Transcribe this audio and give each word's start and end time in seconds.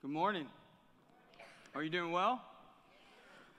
Good 0.00 0.12
morning. 0.12 0.46
Are 1.74 1.82
you 1.82 1.90
doing 1.90 2.12
well? 2.12 2.40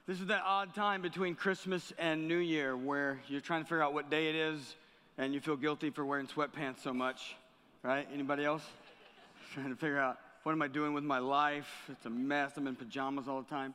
This 0.07 0.21
is 0.21 0.27
that 0.27 0.41
odd 0.45 0.73
time 0.73 1.01
between 1.01 1.35
Christmas 1.35 1.91
and 1.99 2.29
New 2.29 2.37
Year 2.37 2.77
where 2.77 3.19
you're 3.27 3.41
trying 3.41 3.61
to 3.61 3.65
figure 3.65 3.83
out 3.83 3.93
what 3.93 4.09
day 4.09 4.29
it 4.29 4.35
is 4.35 4.77
and 5.17 5.33
you 5.33 5.41
feel 5.41 5.57
guilty 5.57 5.89
for 5.89 6.05
wearing 6.05 6.27
sweatpants 6.27 6.81
so 6.81 6.93
much, 6.93 7.35
right? 7.83 8.07
Anybody 8.13 8.45
else? 8.45 8.63
trying 9.53 9.67
to 9.67 9.75
figure 9.75 9.99
out 9.99 10.17
what 10.43 10.53
am 10.53 10.61
I 10.61 10.69
doing 10.69 10.93
with 10.93 11.03
my 11.03 11.19
life? 11.19 11.67
It's 11.89 12.05
a 12.05 12.09
mess. 12.09 12.53
I'm 12.55 12.67
in 12.67 12.77
pajamas 12.77 13.27
all 13.27 13.41
the 13.41 13.49
time. 13.49 13.73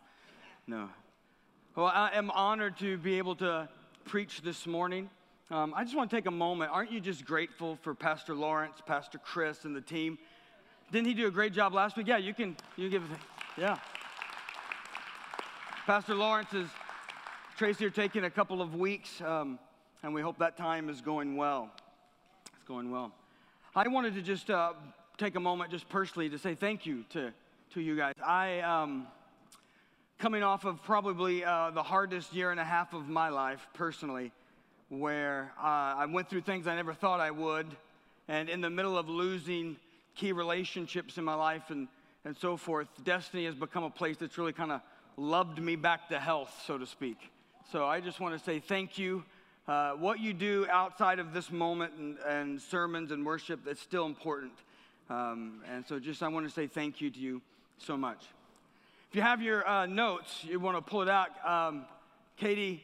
No. 0.67 0.89
Well, 1.77 1.89
I 1.89 2.13
am 2.15 2.31
honored 2.31 2.79
to 2.79 2.97
be 2.97 3.19
able 3.19 3.37
to 3.37 3.69
preach 4.07 4.41
this 4.41 4.67
morning. 4.67 5.11
Um, 5.51 5.75
I 5.77 5.85
just 5.85 5.95
want 5.95 6.09
to 6.09 6.17
take 6.17 6.25
a 6.25 6.31
moment. 6.31 6.71
Aren't 6.73 6.93
you 6.93 7.01
just 7.01 7.27
grateful 7.27 7.77
for 7.83 7.95
Pastor 7.95 8.35
Lawrence, 8.35 8.79
Pastor 8.87 9.19
Chris, 9.19 9.67
and 9.67 9.77
the 9.77 9.83
team? 9.83 10.17
Didn't 10.93 11.07
he 11.07 11.15
do 11.15 11.27
a 11.27 11.31
great 11.31 11.53
job 11.53 11.75
last 11.75 11.97
week? 11.97 12.07
Yeah, 12.07 12.19
you 12.19 12.35
can. 12.35 12.57
You 12.77 12.89
give. 12.89 13.03
It. 13.03 13.19
Yeah. 13.57 13.79
Pastor 15.87 16.15
Lawrence 16.15 16.53
is 16.55 16.69
Tracy 17.57 17.85
are 17.87 17.91
taking 17.91 18.25
a 18.25 18.31
couple 18.31 18.61
of 18.63 18.75
weeks, 18.75 19.21
um, 19.21 19.59
and 20.03 20.15
we 20.15 20.23
hope 20.23 20.39
that 20.39 20.57
time 20.57 20.89
is 20.89 21.01
going 21.01 21.37
well. 21.37 21.71
It's 22.55 22.65
going 22.67 22.91
well. 22.91 23.13
I 23.77 23.87
wanted 23.89 24.15
to 24.15 24.23
just 24.23 24.51
uh, 24.51 24.73
take 25.19 25.35
a 25.35 25.41
moment, 25.41 25.71
just 25.71 25.89
personally, 25.89 26.29
to 26.31 26.39
say 26.39 26.55
thank 26.55 26.87
you 26.87 27.05
to 27.11 27.33
to 27.75 27.81
you 27.81 27.97
guys. 27.97 28.15
I 28.25 28.61
um, 28.61 29.07
coming 30.19 30.43
off 30.43 30.65
of 30.65 30.83
probably 30.83 31.45
uh, 31.45 31.71
the 31.71 31.83
hardest 31.83 32.33
year 32.35 32.51
and 32.51 32.61
a 32.61 32.65
half 32.65 32.95
of 32.95 33.09
my 33.09 33.29
life 33.29 33.67
personally, 33.75 34.33
where 34.89 35.53
uh, 35.59 35.63
I 35.97 36.07
went 36.07 36.31
through 36.31 36.43
things 36.43 36.67
I 36.67 36.77
never 36.77 36.95
thought 36.95 37.21
I 37.21 37.31
would, 37.31 37.67
and 38.29 38.49
in 38.49 38.61
the 38.61 38.71
middle 38.71 38.97
of 38.97 39.09
losing 39.09 39.77
key 40.15 40.33
relationships 40.33 41.19
in 41.19 41.25
my 41.25 41.35
life 41.35 41.71
and, 41.71 41.89
and 42.25 42.37
so 42.37 42.57
forth, 42.57 42.89
Destiny 43.05 43.45
has 43.47 43.55
become 43.55 43.85
a 43.85 43.91
place 43.91 44.17
that's 44.17 44.39
really 44.39 44.53
kind 44.53 44.73
of 44.73 44.81
loved 45.17 45.59
me 45.59 45.77
back 45.77 46.09
to 46.09 46.19
health, 46.19 46.63
so 46.67 46.79
to 46.79 46.87
speak. 46.87 47.19
So 47.73 47.87
I 47.87 48.01
just 48.01 48.21
want 48.21 48.39
to 48.39 48.45
say 48.45 48.61
thank 48.61 48.99
you. 48.99 49.25
Uh, 49.67 49.93
what 49.93 50.21
you 50.21 50.35
do 50.35 50.67
outside 50.71 51.19
of 51.19 51.33
this 51.33 51.51
moment 51.51 51.95
and, 51.95 52.19
and 52.27 52.61
sermons 52.61 53.11
and 53.11 53.25
worship, 53.25 53.61
that's 53.65 53.81
still 53.81 54.07
important. 54.07 54.53
Um, 55.09 55.63
and 55.71 55.87
so 55.87 55.99
just 55.99 56.23
I 56.23 56.29
want 56.29 56.47
to 56.47 56.53
say 56.53 56.67
thank 56.67 57.01
you 57.01 57.11
to 57.11 57.19
you 57.19 57.43
so 57.79 57.97
much. 57.97 58.25
If 59.11 59.17
you 59.17 59.23
have 59.23 59.41
your 59.41 59.67
uh, 59.67 59.87
notes, 59.87 60.45
you 60.45 60.59
want 60.61 60.77
to 60.77 60.83
pull 60.83 61.03
it 61.03 61.09
out. 61.09 61.29
Um, 61.47 61.85
Katie 62.37 62.83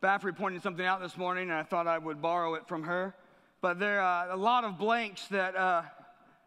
Baffrey 0.00 0.32
pointed 0.32 0.62
something 0.62 0.84
out 0.84 1.00
this 1.00 1.16
morning, 1.16 1.44
and 1.44 1.58
I 1.58 1.62
thought 1.62 1.86
I 1.86 1.98
would 1.98 2.20
borrow 2.20 2.54
it 2.54 2.68
from 2.68 2.82
her. 2.82 3.14
But 3.60 3.78
there 3.78 4.00
are 4.00 4.30
a 4.30 4.36
lot 4.36 4.64
of 4.64 4.78
blanks 4.78 5.26
that 5.28 5.56
uh, 5.56 5.82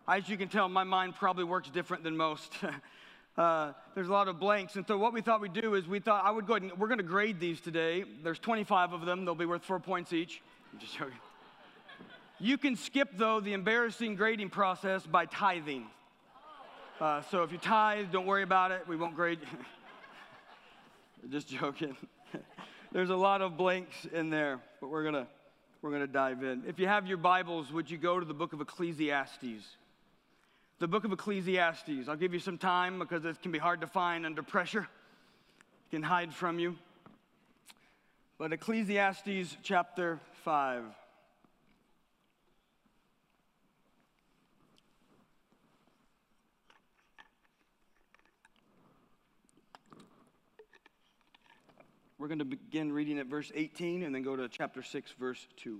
as 0.07 0.29
you 0.29 0.37
can 0.37 0.47
tell, 0.47 0.69
my 0.69 0.83
mind 0.83 1.15
probably 1.15 1.43
works 1.43 1.69
different 1.69 2.03
than 2.03 2.15
most. 2.15 2.53
uh, 3.37 3.73
there's 3.93 4.07
a 4.07 4.11
lot 4.11 4.27
of 4.27 4.39
blanks. 4.39 4.75
And 4.75 4.87
so, 4.87 4.97
what 4.97 5.13
we 5.13 5.21
thought 5.21 5.41
we'd 5.41 5.53
do 5.53 5.75
is 5.75 5.87
we 5.87 5.99
thought 5.99 6.25
I 6.25 6.31
would 6.31 6.47
go 6.47 6.53
ahead 6.53 6.69
and 6.69 6.79
we're 6.79 6.87
going 6.87 6.99
to 6.99 7.03
grade 7.03 7.39
these 7.39 7.59
today. 7.59 8.05
There's 8.23 8.39
25 8.39 8.93
of 8.93 9.05
them, 9.05 9.25
they'll 9.25 9.35
be 9.35 9.45
worth 9.45 9.65
four 9.65 9.79
points 9.79 10.13
each. 10.13 10.41
I'm 10.71 10.79
just 10.79 10.95
joking. 10.97 11.13
You 12.39 12.57
can 12.57 12.75
skip, 12.75 13.09
though, 13.17 13.39
the 13.39 13.53
embarrassing 13.53 14.15
grading 14.15 14.51
process 14.51 15.05
by 15.05 15.25
tithing. 15.25 15.87
Uh, 16.99 17.21
so, 17.29 17.43
if 17.43 17.51
you 17.51 17.57
tithe, 17.57 18.11
don't 18.11 18.25
worry 18.25 18.43
about 18.43 18.71
it. 18.71 18.87
We 18.87 18.95
won't 18.95 19.15
grade 19.15 19.39
just 21.29 21.49
joking. 21.49 21.97
There's 22.93 23.09
a 23.09 23.15
lot 23.15 23.41
of 23.41 23.57
blanks 23.57 24.05
in 24.13 24.29
there, 24.29 24.61
but 24.79 24.89
we're 24.89 25.03
to 25.11 25.27
we're 25.81 25.91
going 25.91 26.01
to 26.01 26.11
dive 26.11 26.43
in. 26.43 26.63
If 26.65 26.79
you 26.79 26.87
have 26.87 27.05
your 27.07 27.17
Bibles, 27.17 27.71
would 27.71 27.89
you 27.89 27.97
go 27.97 28.19
to 28.19 28.25
the 28.25 28.33
book 28.33 28.53
of 28.53 28.61
Ecclesiastes? 28.61 29.77
The 30.79 30.87
book 30.87 31.05
of 31.05 31.11
Ecclesiastes. 31.11 32.07
I'll 32.07 32.15
give 32.15 32.33
you 32.33 32.39
some 32.39 32.57
time 32.57 32.99
because 32.99 33.25
it 33.25 33.41
can 33.41 33.51
be 33.51 33.57
hard 33.57 33.81
to 33.81 33.87
find 33.87 34.25
under 34.25 34.43
pressure, 34.43 34.81
it 34.81 35.91
can 35.91 36.03
hide 36.03 36.33
from 36.33 36.59
you. 36.59 36.75
But 38.37 38.53
Ecclesiastes 38.53 39.57
chapter 39.63 40.19
5. 40.43 40.83
We're 52.19 52.27
going 52.27 52.39
to 52.39 52.45
begin 52.45 52.91
reading 52.91 53.19
at 53.19 53.27
verse 53.27 53.51
18 53.53 54.03
and 54.03 54.13
then 54.13 54.23
go 54.23 54.35
to 54.35 54.47
chapter 54.47 54.81
6, 54.81 55.13
verse 55.19 55.47
2. 55.57 55.79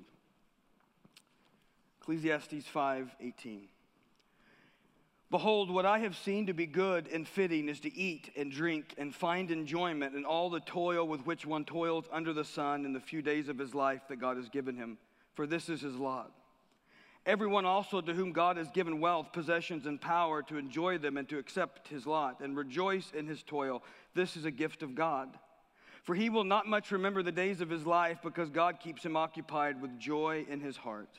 Ecclesiastes 2.01 2.65
5 2.65 3.15
18. 3.19 3.67
Behold, 5.29 5.69
what 5.69 5.85
I 5.85 5.99
have 5.99 6.15
seen 6.15 6.45
to 6.45 6.53
be 6.53 6.65
good 6.65 7.09
and 7.09 7.27
fitting 7.27 7.67
is 7.67 7.81
to 7.81 7.93
eat 7.93 8.31
and 8.37 8.49
drink 8.49 8.93
and 8.97 9.13
find 9.13 9.51
enjoyment 9.51 10.15
in 10.15 10.23
all 10.23 10.49
the 10.49 10.61
toil 10.61 11.05
with 11.05 11.25
which 11.25 11.45
one 11.45 11.65
toils 11.65 12.05
under 12.13 12.31
the 12.31 12.45
sun 12.45 12.85
in 12.85 12.93
the 12.93 13.01
few 13.01 13.21
days 13.21 13.49
of 13.49 13.57
his 13.57 13.75
life 13.75 14.01
that 14.07 14.21
God 14.21 14.37
has 14.37 14.47
given 14.47 14.77
him, 14.77 14.97
for 15.35 15.45
this 15.45 15.67
is 15.67 15.81
his 15.81 15.95
lot. 15.95 16.31
Everyone 17.25 17.65
also 17.65 17.99
to 17.99 18.13
whom 18.13 18.31
God 18.31 18.55
has 18.55 18.71
given 18.71 19.01
wealth, 19.01 19.33
possessions, 19.33 19.85
and 19.85 19.99
power 19.99 20.41
to 20.43 20.55
enjoy 20.55 20.97
them 20.97 21.17
and 21.17 21.27
to 21.27 21.39
accept 21.39 21.89
his 21.89 22.07
lot 22.07 22.39
and 22.39 22.55
rejoice 22.55 23.11
in 23.13 23.27
his 23.27 23.43
toil, 23.43 23.83
this 24.15 24.37
is 24.37 24.45
a 24.45 24.51
gift 24.51 24.81
of 24.81 24.95
God. 24.95 25.27
For 26.03 26.15
he 26.15 26.29
will 26.29 26.45
not 26.45 26.67
much 26.67 26.89
remember 26.89 27.21
the 27.21 27.33
days 27.33 27.59
of 27.59 27.69
his 27.69 27.85
life 27.85 28.19
because 28.23 28.49
God 28.49 28.79
keeps 28.79 29.03
him 29.03 29.17
occupied 29.17 29.81
with 29.81 29.99
joy 29.99 30.45
in 30.47 30.61
his 30.61 30.77
heart. 30.77 31.09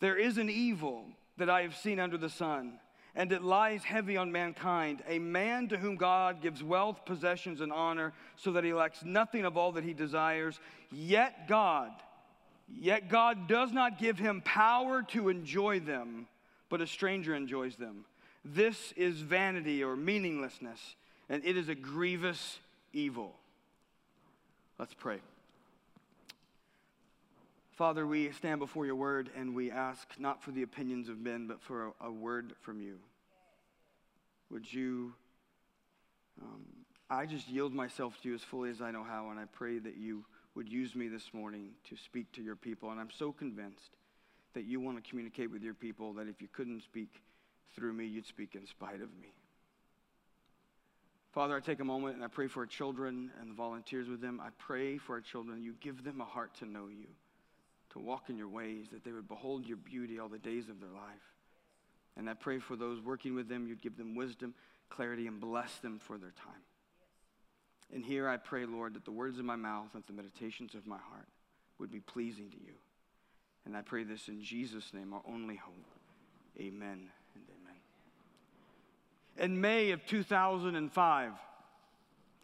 There 0.00 0.16
is 0.16 0.36
an 0.36 0.50
evil 0.50 1.04
that 1.36 1.48
I 1.48 1.62
have 1.62 1.76
seen 1.76 2.00
under 2.00 2.18
the 2.18 2.28
sun 2.28 2.80
and 3.14 3.32
it 3.32 3.42
lies 3.42 3.84
heavy 3.84 4.16
on 4.16 4.30
mankind. 4.32 5.02
A 5.08 5.18
man 5.18 5.68
to 5.68 5.78
whom 5.78 5.96
God 5.96 6.40
gives 6.42 6.62
wealth, 6.62 7.04
possessions, 7.04 7.60
and 7.60 7.72
honor, 7.72 8.12
so 8.36 8.52
that 8.52 8.64
he 8.64 8.72
lacks 8.72 9.04
nothing 9.04 9.44
of 9.44 9.56
all 9.56 9.72
that 9.72 9.84
he 9.84 9.94
desires. 9.94 10.60
Yet 10.92 11.48
God, 11.48 11.90
yet 12.72 13.08
God 13.08 13.48
does 13.48 13.72
not 13.72 13.98
give 13.98 14.18
him 14.18 14.40
power 14.42 15.02
to 15.08 15.28
enjoy 15.28 15.80
them, 15.80 16.28
but 16.68 16.80
a 16.80 16.86
stranger 16.86 17.34
enjoys 17.34 17.76
them. 17.76 18.04
This 18.44 18.92
is 18.96 19.20
vanity 19.20 19.82
or 19.82 19.96
meaninglessness, 19.96 20.96
and 21.28 21.44
it 21.44 21.56
is 21.56 21.68
a 21.68 21.74
grievous 21.74 22.58
evil. 22.92 23.34
Let's 24.78 24.94
pray. 24.94 25.18
Father, 27.78 28.08
we 28.08 28.32
stand 28.32 28.58
before 28.58 28.86
your 28.86 28.96
word 28.96 29.30
and 29.36 29.54
we 29.54 29.70
ask 29.70 30.08
not 30.18 30.42
for 30.42 30.50
the 30.50 30.64
opinions 30.64 31.08
of 31.08 31.20
men, 31.20 31.46
but 31.46 31.62
for 31.62 31.92
a, 32.00 32.06
a 32.06 32.10
word 32.10 32.54
from 32.60 32.80
you. 32.80 32.96
Would 34.50 34.72
you, 34.72 35.14
um, 36.42 36.64
I 37.08 37.24
just 37.24 37.48
yield 37.48 37.72
myself 37.72 38.20
to 38.20 38.30
you 38.30 38.34
as 38.34 38.42
fully 38.42 38.70
as 38.70 38.82
I 38.82 38.90
know 38.90 39.04
how, 39.04 39.30
and 39.30 39.38
I 39.38 39.44
pray 39.44 39.78
that 39.78 39.96
you 39.96 40.24
would 40.56 40.68
use 40.68 40.96
me 40.96 41.06
this 41.06 41.32
morning 41.32 41.70
to 41.88 41.96
speak 41.96 42.32
to 42.32 42.42
your 42.42 42.56
people. 42.56 42.90
And 42.90 42.98
I'm 42.98 43.12
so 43.16 43.30
convinced 43.30 43.96
that 44.54 44.64
you 44.64 44.80
want 44.80 44.96
to 44.96 45.08
communicate 45.08 45.48
with 45.48 45.62
your 45.62 45.74
people 45.74 46.14
that 46.14 46.26
if 46.26 46.42
you 46.42 46.48
couldn't 46.52 46.82
speak 46.82 47.22
through 47.76 47.92
me, 47.92 48.06
you'd 48.06 48.26
speak 48.26 48.56
in 48.56 48.66
spite 48.66 49.00
of 49.02 49.16
me. 49.22 49.32
Father, 51.30 51.56
I 51.56 51.60
take 51.60 51.78
a 51.78 51.84
moment 51.84 52.16
and 52.16 52.24
I 52.24 52.28
pray 52.28 52.48
for 52.48 52.58
our 52.58 52.66
children 52.66 53.30
and 53.40 53.48
the 53.48 53.54
volunteers 53.54 54.08
with 54.08 54.20
them. 54.20 54.40
I 54.44 54.48
pray 54.58 54.98
for 54.98 55.12
our 55.12 55.20
children. 55.20 55.62
You 55.62 55.76
give 55.80 56.02
them 56.02 56.20
a 56.20 56.24
heart 56.24 56.54
to 56.54 56.64
know 56.64 56.88
you 56.88 57.06
to 57.98 58.04
walk 58.04 58.30
in 58.30 58.36
your 58.36 58.48
ways, 58.48 58.86
that 58.92 59.04
they 59.04 59.12
would 59.12 59.28
behold 59.28 59.66
your 59.66 59.76
beauty 59.76 60.18
all 60.18 60.28
the 60.28 60.38
days 60.38 60.68
of 60.68 60.80
their 60.80 60.90
life. 60.90 61.34
And 62.16 62.28
I 62.28 62.34
pray 62.34 62.58
for 62.58 62.76
those 62.76 63.00
working 63.00 63.34
with 63.34 63.48
them, 63.48 63.66
you'd 63.66 63.82
give 63.82 63.96
them 63.96 64.14
wisdom, 64.14 64.54
clarity, 64.88 65.26
and 65.26 65.40
bless 65.40 65.76
them 65.76 65.98
for 65.98 66.18
their 66.18 66.32
time. 66.32 66.62
And 67.92 68.04
here 68.04 68.28
I 68.28 68.36
pray, 68.36 68.66
Lord, 68.66 68.94
that 68.94 69.04
the 69.04 69.12
words 69.12 69.38
of 69.38 69.44
my 69.44 69.56
mouth 69.56 69.88
and 69.94 70.04
the 70.06 70.12
meditations 70.12 70.74
of 70.74 70.86
my 70.86 70.98
heart 70.98 71.28
would 71.78 71.90
be 71.90 72.00
pleasing 72.00 72.50
to 72.50 72.56
you. 72.56 72.74
And 73.64 73.76
I 73.76 73.82
pray 73.82 74.04
this 74.04 74.28
in 74.28 74.42
Jesus' 74.42 74.92
name, 74.92 75.12
our 75.12 75.22
only 75.26 75.56
hope. 75.56 75.74
Amen 76.58 77.10
and 77.34 77.44
amen. 77.48 77.76
In 79.44 79.60
May 79.60 79.90
of 79.92 80.04
2005, 80.06 81.32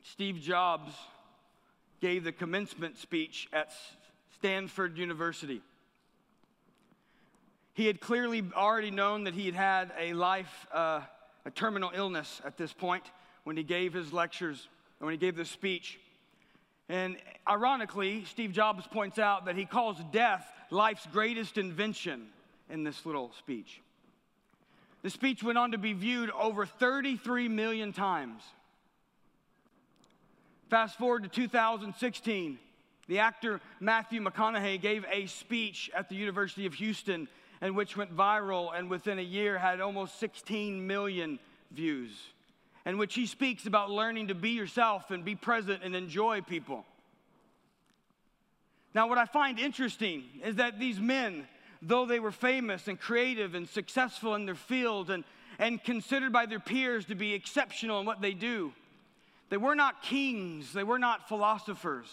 Steve 0.02 0.40
Jobs 0.40 0.92
gave 2.00 2.24
the 2.24 2.32
commencement 2.32 2.98
speech 2.98 3.48
at 3.52 3.72
Stanford 4.44 4.98
University. 4.98 5.62
He 7.72 7.86
had 7.86 7.98
clearly 7.98 8.44
already 8.54 8.90
known 8.90 9.24
that 9.24 9.32
he 9.32 9.46
had 9.46 9.54
had 9.54 9.92
a 9.98 10.12
life, 10.12 10.66
uh, 10.70 11.00
a 11.46 11.50
terminal 11.50 11.90
illness 11.94 12.42
at 12.44 12.58
this 12.58 12.70
point 12.70 13.04
when 13.44 13.56
he 13.56 13.62
gave 13.62 13.94
his 13.94 14.12
lectures, 14.12 14.68
when 14.98 15.12
he 15.12 15.16
gave 15.16 15.34
this 15.34 15.48
speech. 15.48 15.98
And 16.90 17.16
ironically, 17.48 18.26
Steve 18.26 18.52
Jobs 18.52 18.86
points 18.86 19.18
out 19.18 19.46
that 19.46 19.56
he 19.56 19.64
calls 19.64 19.96
death 20.12 20.46
life's 20.68 21.06
greatest 21.10 21.56
invention 21.56 22.26
in 22.68 22.84
this 22.84 23.06
little 23.06 23.32
speech. 23.38 23.80
The 25.00 25.08
speech 25.08 25.42
went 25.42 25.56
on 25.56 25.72
to 25.72 25.78
be 25.78 25.94
viewed 25.94 26.30
over 26.32 26.66
33 26.66 27.48
million 27.48 27.94
times. 27.94 28.42
Fast 30.68 30.98
forward 30.98 31.22
to 31.22 31.30
2016, 31.30 32.58
the 33.08 33.18
actor 33.18 33.60
Matthew 33.80 34.22
McConaughey 34.22 34.80
gave 34.80 35.04
a 35.12 35.26
speech 35.26 35.90
at 35.94 36.08
the 36.08 36.14
University 36.14 36.66
of 36.66 36.74
Houston 36.74 37.28
and 37.60 37.76
which 37.76 37.96
went 37.96 38.14
viral 38.16 38.76
and 38.76 38.90
within 38.90 39.18
a 39.18 39.22
year 39.22 39.58
had 39.58 39.80
almost 39.80 40.18
16 40.20 40.86
million 40.86 41.38
views, 41.70 42.10
in 42.84 42.98
which 42.98 43.14
he 43.14 43.26
speaks 43.26 43.66
about 43.66 43.90
learning 43.90 44.28
to 44.28 44.34
be 44.34 44.50
yourself 44.50 45.10
and 45.10 45.24
be 45.24 45.34
present 45.34 45.82
and 45.82 45.94
enjoy 45.94 46.40
people. 46.40 46.84
Now, 48.94 49.08
what 49.08 49.18
I 49.18 49.24
find 49.24 49.58
interesting 49.58 50.24
is 50.44 50.56
that 50.56 50.78
these 50.78 51.00
men, 51.00 51.48
though 51.82 52.06
they 52.06 52.20
were 52.20 52.30
famous 52.30 52.86
and 52.86 52.98
creative 52.98 53.54
and 53.54 53.68
successful 53.68 54.34
in 54.34 54.46
their 54.46 54.54
field 54.54 55.10
and, 55.10 55.24
and 55.58 55.82
considered 55.82 56.32
by 56.32 56.46
their 56.46 56.60
peers 56.60 57.06
to 57.06 57.14
be 57.14 57.34
exceptional 57.34 57.98
in 57.98 58.06
what 58.06 58.20
they 58.20 58.34
do, 58.34 58.72
they 59.50 59.56
were 59.56 59.74
not 59.74 60.02
kings, 60.02 60.72
they 60.72 60.84
were 60.84 60.98
not 60.98 61.28
philosophers. 61.28 62.06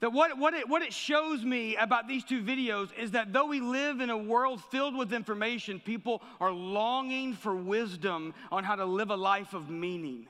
That 0.00 0.12
what, 0.12 0.36
what, 0.38 0.52
it, 0.52 0.68
what 0.68 0.82
it 0.82 0.92
shows 0.92 1.42
me 1.42 1.74
about 1.76 2.06
these 2.06 2.22
two 2.22 2.42
videos 2.42 2.90
is 2.98 3.12
that 3.12 3.32
though 3.32 3.46
we 3.46 3.60
live 3.60 4.00
in 4.00 4.10
a 4.10 4.16
world 4.16 4.62
filled 4.70 4.94
with 4.94 5.12
information, 5.12 5.80
people 5.80 6.22
are 6.38 6.52
longing 6.52 7.32
for 7.32 7.56
wisdom 7.56 8.34
on 8.52 8.62
how 8.62 8.76
to 8.76 8.84
live 8.84 9.10
a 9.10 9.16
life 9.16 9.54
of 9.54 9.70
meaning. 9.70 10.26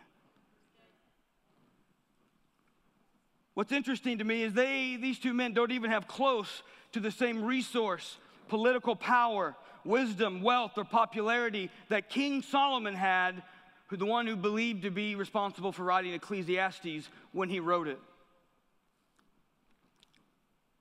What's 3.54 3.72
interesting 3.72 4.18
to 4.18 4.24
me 4.24 4.42
is 4.42 4.52
they, 4.52 4.98
these 5.00 5.18
two 5.18 5.32
men 5.32 5.52
don't 5.52 5.72
even 5.72 5.90
have 5.90 6.06
close 6.06 6.62
to 6.92 7.00
the 7.00 7.10
same 7.10 7.42
resource, 7.42 8.18
political 8.48 8.94
power, 8.94 9.56
wisdom, 9.84 10.42
wealth, 10.42 10.72
or 10.76 10.84
popularity 10.84 11.70
that 11.88 12.08
King 12.08 12.42
Solomon 12.42 12.94
had, 12.94 13.42
who 13.88 13.96
the 13.96 14.06
one 14.06 14.26
who 14.26 14.36
believed 14.36 14.82
to 14.82 14.90
be 14.90 15.16
responsible 15.16 15.72
for 15.72 15.84
writing 15.84 16.12
Ecclesiastes 16.12 17.08
when 17.32 17.48
he 17.48 17.58
wrote 17.58 17.88
it. 17.88 17.98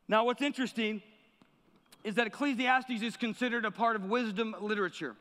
Now, 0.08 0.26
what's 0.26 0.42
interesting 0.42 1.02
is 2.04 2.16
that 2.16 2.28
Ecclesiastes 2.28 3.02
is 3.02 3.18
considered 3.18 3.66
a 3.66 3.72
part 3.72 3.96
of 3.96 4.06
wisdom 4.06 4.56
literature. 4.62 5.16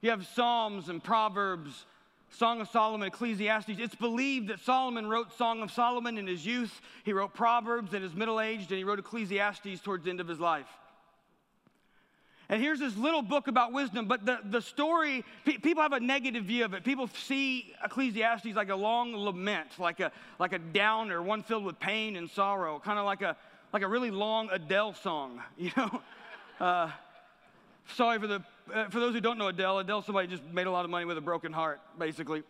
You 0.00 0.10
have 0.10 0.26
Psalms 0.26 0.88
and 0.88 1.04
Proverbs 1.04 1.84
Song 2.30 2.60
of 2.60 2.68
Solomon, 2.68 3.08
Ecclesiastes. 3.08 3.72
It's 3.78 3.94
believed 3.94 4.48
that 4.48 4.60
Solomon 4.60 5.08
wrote 5.08 5.36
Song 5.36 5.62
of 5.62 5.70
Solomon 5.70 6.16
in 6.16 6.26
his 6.26 6.46
youth. 6.46 6.80
He 7.04 7.12
wrote 7.12 7.34
Proverbs 7.34 7.92
in 7.92 8.02
his 8.02 8.14
middle 8.14 8.40
age, 8.40 8.60
and 8.60 8.78
he 8.78 8.84
wrote 8.84 8.98
Ecclesiastes 8.98 9.80
towards 9.82 10.04
the 10.04 10.10
end 10.10 10.20
of 10.20 10.28
his 10.28 10.38
life. 10.38 10.68
And 12.48 12.60
here's 12.60 12.80
this 12.80 12.96
little 12.96 13.22
book 13.22 13.46
about 13.46 13.72
wisdom, 13.72 14.06
but 14.06 14.26
the, 14.26 14.38
the 14.44 14.60
story, 14.60 15.24
pe- 15.44 15.58
people 15.58 15.82
have 15.82 15.92
a 15.92 16.00
negative 16.00 16.44
view 16.44 16.64
of 16.64 16.74
it. 16.74 16.82
People 16.82 17.08
see 17.08 17.74
Ecclesiastes 17.84 18.54
like 18.54 18.70
a 18.70 18.76
long 18.76 19.14
lament, 19.14 19.68
like 19.78 20.00
a, 20.00 20.10
like 20.38 20.52
a 20.52 20.58
downer, 20.58 21.22
one 21.22 21.44
filled 21.44 21.64
with 21.64 21.78
pain 21.78 22.16
and 22.16 22.28
sorrow, 22.28 22.80
kind 22.80 22.98
of 22.98 23.04
like 23.04 23.22
a, 23.22 23.36
like 23.72 23.82
a 23.82 23.88
really 23.88 24.10
long 24.10 24.48
Adele 24.50 24.94
song, 24.94 25.42
you 25.58 25.70
know? 25.76 26.00
Uh, 26.58 26.90
sorry 27.94 28.18
for 28.18 28.26
the 28.26 28.42
uh, 28.72 28.88
for 28.88 29.00
those 29.00 29.14
who 29.14 29.20
don't 29.20 29.38
know 29.38 29.48
Adele, 29.48 29.80
Adele 29.80 30.02
somebody 30.02 30.28
just 30.28 30.44
made 30.44 30.66
a 30.66 30.70
lot 30.70 30.84
of 30.84 30.90
money 30.90 31.04
with 31.04 31.18
a 31.18 31.20
broken 31.20 31.52
heart, 31.52 31.80
basically. 31.98 32.42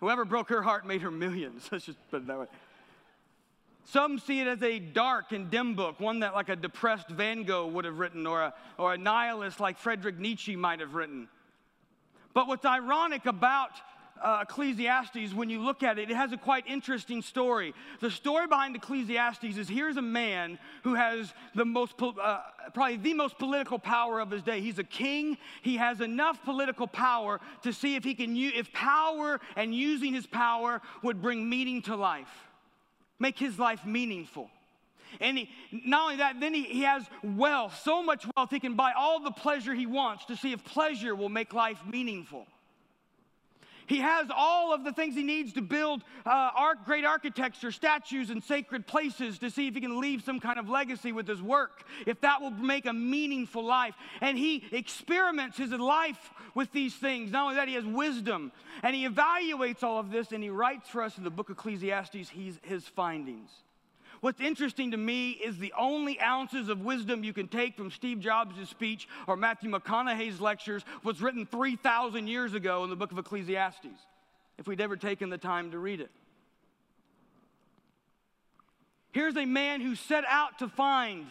Whoever 0.00 0.24
broke 0.24 0.48
her 0.48 0.62
heart 0.62 0.86
made 0.86 1.02
her 1.02 1.10
millions. 1.10 1.68
Let's 1.72 1.84
just 1.86 1.98
put 2.10 2.22
it 2.22 2.26
that 2.26 2.38
way. 2.38 2.46
Some 3.86 4.18
see 4.18 4.40
it 4.40 4.48
as 4.48 4.62
a 4.62 4.78
dark 4.78 5.32
and 5.32 5.48
dim 5.50 5.74
book, 5.74 6.00
one 6.00 6.20
that 6.20 6.34
like 6.34 6.48
a 6.48 6.56
depressed 6.56 7.08
Van 7.08 7.44
Gogh 7.44 7.68
would 7.68 7.84
have 7.84 7.98
written, 7.98 8.26
or 8.26 8.42
a, 8.42 8.54
or 8.78 8.94
a 8.94 8.98
nihilist 8.98 9.60
like 9.60 9.78
Friedrich 9.78 10.18
Nietzsche 10.18 10.56
might 10.56 10.80
have 10.80 10.94
written. 10.94 11.28
But 12.34 12.48
what's 12.48 12.64
ironic 12.64 13.26
about 13.26 13.70
uh, 14.22 14.40
Ecclesiastes, 14.42 15.34
when 15.34 15.50
you 15.50 15.60
look 15.60 15.82
at 15.82 15.98
it, 15.98 16.10
it 16.10 16.16
has 16.16 16.32
a 16.32 16.36
quite 16.36 16.66
interesting 16.66 17.22
story. 17.22 17.74
The 18.00 18.10
story 18.10 18.46
behind 18.46 18.76
Ecclesiastes 18.76 19.56
is 19.56 19.68
here's 19.68 19.96
a 19.96 20.02
man 20.02 20.58
who 20.82 20.94
has 20.94 21.32
the 21.54 21.64
most, 21.64 21.94
uh, 22.00 22.40
probably 22.74 22.96
the 22.96 23.14
most 23.14 23.38
political 23.38 23.78
power 23.78 24.20
of 24.20 24.30
his 24.30 24.42
day. 24.42 24.60
He's 24.60 24.78
a 24.78 24.84
king. 24.84 25.38
He 25.62 25.76
has 25.76 26.00
enough 26.00 26.42
political 26.44 26.86
power 26.86 27.40
to 27.62 27.72
see 27.72 27.96
if 27.96 28.04
he 28.04 28.14
can, 28.14 28.36
use, 28.36 28.52
if 28.56 28.72
power 28.72 29.40
and 29.56 29.74
using 29.74 30.14
his 30.14 30.26
power 30.26 30.80
would 31.02 31.20
bring 31.20 31.48
meaning 31.48 31.82
to 31.82 31.96
life, 31.96 32.28
make 33.18 33.38
his 33.38 33.58
life 33.58 33.84
meaningful. 33.84 34.50
And 35.20 35.38
he, 35.38 35.50
not 35.70 36.02
only 36.02 36.16
that, 36.16 36.40
then 36.40 36.52
he, 36.52 36.64
he 36.64 36.82
has 36.82 37.04
wealth, 37.22 37.80
so 37.82 38.02
much 38.02 38.26
wealth, 38.36 38.50
he 38.50 38.60
can 38.60 38.74
buy 38.74 38.92
all 38.92 39.20
the 39.20 39.30
pleasure 39.30 39.74
he 39.74 39.86
wants 39.86 40.24
to 40.26 40.36
see 40.36 40.52
if 40.52 40.64
pleasure 40.64 41.14
will 41.14 41.28
make 41.28 41.54
life 41.54 41.78
meaningful. 41.88 42.46
He 43.86 43.98
has 43.98 44.28
all 44.34 44.74
of 44.74 44.84
the 44.84 44.92
things 44.92 45.14
he 45.14 45.22
needs 45.22 45.52
to 45.54 45.62
build 45.62 46.02
uh, 46.24 46.50
great 46.84 47.04
architecture, 47.04 47.70
statues, 47.70 48.30
and 48.30 48.42
sacred 48.42 48.86
places 48.86 49.38
to 49.38 49.50
see 49.50 49.68
if 49.68 49.74
he 49.74 49.80
can 49.80 50.00
leave 50.00 50.22
some 50.22 50.40
kind 50.40 50.58
of 50.58 50.68
legacy 50.68 51.12
with 51.12 51.26
his 51.26 51.42
work, 51.42 51.84
if 52.06 52.20
that 52.20 52.40
will 52.40 52.50
make 52.50 52.86
a 52.86 52.92
meaningful 52.92 53.64
life. 53.64 53.94
And 54.20 54.36
he 54.36 54.64
experiments 54.72 55.56
his 55.56 55.70
life 55.70 56.30
with 56.54 56.72
these 56.72 56.94
things. 56.94 57.30
Not 57.30 57.44
only 57.44 57.56
that, 57.56 57.68
he 57.68 57.74
has 57.74 57.84
wisdom 57.84 58.52
and 58.82 58.94
he 58.94 59.06
evaluates 59.06 59.82
all 59.82 59.98
of 59.98 60.10
this 60.10 60.32
and 60.32 60.42
he 60.42 60.50
writes 60.50 60.88
for 60.88 61.02
us 61.02 61.18
in 61.18 61.24
the 61.24 61.30
book 61.30 61.50
of 61.50 61.58
Ecclesiastes 61.58 62.30
his 62.62 62.86
findings. 62.88 63.50
What's 64.20 64.40
interesting 64.40 64.92
to 64.92 64.96
me 64.96 65.30
is 65.32 65.58
the 65.58 65.72
only 65.78 66.20
ounces 66.20 66.68
of 66.68 66.80
wisdom 66.80 67.24
you 67.24 67.32
can 67.32 67.48
take 67.48 67.76
from 67.76 67.90
Steve 67.90 68.20
Jobs' 68.20 68.68
speech 68.68 69.08
or 69.26 69.36
Matthew 69.36 69.70
McConaughey's 69.70 70.40
lectures 70.40 70.84
was 71.02 71.20
written 71.20 71.46
3,000 71.46 72.26
years 72.26 72.54
ago 72.54 72.84
in 72.84 72.90
the 72.90 72.96
book 72.96 73.12
of 73.12 73.18
Ecclesiastes, 73.18 73.86
if 74.58 74.66
we'd 74.66 74.80
ever 74.80 74.96
taken 74.96 75.28
the 75.30 75.38
time 75.38 75.70
to 75.72 75.78
read 75.78 76.00
it. 76.00 76.10
Here's 79.12 79.36
a 79.36 79.46
man 79.46 79.80
who 79.80 79.94
set 79.94 80.24
out 80.28 80.58
to 80.58 80.68
find 80.68 81.26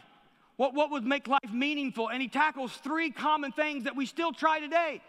what, 0.58 0.74
what 0.74 0.92
would 0.92 1.06
make 1.06 1.28
life 1.28 1.52
meaningful, 1.52 2.10
and 2.10 2.22
he 2.22 2.28
tackles 2.28 2.72
three 2.78 3.12
common 3.12 3.52
things 3.52 3.84
that 3.84 3.96
we 3.96 4.06
still 4.06 4.32
try 4.32 4.60
today. 4.60 5.02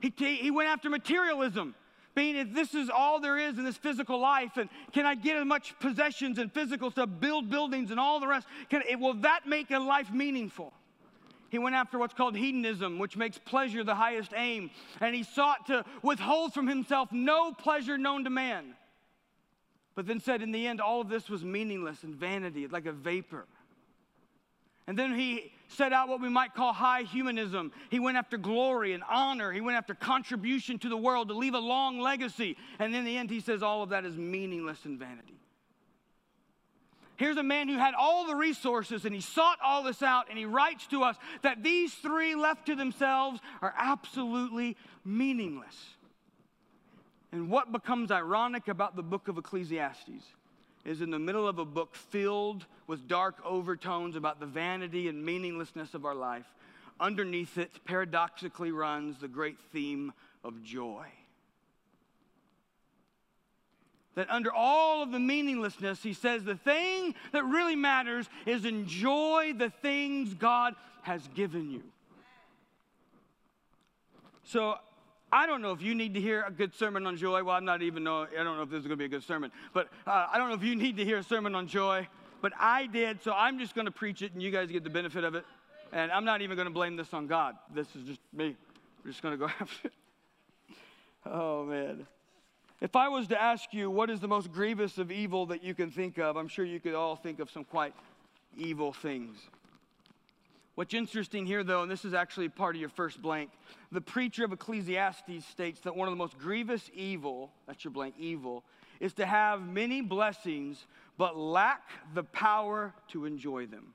He, 0.00 0.12
he 0.36 0.50
went 0.50 0.68
after 0.68 0.88
materialism 0.88 1.74
being 2.14 2.36
if 2.36 2.52
this 2.52 2.74
is 2.74 2.90
all 2.90 3.20
there 3.20 3.38
is 3.38 3.58
in 3.58 3.64
this 3.64 3.76
physical 3.76 4.18
life 4.18 4.56
and 4.56 4.68
can 4.92 5.06
i 5.06 5.14
get 5.14 5.36
as 5.36 5.46
much 5.46 5.78
possessions 5.80 6.38
and 6.38 6.52
physical 6.52 6.90
stuff 6.90 7.08
build 7.20 7.48
buildings 7.48 7.90
and 7.90 7.98
all 7.98 8.20
the 8.20 8.26
rest? 8.26 8.46
Can 8.68 8.82
will 8.98 9.14
that 9.14 9.46
make 9.46 9.70
a 9.70 9.78
life 9.78 10.12
meaningful? 10.12 10.72
He 11.50 11.58
went 11.58 11.74
after 11.74 11.98
what's 11.98 12.14
called 12.14 12.36
hedonism 12.36 12.98
which 12.98 13.16
makes 13.16 13.38
pleasure 13.38 13.84
the 13.84 13.94
highest 13.94 14.32
aim. 14.34 14.70
And 15.00 15.14
he 15.14 15.22
sought 15.22 15.66
to 15.66 15.84
withhold 16.02 16.54
from 16.54 16.66
himself 16.66 17.12
no 17.12 17.52
pleasure 17.52 17.98
known 17.98 18.24
to 18.24 18.30
man. 18.30 18.74
But 19.94 20.06
then 20.06 20.20
said 20.20 20.40
in 20.40 20.52
the 20.52 20.66
end 20.66 20.80
all 20.80 21.02
of 21.02 21.08
this 21.08 21.28
was 21.28 21.44
meaningless 21.44 22.02
and 22.04 22.14
vanity 22.14 22.66
like 22.66 22.86
a 22.86 22.92
vapor. 22.92 23.46
And 24.86 24.98
then 24.98 25.14
he 25.14 25.52
set 25.72 25.92
out 25.92 26.08
what 26.08 26.20
we 26.20 26.28
might 26.28 26.54
call 26.54 26.72
high 26.72 27.02
humanism. 27.02 27.72
He 27.90 28.00
went 28.00 28.16
after 28.16 28.38
glory 28.38 28.92
and 28.92 29.02
honor. 29.08 29.52
He 29.52 29.60
went 29.60 29.76
after 29.76 29.94
contribution 29.94 30.78
to 30.80 30.88
the 30.88 30.96
world 30.96 31.28
to 31.28 31.34
leave 31.34 31.54
a 31.54 31.58
long 31.58 32.00
legacy. 32.00 32.56
And 32.78 32.94
in 32.94 33.04
the 33.04 33.16
end, 33.16 33.30
he 33.30 33.40
says 33.40 33.62
all 33.62 33.82
of 33.82 33.90
that 33.90 34.04
is 34.04 34.16
meaningless 34.16 34.84
and 34.84 34.98
vanity. 34.98 35.38
Here's 37.16 37.36
a 37.36 37.42
man 37.42 37.68
who 37.68 37.76
had 37.76 37.94
all 37.94 38.26
the 38.26 38.34
resources 38.34 39.04
and 39.04 39.14
he 39.14 39.20
sought 39.20 39.58
all 39.62 39.82
this 39.82 40.02
out, 40.02 40.26
and 40.28 40.38
he 40.38 40.44
writes 40.44 40.86
to 40.88 41.02
us 41.04 41.16
that 41.42 41.62
these 41.62 41.94
three 41.94 42.34
left 42.34 42.66
to 42.66 42.74
themselves 42.74 43.40
are 43.60 43.74
absolutely 43.76 44.76
meaningless. 45.04 45.76
And 47.30 47.48
what 47.48 47.70
becomes 47.70 48.10
ironic 48.10 48.68
about 48.68 48.96
the 48.96 49.02
book 49.02 49.28
of 49.28 49.38
Ecclesiastes 49.38 50.24
is 50.84 51.00
in 51.00 51.10
the 51.10 51.18
middle 51.18 51.46
of 51.46 51.58
a 51.58 51.64
book 51.64 51.94
filled 51.94 52.66
with 52.86 53.06
dark 53.08 53.36
overtones 53.44 54.16
about 54.16 54.40
the 54.40 54.46
vanity 54.46 55.08
and 55.08 55.24
meaninglessness 55.24 55.94
of 55.94 56.04
our 56.04 56.14
life. 56.14 56.46
Underneath 57.00 57.58
it, 57.58 57.70
paradoxically, 57.84 58.72
runs 58.72 59.18
the 59.18 59.28
great 59.28 59.58
theme 59.72 60.12
of 60.44 60.62
joy. 60.62 61.06
That 64.14 64.28
under 64.30 64.52
all 64.52 65.02
of 65.02 65.10
the 65.10 65.18
meaninglessness, 65.18 66.02
he 66.02 66.12
says 66.12 66.44
the 66.44 66.56
thing 66.56 67.14
that 67.32 67.44
really 67.44 67.76
matters 67.76 68.28
is 68.44 68.64
enjoy 68.64 69.54
the 69.56 69.70
things 69.70 70.34
God 70.34 70.74
has 71.02 71.26
given 71.34 71.70
you. 71.70 71.82
So 74.44 74.76
I 75.34 75.46
don't 75.46 75.62
know 75.62 75.72
if 75.72 75.80
you 75.80 75.94
need 75.94 76.12
to 76.14 76.20
hear 76.20 76.44
a 76.46 76.50
good 76.50 76.74
sermon 76.74 77.06
on 77.06 77.16
joy. 77.16 77.42
Well, 77.42 77.56
I'm 77.56 77.64
not 77.64 77.80
even 77.80 78.04
know. 78.04 78.26
I 78.38 78.44
don't 78.44 78.56
know 78.58 78.62
if 78.62 78.70
this 78.70 78.80
is 78.80 78.86
going 78.86 78.90
to 78.90 78.96
be 78.96 79.06
a 79.06 79.08
good 79.08 79.24
sermon, 79.24 79.50
but 79.72 79.88
uh, 80.06 80.26
I 80.30 80.36
don't 80.36 80.50
know 80.50 80.54
if 80.54 80.62
you 80.62 80.76
need 80.76 80.98
to 80.98 81.04
hear 81.04 81.18
a 81.18 81.22
sermon 81.22 81.54
on 81.54 81.66
joy. 81.66 82.06
But 82.42 82.52
I 82.58 82.86
did, 82.86 83.22
so 83.22 83.32
I'm 83.32 83.58
just 83.58 83.74
going 83.74 83.84
to 83.86 83.92
preach 83.92 84.20
it, 84.20 84.32
and 84.34 84.42
you 84.42 84.50
guys 84.50 84.68
get 84.70 84.84
the 84.84 84.90
benefit 84.90 85.24
of 85.24 85.36
it. 85.36 85.44
And 85.92 86.10
I'm 86.10 86.24
not 86.24 86.42
even 86.42 86.56
going 86.56 86.66
to 86.66 86.74
blame 86.74 86.96
this 86.96 87.14
on 87.14 87.28
God. 87.28 87.56
This 87.72 87.86
is 87.94 88.02
just 88.02 88.20
me. 88.32 88.56
Just 89.06 89.22
going 89.22 89.32
to 89.32 89.38
go 89.38 89.46
after 89.60 89.88
it. 89.88 89.94
Oh 91.24 91.64
man. 91.64 92.06
If 92.80 92.96
I 92.96 93.08
was 93.08 93.28
to 93.28 93.40
ask 93.40 93.72
you 93.72 93.90
what 93.90 94.10
is 94.10 94.18
the 94.18 94.26
most 94.26 94.52
grievous 94.52 94.98
of 94.98 95.12
evil 95.12 95.46
that 95.46 95.62
you 95.62 95.72
can 95.72 95.90
think 95.90 96.18
of, 96.18 96.36
I'm 96.36 96.48
sure 96.48 96.64
you 96.64 96.80
could 96.80 96.94
all 96.94 97.14
think 97.14 97.38
of 97.38 97.48
some 97.48 97.64
quite 97.64 97.94
evil 98.58 98.92
things. 98.92 99.36
What's 100.74 100.94
interesting 100.94 101.44
here, 101.44 101.62
though, 101.62 101.82
and 101.82 101.90
this 101.90 102.04
is 102.04 102.14
actually 102.14 102.48
part 102.48 102.76
of 102.76 102.80
your 102.80 102.88
first 102.88 103.20
blank, 103.20 103.50
the 103.90 104.00
preacher 104.00 104.44
of 104.44 104.52
Ecclesiastes 104.52 105.44
states 105.50 105.80
that 105.80 105.94
one 105.94 106.08
of 106.08 106.12
the 106.12 106.16
most 106.16 106.38
grievous 106.38 106.90
evil, 106.94 107.52
that's 107.66 107.84
your 107.84 107.90
blank, 107.90 108.14
evil, 108.18 108.64
is 108.98 109.12
to 109.14 109.26
have 109.26 109.60
many 109.66 110.00
blessings 110.00 110.86
but 111.18 111.36
lack 111.36 111.82
the 112.14 112.24
power 112.24 112.94
to 113.08 113.26
enjoy 113.26 113.66
them. 113.66 113.92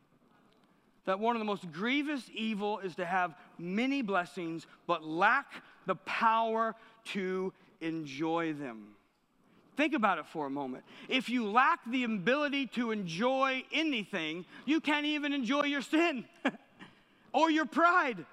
That 1.05 1.19
one 1.19 1.36
of 1.36 1.39
the 1.39 1.46
most 1.46 1.72
grievous 1.72 2.29
evil 2.31 2.79
is 2.79 2.96
to 2.98 3.05
have 3.05 3.34
many 3.57 4.03
blessings 4.03 4.67
but 4.86 5.03
lack 5.03 5.48
the 5.88 5.96
power 5.96 6.75
to 7.05 7.53
enjoy 7.81 8.53
them. 8.53 8.89
Think 9.77 9.93
about 9.93 10.19
it 10.19 10.25
for 10.27 10.46
a 10.46 10.50
moment. 10.50 10.84
If 11.07 11.29
you 11.29 11.50
lack 11.50 11.79
the 11.89 12.03
ability 12.03 12.67
to 12.67 12.91
enjoy 12.91 13.63
anything, 13.72 14.46
you 14.65 14.79
can't 14.79 15.05
even 15.05 15.34
enjoy 15.34 15.65
your 15.65 15.81
sin 15.81 16.25
or 17.38 17.51
your 17.51 17.65
pride. 17.65 18.25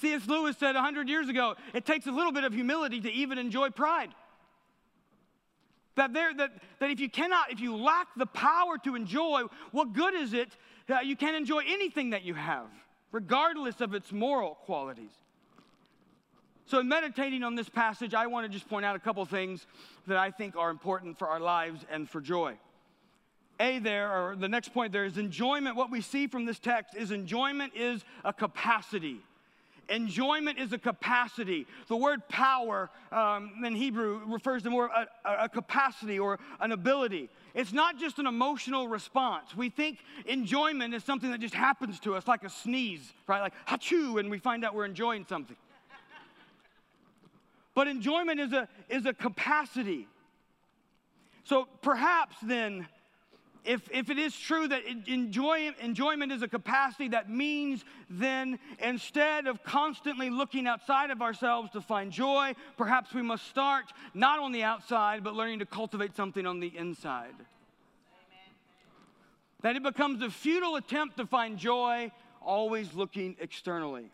C.S. 0.00 0.26
Lewis 0.26 0.56
said 0.58 0.74
100 0.74 1.08
years 1.08 1.28
ago 1.28 1.54
it 1.72 1.84
takes 1.84 2.06
a 2.06 2.10
little 2.10 2.32
bit 2.32 2.44
of 2.44 2.52
humility 2.52 3.00
to 3.00 3.12
even 3.12 3.38
enjoy 3.38 3.70
pride. 3.70 4.10
That, 5.96 6.12
there, 6.12 6.34
that, 6.34 6.50
that 6.80 6.90
if 6.90 6.98
you 6.98 7.08
cannot, 7.08 7.52
if 7.52 7.60
you 7.60 7.76
lack 7.76 8.08
the 8.16 8.26
power 8.26 8.78
to 8.78 8.96
enjoy, 8.96 9.42
what 9.70 9.92
good 9.92 10.14
is 10.14 10.32
it? 10.32 10.48
that 10.86 11.06
you 11.06 11.16
can't 11.16 11.36
enjoy 11.36 11.62
anything 11.66 12.10
that 12.10 12.24
you 12.24 12.34
have, 12.34 12.66
regardless 13.12 13.80
of 13.80 13.94
its 13.94 14.12
moral 14.12 14.54
qualities. 14.66 15.10
So, 16.66 16.80
in 16.80 16.88
meditating 16.88 17.42
on 17.42 17.54
this 17.54 17.68
passage, 17.68 18.14
I 18.14 18.26
want 18.26 18.46
to 18.46 18.52
just 18.52 18.68
point 18.68 18.84
out 18.84 18.96
a 18.96 18.98
couple 18.98 19.24
things 19.26 19.66
that 20.06 20.16
I 20.16 20.30
think 20.30 20.56
are 20.56 20.70
important 20.70 21.18
for 21.18 21.28
our 21.28 21.40
lives 21.40 21.84
and 21.90 22.08
for 22.08 22.20
joy. 22.20 22.54
A, 23.60 23.78
there, 23.78 24.10
or 24.10 24.36
the 24.36 24.48
next 24.48 24.74
point 24.74 24.92
there 24.92 25.04
is 25.04 25.16
enjoyment. 25.16 25.76
What 25.76 25.90
we 25.90 26.00
see 26.00 26.26
from 26.26 26.44
this 26.44 26.58
text 26.58 26.96
is 26.96 27.10
enjoyment 27.10 27.72
is 27.76 28.04
a 28.24 28.32
capacity. 28.32 29.20
Enjoyment 29.88 30.58
is 30.58 30.72
a 30.72 30.78
capacity. 30.78 31.66
The 31.88 31.96
word 31.96 32.26
power 32.28 32.90
um, 33.12 33.52
in 33.64 33.74
Hebrew 33.74 34.22
refers 34.26 34.62
to 34.62 34.70
more 34.70 34.86
a, 34.86 35.08
a, 35.44 35.48
capacity 35.48 36.18
or 36.18 36.38
an 36.60 36.72
ability. 36.72 37.28
It's 37.54 37.72
not 37.72 37.98
just 37.98 38.18
an 38.18 38.26
emotional 38.26 38.88
response. 38.88 39.54
We 39.54 39.68
think 39.68 39.98
enjoyment 40.26 40.94
is 40.94 41.04
something 41.04 41.30
that 41.30 41.40
just 41.40 41.54
happens 41.54 42.00
to 42.00 42.14
us, 42.14 42.26
like 42.26 42.44
a 42.44 42.50
sneeze, 42.50 43.12
right? 43.26 43.40
Like 43.40 43.52
hachoo, 43.68 44.18
and 44.18 44.30
we 44.30 44.38
find 44.38 44.64
out 44.64 44.74
we're 44.74 44.86
enjoying 44.86 45.26
something. 45.28 45.56
But 47.74 47.88
enjoyment 47.88 48.40
is 48.40 48.52
a, 48.52 48.68
is 48.88 49.04
a 49.04 49.12
capacity. 49.12 50.08
So 51.44 51.68
perhaps 51.82 52.36
then, 52.42 52.86
if, 53.64 53.88
if 53.90 54.10
it 54.10 54.18
is 54.18 54.38
true 54.38 54.68
that 54.68 54.82
enjoy, 55.06 55.70
enjoyment 55.80 56.32
is 56.32 56.42
a 56.42 56.48
capacity, 56.48 57.08
that 57.08 57.30
means 57.30 57.84
then 58.10 58.58
instead 58.78 59.46
of 59.46 59.62
constantly 59.64 60.28
looking 60.28 60.66
outside 60.66 61.10
of 61.10 61.22
ourselves 61.22 61.70
to 61.72 61.80
find 61.80 62.12
joy, 62.12 62.54
perhaps 62.76 63.14
we 63.14 63.22
must 63.22 63.46
start 63.48 63.86
not 64.12 64.38
on 64.38 64.52
the 64.52 64.62
outside, 64.62 65.24
but 65.24 65.34
learning 65.34 65.60
to 65.60 65.66
cultivate 65.66 66.14
something 66.14 66.46
on 66.46 66.60
the 66.60 66.76
inside. 66.76 67.34
Amen. 67.34 67.46
That 69.62 69.76
it 69.76 69.82
becomes 69.82 70.22
a 70.22 70.30
futile 70.30 70.76
attempt 70.76 71.16
to 71.16 71.26
find 71.26 71.56
joy, 71.58 72.12
always 72.42 72.92
looking 72.92 73.36
externally. 73.40 74.10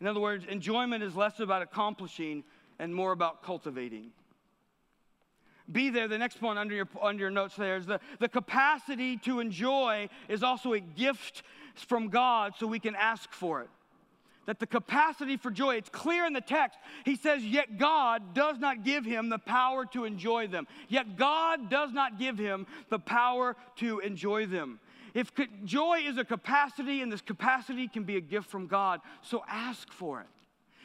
In 0.00 0.06
other 0.06 0.20
words, 0.20 0.44
enjoyment 0.44 1.02
is 1.02 1.16
less 1.16 1.40
about 1.40 1.62
accomplishing 1.62 2.44
and 2.78 2.94
more 2.94 3.12
about 3.12 3.42
cultivating. 3.42 4.10
Be 5.70 5.90
there, 5.90 6.06
the 6.06 6.18
next 6.18 6.40
point 6.40 6.58
under 6.58 6.74
your, 6.74 6.88
under 7.02 7.22
your 7.22 7.30
notes 7.30 7.56
there 7.56 7.76
is 7.76 7.86
the, 7.86 8.00
the 8.20 8.28
capacity 8.28 9.16
to 9.18 9.40
enjoy 9.40 10.08
is 10.28 10.42
also 10.42 10.74
a 10.74 10.80
gift 10.80 11.42
from 11.74 12.08
God 12.08 12.54
so 12.58 12.66
we 12.66 12.78
can 12.78 12.94
ask 12.94 13.32
for 13.32 13.62
it. 13.62 13.68
That 14.46 14.60
the 14.60 14.66
capacity 14.66 15.36
for 15.36 15.50
joy, 15.50 15.74
it's 15.74 15.88
clear 15.88 16.24
in 16.24 16.32
the 16.32 16.40
text. 16.40 16.78
He 17.04 17.16
says, 17.16 17.44
Yet 17.44 17.78
God 17.78 18.32
does 18.32 18.60
not 18.60 18.84
give 18.84 19.04
him 19.04 19.28
the 19.28 19.38
power 19.38 19.84
to 19.86 20.04
enjoy 20.04 20.46
them. 20.46 20.68
Yet 20.88 21.16
God 21.16 21.68
does 21.68 21.92
not 21.92 22.16
give 22.16 22.38
him 22.38 22.68
the 22.88 23.00
power 23.00 23.56
to 23.76 23.98
enjoy 23.98 24.46
them. 24.46 24.78
If 25.14 25.32
joy 25.64 26.00
is 26.06 26.16
a 26.16 26.24
capacity, 26.24 27.02
and 27.02 27.10
this 27.10 27.22
capacity 27.22 27.88
can 27.88 28.04
be 28.04 28.16
a 28.16 28.20
gift 28.20 28.48
from 28.48 28.68
God, 28.68 29.00
so 29.22 29.42
ask 29.48 29.90
for 29.90 30.20
it. 30.20 30.26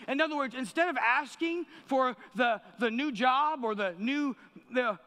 In 0.08 0.22
other 0.22 0.36
words, 0.36 0.56
instead 0.56 0.90
of 0.90 0.98
asking 0.98 1.66
for 1.86 2.16
the, 2.36 2.62
the 2.80 2.90
new 2.90 3.12
job 3.12 3.64
or 3.64 3.76
the 3.76 3.94
new, 4.00 4.36
the, 4.74 4.90
uh, 4.90 4.98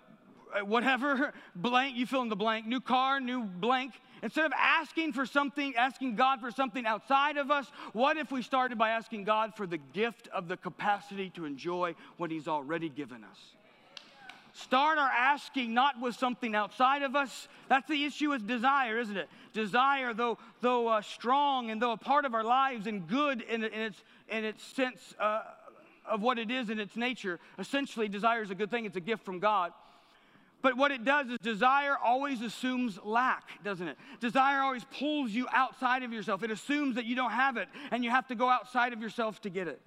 whatever 0.65 1.33
blank, 1.57 1.97
you 1.97 2.07
fill 2.07 2.23
in 2.23 2.29
the 2.29 2.37
blank, 2.37 2.67
new 2.67 2.81
car, 2.81 3.21
new 3.21 3.45
blank, 3.45 3.93
instead 4.23 4.47
of 4.47 4.53
asking 4.57 5.13
for 5.13 5.27
something, 5.27 5.75
asking 5.77 6.17
God 6.17 6.41
for 6.41 6.51
something 6.51 6.87
outside 6.87 7.37
of 7.37 7.51
us, 7.51 7.67
what 7.93 8.17
if 8.17 8.31
we 8.31 8.43
started 8.43 8.79
by 8.79 8.91
asking 8.91 9.25
God 9.25 9.55
for 9.57 9.67
the 9.67 9.79
gift 9.79 10.29
of 10.29 10.49
the 10.49 10.57
capacity 10.57 11.31
to 11.31 11.45
enjoy 11.45 11.95
what 12.17 12.31
He's 12.31 12.49
already 12.49 12.89
given 12.89 13.25
us? 13.25 13.39
Start 14.57 14.99
our 14.99 15.09
asking 15.09 15.75
not 15.75 16.01
with 16.01 16.15
something 16.15 16.55
outside 16.55 17.03
of 17.03 17.17
us. 17.17 17.49
That's 17.69 17.89
the 17.89 18.05
issue 18.05 18.31
with 18.31 18.47
desire, 18.47 18.99
isn't 19.01 19.17
it? 19.17 19.29
Desire, 19.53 20.15
though, 20.15 20.39
though 20.61 20.87
uh, 20.87 21.03
strong 21.03 21.71
and 21.71 21.83
though 21.83 21.91
a 21.91 21.97
part 21.97 22.25
of 22.25 22.35
our 22.35 22.45
lives 22.45 22.87
and 22.87 23.09
good 23.09 23.41
in, 23.41 23.65
in 23.65 23.81
its, 23.81 24.05
in 24.29 24.45
its 24.45 24.63
sense 24.63 25.13
uh, 25.19 25.43
of 26.07 26.23
what 26.23 26.39
it 26.39 26.51
is 26.51 26.71
in 26.71 26.79
its 26.79 26.97
nature, 26.97 27.41
essentially, 27.59 28.09
desire 28.09 28.43
is 28.43 28.51
a 28.51 28.55
good 28.55 28.71
thing. 28.71 28.85
It's 28.85 28.97
a 28.97 29.01
gift 29.01 29.25
from 29.25 29.39
God. 29.39 29.73
But 30.65 30.79
what 30.79 30.91
it 30.93 31.05
does 31.05 31.29
is 31.29 31.39
desire 31.41 31.95
always 32.03 32.41
assumes 32.41 32.99
lack, 33.05 33.63
doesn't 33.63 33.87
it? 33.87 33.99
Desire 34.21 34.63
always 34.63 34.83
pulls 34.99 35.31
you 35.31 35.47
outside 35.53 36.03
of 36.03 36.11
yourself. 36.11 36.43
It 36.43 36.51
assumes 36.51 36.95
that 36.95 37.05
you 37.05 37.15
don't 37.15 37.33
have 37.33 37.59
it 37.59 37.69
and 37.91 38.03
you 38.03 38.09
have 38.09 38.27
to 38.29 38.35
go 38.35 38.49
outside 38.49 38.95
of 38.95 39.03
yourself 39.03 39.43
to 39.43 39.51
get 39.51 39.69
it. 39.69 39.79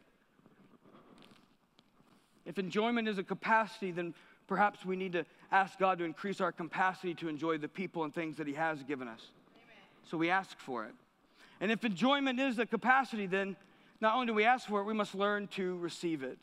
If 2.46 2.60
enjoyment 2.60 3.08
is 3.08 3.18
a 3.18 3.24
capacity, 3.24 3.90
then 3.90 4.14
perhaps 4.48 4.86
we 4.86 4.96
need 4.96 5.14
to 5.14 5.26
ask 5.52 5.80
God 5.80 5.98
to 5.98 6.04
increase 6.04 6.40
our 6.42 6.52
capacity 6.52 7.16
to 7.16 7.28
enjoy 7.28 7.58
the 7.58 7.68
people 7.68 8.04
and 8.04 8.14
things 8.14 8.38
that 8.38 8.46
He 8.46 8.54
has 8.54 8.84
given 8.84 9.08
us. 9.08 9.32
Amen. 9.56 9.78
So 10.04 10.16
we 10.16 10.30
ask 10.30 10.60
for 10.60 10.86
it. 10.86 10.94
And 11.60 11.72
if 11.72 11.84
enjoyment 11.86 12.40
is 12.40 12.60
a 12.60 12.68
capacity, 12.68 13.26
then 13.26 13.56
not 14.02 14.16
only 14.16 14.28
do 14.28 14.34
we 14.34 14.46
ask 14.46 14.68
for 14.68 14.82
it, 14.82 14.84
we 14.84 14.94
must 14.94 15.16
learn 15.16 15.48
to 15.50 15.78
receive 15.78 16.24
it. 16.24 16.40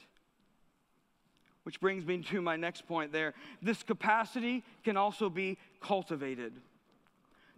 Which 1.63 1.81
brings 1.81 2.05
me 2.05 2.19
to 2.19 2.43
my 2.43 2.57
next 2.57 2.87
point 2.87 3.13
there. 3.13 3.33
This 3.63 3.83
capacity 3.83 4.65
can 4.85 4.97
also 4.97 5.31
be 5.31 5.57
cultivated. 5.81 6.53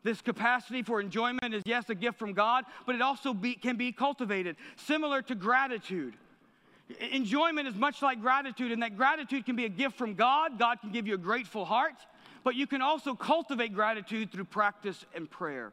This 0.04 0.20
capacity 0.20 0.82
for 0.84 1.00
enjoyment 1.00 1.52
is, 1.52 1.62
yes, 1.66 1.90
a 1.90 1.94
gift 1.94 2.18
from 2.18 2.32
God, 2.32 2.64
but 2.86 2.94
it 2.94 3.02
also 3.02 3.34
be, 3.34 3.54
can 3.54 3.76
be 3.76 3.90
cultivated, 3.90 4.54
similar 4.76 5.20
to 5.22 5.34
gratitude. 5.34 6.14
Enjoyment 7.10 7.66
is 7.66 7.74
much 7.74 8.00
like 8.02 8.20
gratitude, 8.20 8.70
and 8.70 8.82
that 8.82 8.96
gratitude 8.96 9.44
can 9.44 9.56
be 9.56 9.64
a 9.64 9.68
gift 9.68 9.98
from 9.98 10.14
God. 10.14 10.60
God 10.60 10.80
can 10.80 10.92
give 10.92 11.08
you 11.08 11.14
a 11.14 11.18
grateful 11.18 11.64
heart, 11.64 11.96
but 12.44 12.54
you 12.54 12.68
can 12.68 12.80
also 12.82 13.14
cultivate 13.14 13.74
gratitude 13.74 14.30
through 14.30 14.44
practice 14.44 15.04
and 15.12 15.28
prayer. 15.28 15.72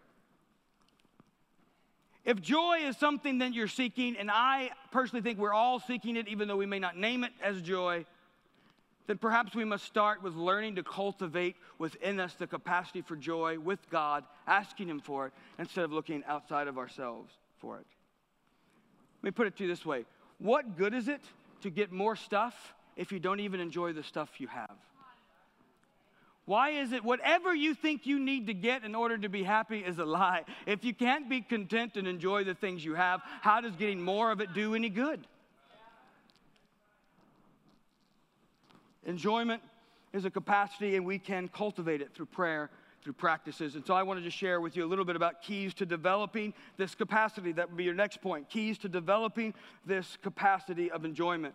If 2.26 2.42
joy 2.42 2.80
is 2.86 2.96
something 2.98 3.40
that 3.40 3.54
you're 3.54 3.68
seeking, 3.68 4.16
and 4.16 4.32
I 4.32 4.72
personally 4.92 5.22
think 5.22 5.40
we're 5.40 5.54
all 5.54 5.80
seeking 5.80 6.16
it, 6.16 6.28
even 6.28 6.48
though 6.48 6.56
we 6.56 6.66
may 6.66 6.80
not 6.80 6.98
name 6.98 7.24
it 7.24 7.34
as 7.42 7.62
joy, 7.62 8.06
then 9.08 9.18
perhaps 9.18 9.54
we 9.54 9.66
must 9.66 9.84
start 9.84 10.24
with 10.24 10.34
learning 10.36 10.76
to 10.76 10.84
cultivate 10.84 11.56
within 11.78 12.22
us 12.22 12.34
the 12.36 12.48
capacity 12.48 13.02
for 13.02 13.18
joy 13.18 13.60
with 13.60 13.80
God, 13.90 14.24
asking 14.48 14.88
Him 14.88 15.02
for 15.02 15.28
it, 15.28 15.34
instead 15.60 15.84
of 15.84 15.92
looking 15.92 16.24
outside 16.26 16.68
of 16.68 16.78
ourselves 16.78 17.34
for 17.60 17.78
it. 17.78 17.86
Let 19.22 19.28
me 19.28 19.32
put 19.32 19.48
it 19.48 19.58
to 19.58 19.64
you 19.64 19.70
this 19.70 19.86
way 19.86 20.06
what 20.40 20.78
good 20.78 20.94
is 20.94 21.08
it 21.08 21.22
to 21.62 21.70
get 21.70 21.92
more 21.92 22.16
stuff 22.16 22.74
if 22.96 23.12
you 23.12 23.20
don't 23.20 23.40
even 23.40 23.60
enjoy 23.60 23.94
the 23.94 24.04
stuff 24.04 24.30
you 24.40 24.48
have? 24.48 24.76
Why 26.46 26.72
is 26.72 26.92
it 26.92 27.04
whatever 27.04 27.56
you 27.56 27.74
think 27.74 28.06
you 28.06 28.20
need 28.20 28.48
to 28.48 28.54
get 28.54 28.84
in 28.84 28.96
order 28.96 29.18
to 29.18 29.30
be 29.30 29.44
happy 29.44 29.80
is 29.80 29.98
a 29.98 30.06
lie? 30.06 30.44
If 30.66 30.84
you 30.84 30.94
can't 30.94 31.30
be 31.30 31.42
content 31.42 31.96
and 31.96 32.08
enjoy 32.08 32.44
the 32.44 32.54
things 32.54 32.84
you 32.84 32.96
have, 32.96 33.22
how 33.42 33.62
does 33.62 33.76
getting 33.76 34.02
more 34.02 34.32
of 34.32 34.42
it 34.42 34.54
do 34.54 34.76
any 34.76 34.90
good? 34.90 35.26
Enjoyment 39.06 39.62
is 40.12 40.26
a 40.26 40.30
capacity, 40.30 40.96
and 40.96 41.06
we 41.06 41.18
can 41.18 41.48
cultivate 41.48 42.02
it 42.02 42.14
through 42.14 42.28
prayer 42.28 42.70
through 43.04 43.14
practices. 43.14 43.76
And 43.76 43.86
so 43.86 43.94
I 43.94 44.04
wanted 44.04 44.24
to 44.24 44.32
share 44.32 44.62
with 44.62 44.78
you 44.78 44.86
a 44.86 44.88
little 44.88 45.06
bit 45.06 45.16
about 45.16 45.42
keys 45.42 45.74
to 45.76 45.86
developing 45.86 46.54
this 46.78 46.96
capacity. 46.96 47.52
That 47.52 47.70
would 47.70 47.78
be 47.78 47.84
your 47.84 47.94
next 47.94 48.22
point 48.22 48.50
keys 48.50 48.78
to 48.80 48.90
developing 48.90 49.54
this 49.86 50.18
capacity 50.22 50.90
of 50.90 51.04
enjoyment. 51.06 51.54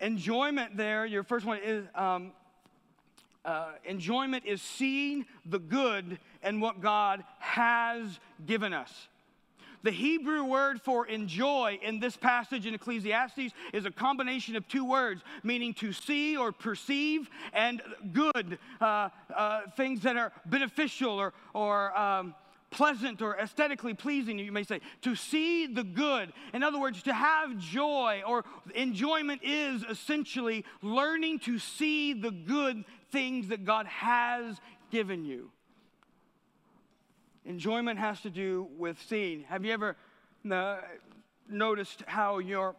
Enjoyment, 0.00 0.76
there, 0.76 1.06
your 1.06 1.22
first 1.22 1.46
one 1.46 1.60
is 1.64 1.86
um, 1.94 2.32
uh, 3.44 3.72
enjoyment 3.84 4.44
is 4.46 4.62
seeing 4.62 5.26
the 5.44 5.58
good 5.58 6.18
and 6.42 6.60
what 6.60 6.80
God 6.80 7.24
has 7.38 8.18
given 8.46 8.72
us. 8.72 9.08
The 9.84 9.90
Hebrew 9.90 10.44
word 10.44 10.80
for 10.80 11.06
enjoy 11.06 11.78
in 11.82 12.00
this 12.00 12.16
passage 12.16 12.64
in 12.64 12.72
Ecclesiastes 12.72 13.52
is 13.74 13.84
a 13.84 13.90
combination 13.90 14.56
of 14.56 14.66
two 14.66 14.86
words, 14.86 15.20
meaning 15.42 15.74
to 15.74 15.92
see 15.92 16.38
or 16.38 16.52
perceive, 16.52 17.28
and 17.52 17.82
good, 18.14 18.58
uh, 18.80 19.10
uh, 19.36 19.60
things 19.76 20.00
that 20.00 20.16
are 20.16 20.32
beneficial 20.46 21.10
or, 21.10 21.34
or 21.52 21.96
um, 21.98 22.34
pleasant 22.70 23.20
or 23.20 23.36
aesthetically 23.36 23.92
pleasing, 23.92 24.38
you 24.38 24.52
may 24.52 24.64
say. 24.64 24.80
To 25.02 25.14
see 25.14 25.66
the 25.66 25.84
good. 25.84 26.32
In 26.54 26.62
other 26.62 26.80
words, 26.80 27.02
to 27.02 27.12
have 27.12 27.56
joy 27.58 28.22
or 28.26 28.44
enjoyment 28.74 29.42
is 29.44 29.84
essentially 29.84 30.64
learning 30.82 31.40
to 31.40 31.58
see 31.58 32.14
the 32.14 32.30
good 32.30 32.84
things 33.14 33.46
that 33.48 33.64
God 33.64 33.86
has 33.86 34.60
given 34.90 35.24
you. 35.24 35.50
Enjoyment 37.46 37.96
has 38.00 38.20
to 38.22 38.30
do 38.30 38.66
with 38.76 39.00
seeing. 39.08 39.44
Have 39.44 39.64
you 39.64 39.72
ever, 39.72 39.96
uh, 40.50 40.78
noticed 41.48 42.02
how 42.06 42.38
you're, 42.38 42.74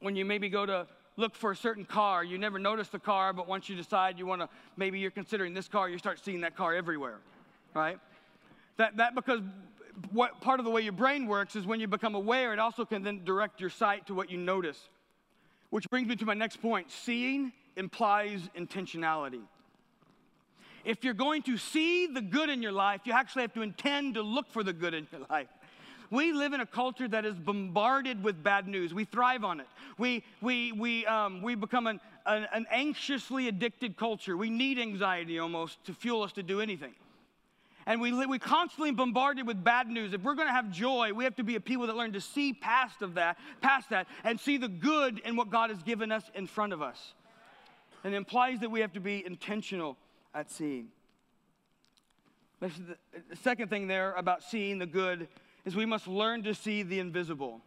when 0.00 0.16
you 0.16 0.24
maybe 0.24 0.48
go 0.48 0.66
to 0.66 0.88
look 1.16 1.36
for 1.36 1.52
a 1.52 1.56
certain 1.56 1.84
car, 1.84 2.24
you 2.24 2.36
never 2.36 2.58
notice 2.58 2.88
the 2.88 2.98
car, 2.98 3.32
but 3.32 3.46
once 3.46 3.68
you 3.68 3.76
decide 3.76 4.18
you 4.18 4.26
want 4.26 4.40
to, 4.40 4.48
maybe 4.76 4.98
you're 4.98 5.12
considering 5.12 5.54
this 5.54 5.68
car, 5.68 5.88
you 5.88 5.98
start 5.98 6.18
seeing 6.24 6.40
that 6.40 6.56
car 6.56 6.74
everywhere, 6.74 7.18
right? 7.74 8.00
That, 8.78 8.96
that 8.96 9.14
because 9.14 9.40
what 10.10 10.40
part 10.40 10.58
of 10.58 10.64
the 10.64 10.72
way 10.72 10.80
your 10.80 10.92
brain 10.92 11.28
works 11.28 11.54
is 11.54 11.64
when 11.64 11.78
you 11.78 11.86
become 11.86 12.16
aware, 12.16 12.52
it 12.52 12.58
also 12.58 12.84
can 12.84 13.04
then 13.04 13.22
direct 13.22 13.60
your 13.60 13.70
sight 13.70 14.08
to 14.08 14.14
what 14.14 14.32
you 14.32 14.38
notice. 14.38 14.80
Which 15.70 15.88
brings 15.88 16.08
me 16.08 16.16
to 16.16 16.26
my 16.26 16.34
next 16.34 16.60
point 16.60 16.90
seeing 16.90 17.52
implies 17.76 18.40
intentionality. 18.56 19.42
If 20.84 21.02
you're 21.02 21.14
going 21.14 21.42
to 21.42 21.56
see 21.56 22.06
the 22.06 22.20
good 22.20 22.50
in 22.50 22.62
your 22.62 22.72
life, 22.72 23.02
you 23.04 23.12
actually 23.12 23.42
have 23.42 23.54
to 23.54 23.62
intend 23.62 24.14
to 24.14 24.22
look 24.22 24.50
for 24.50 24.62
the 24.62 24.72
good 24.72 24.92
in 24.92 25.06
your 25.10 25.22
life. 25.30 25.48
We 26.10 26.32
live 26.32 26.52
in 26.52 26.60
a 26.60 26.66
culture 26.66 27.08
that 27.08 27.24
is 27.24 27.34
bombarded 27.34 28.22
with 28.22 28.42
bad 28.42 28.68
news. 28.68 28.92
We 28.92 29.04
thrive 29.04 29.42
on 29.42 29.60
it. 29.60 29.66
We, 29.98 30.22
we, 30.42 30.72
we, 30.72 31.06
um, 31.06 31.40
we 31.42 31.54
become 31.54 31.86
an, 31.86 32.00
an, 32.26 32.46
an 32.52 32.66
anxiously 32.70 33.48
addicted 33.48 33.96
culture. 33.96 34.36
We 34.36 34.50
need 34.50 34.78
anxiety 34.78 35.38
almost 35.38 35.82
to 35.86 35.94
fuel 35.94 36.22
us 36.22 36.32
to 36.32 36.42
do 36.42 36.60
anything. 36.60 36.94
And 37.86 38.00
we, 38.00 38.12
we 38.26 38.38
constantly 38.38 38.92
bombarded 38.92 39.46
with 39.46 39.62
bad 39.62 39.88
news. 39.88 40.12
If 40.12 40.22
we're 40.22 40.34
going 40.34 40.48
to 40.48 40.54
have 40.54 40.70
joy, 40.70 41.12
we 41.12 41.24
have 41.24 41.36
to 41.36 41.44
be 41.44 41.56
a 41.56 41.60
people 41.60 41.86
that 41.86 41.96
learn 41.96 42.12
to 42.12 42.20
see 42.20 42.52
past 42.52 43.02
of 43.02 43.14
that, 43.14 43.36
past 43.60 43.90
that, 43.90 44.06
and 44.22 44.38
see 44.38 44.56
the 44.56 44.68
good 44.68 45.18
in 45.20 45.36
what 45.36 45.50
God 45.50 45.70
has 45.70 45.82
given 45.82 46.12
us 46.12 46.24
in 46.34 46.46
front 46.46 46.72
of 46.72 46.80
us. 46.80 47.14
And 48.04 48.14
implies 48.14 48.60
that 48.60 48.70
we 48.70 48.80
have 48.80 48.92
to 48.92 49.00
be 49.00 49.24
intentional 49.24 49.96
at 50.34 50.50
seeing. 50.50 50.88
The 52.60 52.70
second 53.42 53.68
thing 53.68 53.88
there 53.88 54.12
about 54.12 54.42
seeing 54.42 54.78
the 54.78 54.86
good 54.86 55.28
is 55.64 55.74
we 55.74 55.86
must 55.86 56.06
learn 56.06 56.42
to 56.44 56.54
see 56.54 56.82
the 56.82 56.98
invisible. 56.98 57.60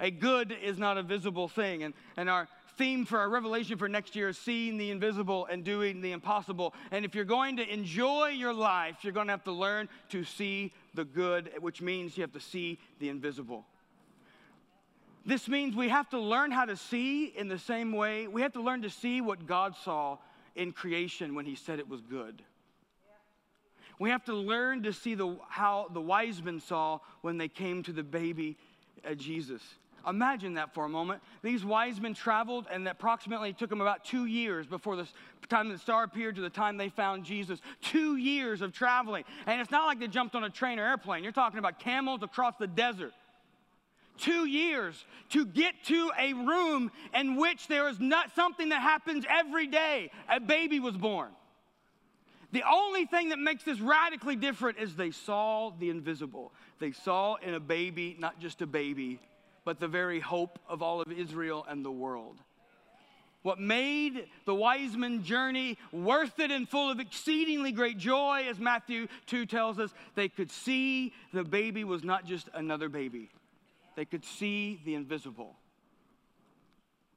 A 0.00 0.10
good 0.10 0.54
is 0.62 0.78
not 0.78 0.98
a 0.98 1.02
visible 1.02 1.48
thing. 1.48 1.82
And, 1.82 1.94
and 2.16 2.28
our 2.28 2.48
theme 2.76 3.06
for 3.06 3.18
our 3.18 3.28
revelation 3.28 3.78
for 3.78 3.88
next 3.88 4.14
year 4.14 4.28
is 4.28 4.38
seeing 4.38 4.76
the 4.76 4.90
invisible 4.90 5.46
and 5.46 5.64
doing 5.64 6.00
the 6.00 6.12
impossible. 6.12 6.74
And 6.90 7.04
if 7.04 7.14
you're 7.14 7.24
going 7.24 7.56
to 7.56 7.72
enjoy 7.72 8.28
your 8.28 8.52
life, 8.52 8.96
you're 9.02 9.12
going 9.12 9.28
to 9.28 9.32
have 9.32 9.44
to 9.44 9.52
learn 9.52 9.88
to 10.10 10.24
see 10.24 10.72
the 10.94 11.04
good, 11.04 11.50
which 11.60 11.80
means 11.80 12.16
you 12.16 12.22
have 12.22 12.32
to 12.32 12.40
see 12.40 12.78
the 12.98 13.08
invisible. 13.08 13.64
This 15.26 15.48
means 15.48 15.74
we 15.74 15.88
have 15.88 16.08
to 16.10 16.20
learn 16.20 16.52
how 16.52 16.64
to 16.64 16.76
see 16.76 17.24
in 17.24 17.48
the 17.48 17.58
same 17.58 17.90
way. 17.90 18.28
We 18.28 18.42
have 18.42 18.52
to 18.52 18.62
learn 18.62 18.82
to 18.82 18.90
see 18.90 19.20
what 19.20 19.44
God 19.44 19.74
saw 19.84 20.18
in 20.54 20.70
creation 20.70 21.34
when 21.34 21.44
He 21.44 21.56
said 21.56 21.80
it 21.80 21.88
was 21.88 22.00
good. 22.00 22.42
We 23.98 24.10
have 24.10 24.24
to 24.26 24.34
learn 24.34 24.84
to 24.84 24.92
see 24.92 25.16
the, 25.16 25.36
how 25.48 25.88
the 25.92 26.00
wise 26.00 26.40
men 26.40 26.60
saw 26.60 27.00
when 27.22 27.38
they 27.38 27.48
came 27.48 27.82
to 27.84 27.92
the 27.92 28.04
baby 28.04 28.56
uh, 29.04 29.14
Jesus. 29.14 29.62
Imagine 30.06 30.54
that 30.54 30.72
for 30.72 30.84
a 30.84 30.88
moment. 30.88 31.20
These 31.42 31.64
wise 31.64 32.00
men 32.00 32.14
traveled, 32.14 32.66
and 32.70 32.86
approximately 32.86 33.50
it 33.50 33.58
took 33.58 33.70
them 33.70 33.80
about 33.80 34.04
two 34.04 34.26
years 34.26 34.64
before 34.64 34.94
the 34.94 35.08
time 35.48 35.68
the 35.68 35.78
star 35.78 36.04
appeared 36.04 36.36
to 36.36 36.42
the 36.42 36.50
time 36.50 36.76
they 36.76 36.88
found 36.88 37.24
Jesus. 37.24 37.58
Two 37.80 38.16
years 38.16 38.62
of 38.62 38.72
traveling. 38.72 39.24
And 39.46 39.60
it's 39.60 39.72
not 39.72 39.86
like 39.86 39.98
they 39.98 40.06
jumped 40.06 40.36
on 40.36 40.44
a 40.44 40.50
train 40.50 40.78
or 40.78 40.86
airplane. 40.86 41.24
You're 41.24 41.32
talking 41.32 41.58
about 41.58 41.80
camels 41.80 42.22
across 42.22 42.54
the 42.60 42.68
desert. 42.68 43.12
Two 44.18 44.46
years 44.46 45.04
to 45.30 45.44
get 45.44 45.74
to 45.86 46.10
a 46.18 46.32
room 46.32 46.90
in 47.14 47.36
which 47.36 47.68
there 47.68 47.88
is 47.88 48.00
not 48.00 48.34
something 48.34 48.70
that 48.70 48.80
happens 48.80 49.24
every 49.28 49.66
day. 49.66 50.10
A 50.28 50.40
baby 50.40 50.80
was 50.80 50.96
born. 50.96 51.30
The 52.52 52.62
only 52.62 53.06
thing 53.06 53.30
that 53.30 53.38
makes 53.38 53.64
this 53.64 53.80
radically 53.80 54.36
different 54.36 54.78
is 54.78 54.94
they 54.94 55.10
saw 55.10 55.72
the 55.78 55.90
invisible. 55.90 56.52
They 56.78 56.92
saw 56.92 57.34
in 57.36 57.54
a 57.54 57.60
baby, 57.60 58.16
not 58.18 58.40
just 58.40 58.62
a 58.62 58.66
baby, 58.66 59.20
but 59.64 59.80
the 59.80 59.88
very 59.88 60.20
hope 60.20 60.58
of 60.68 60.80
all 60.80 61.00
of 61.00 61.10
Israel 61.10 61.66
and 61.68 61.84
the 61.84 61.90
world. 61.90 62.38
What 63.42 63.60
made 63.60 64.26
the 64.44 64.54
wise 64.54 64.96
men 64.96 65.22
journey 65.22 65.78
worth 65.92 66.40
it 66.40 66.50
and 66.50 66.68
full 66.68 66.90
of 66.90 66.98
exceedingly 66.98 67.72
great 67.72 67.98
joy, 67.98 68.46
as 68.48 68.58
Matthew 68.58 69.06
2 69.26 69.46
tells 69.46 69.78
us, 69.78 69.92
they 70.14 70.28
could 70.28 70.50
see 70.50 71.12
the 71.32 71.44
baby 71.44 71.84
was 71.84 72.02
not 72.02 72.24
just 72.24 72.48
another 72.54 72.88
baby, 72.88 73.28
they 73.96 74.04
could 74.04 74.24
see 74.24 74.80
the 74.84 74.94
invisible. 74.94 75.56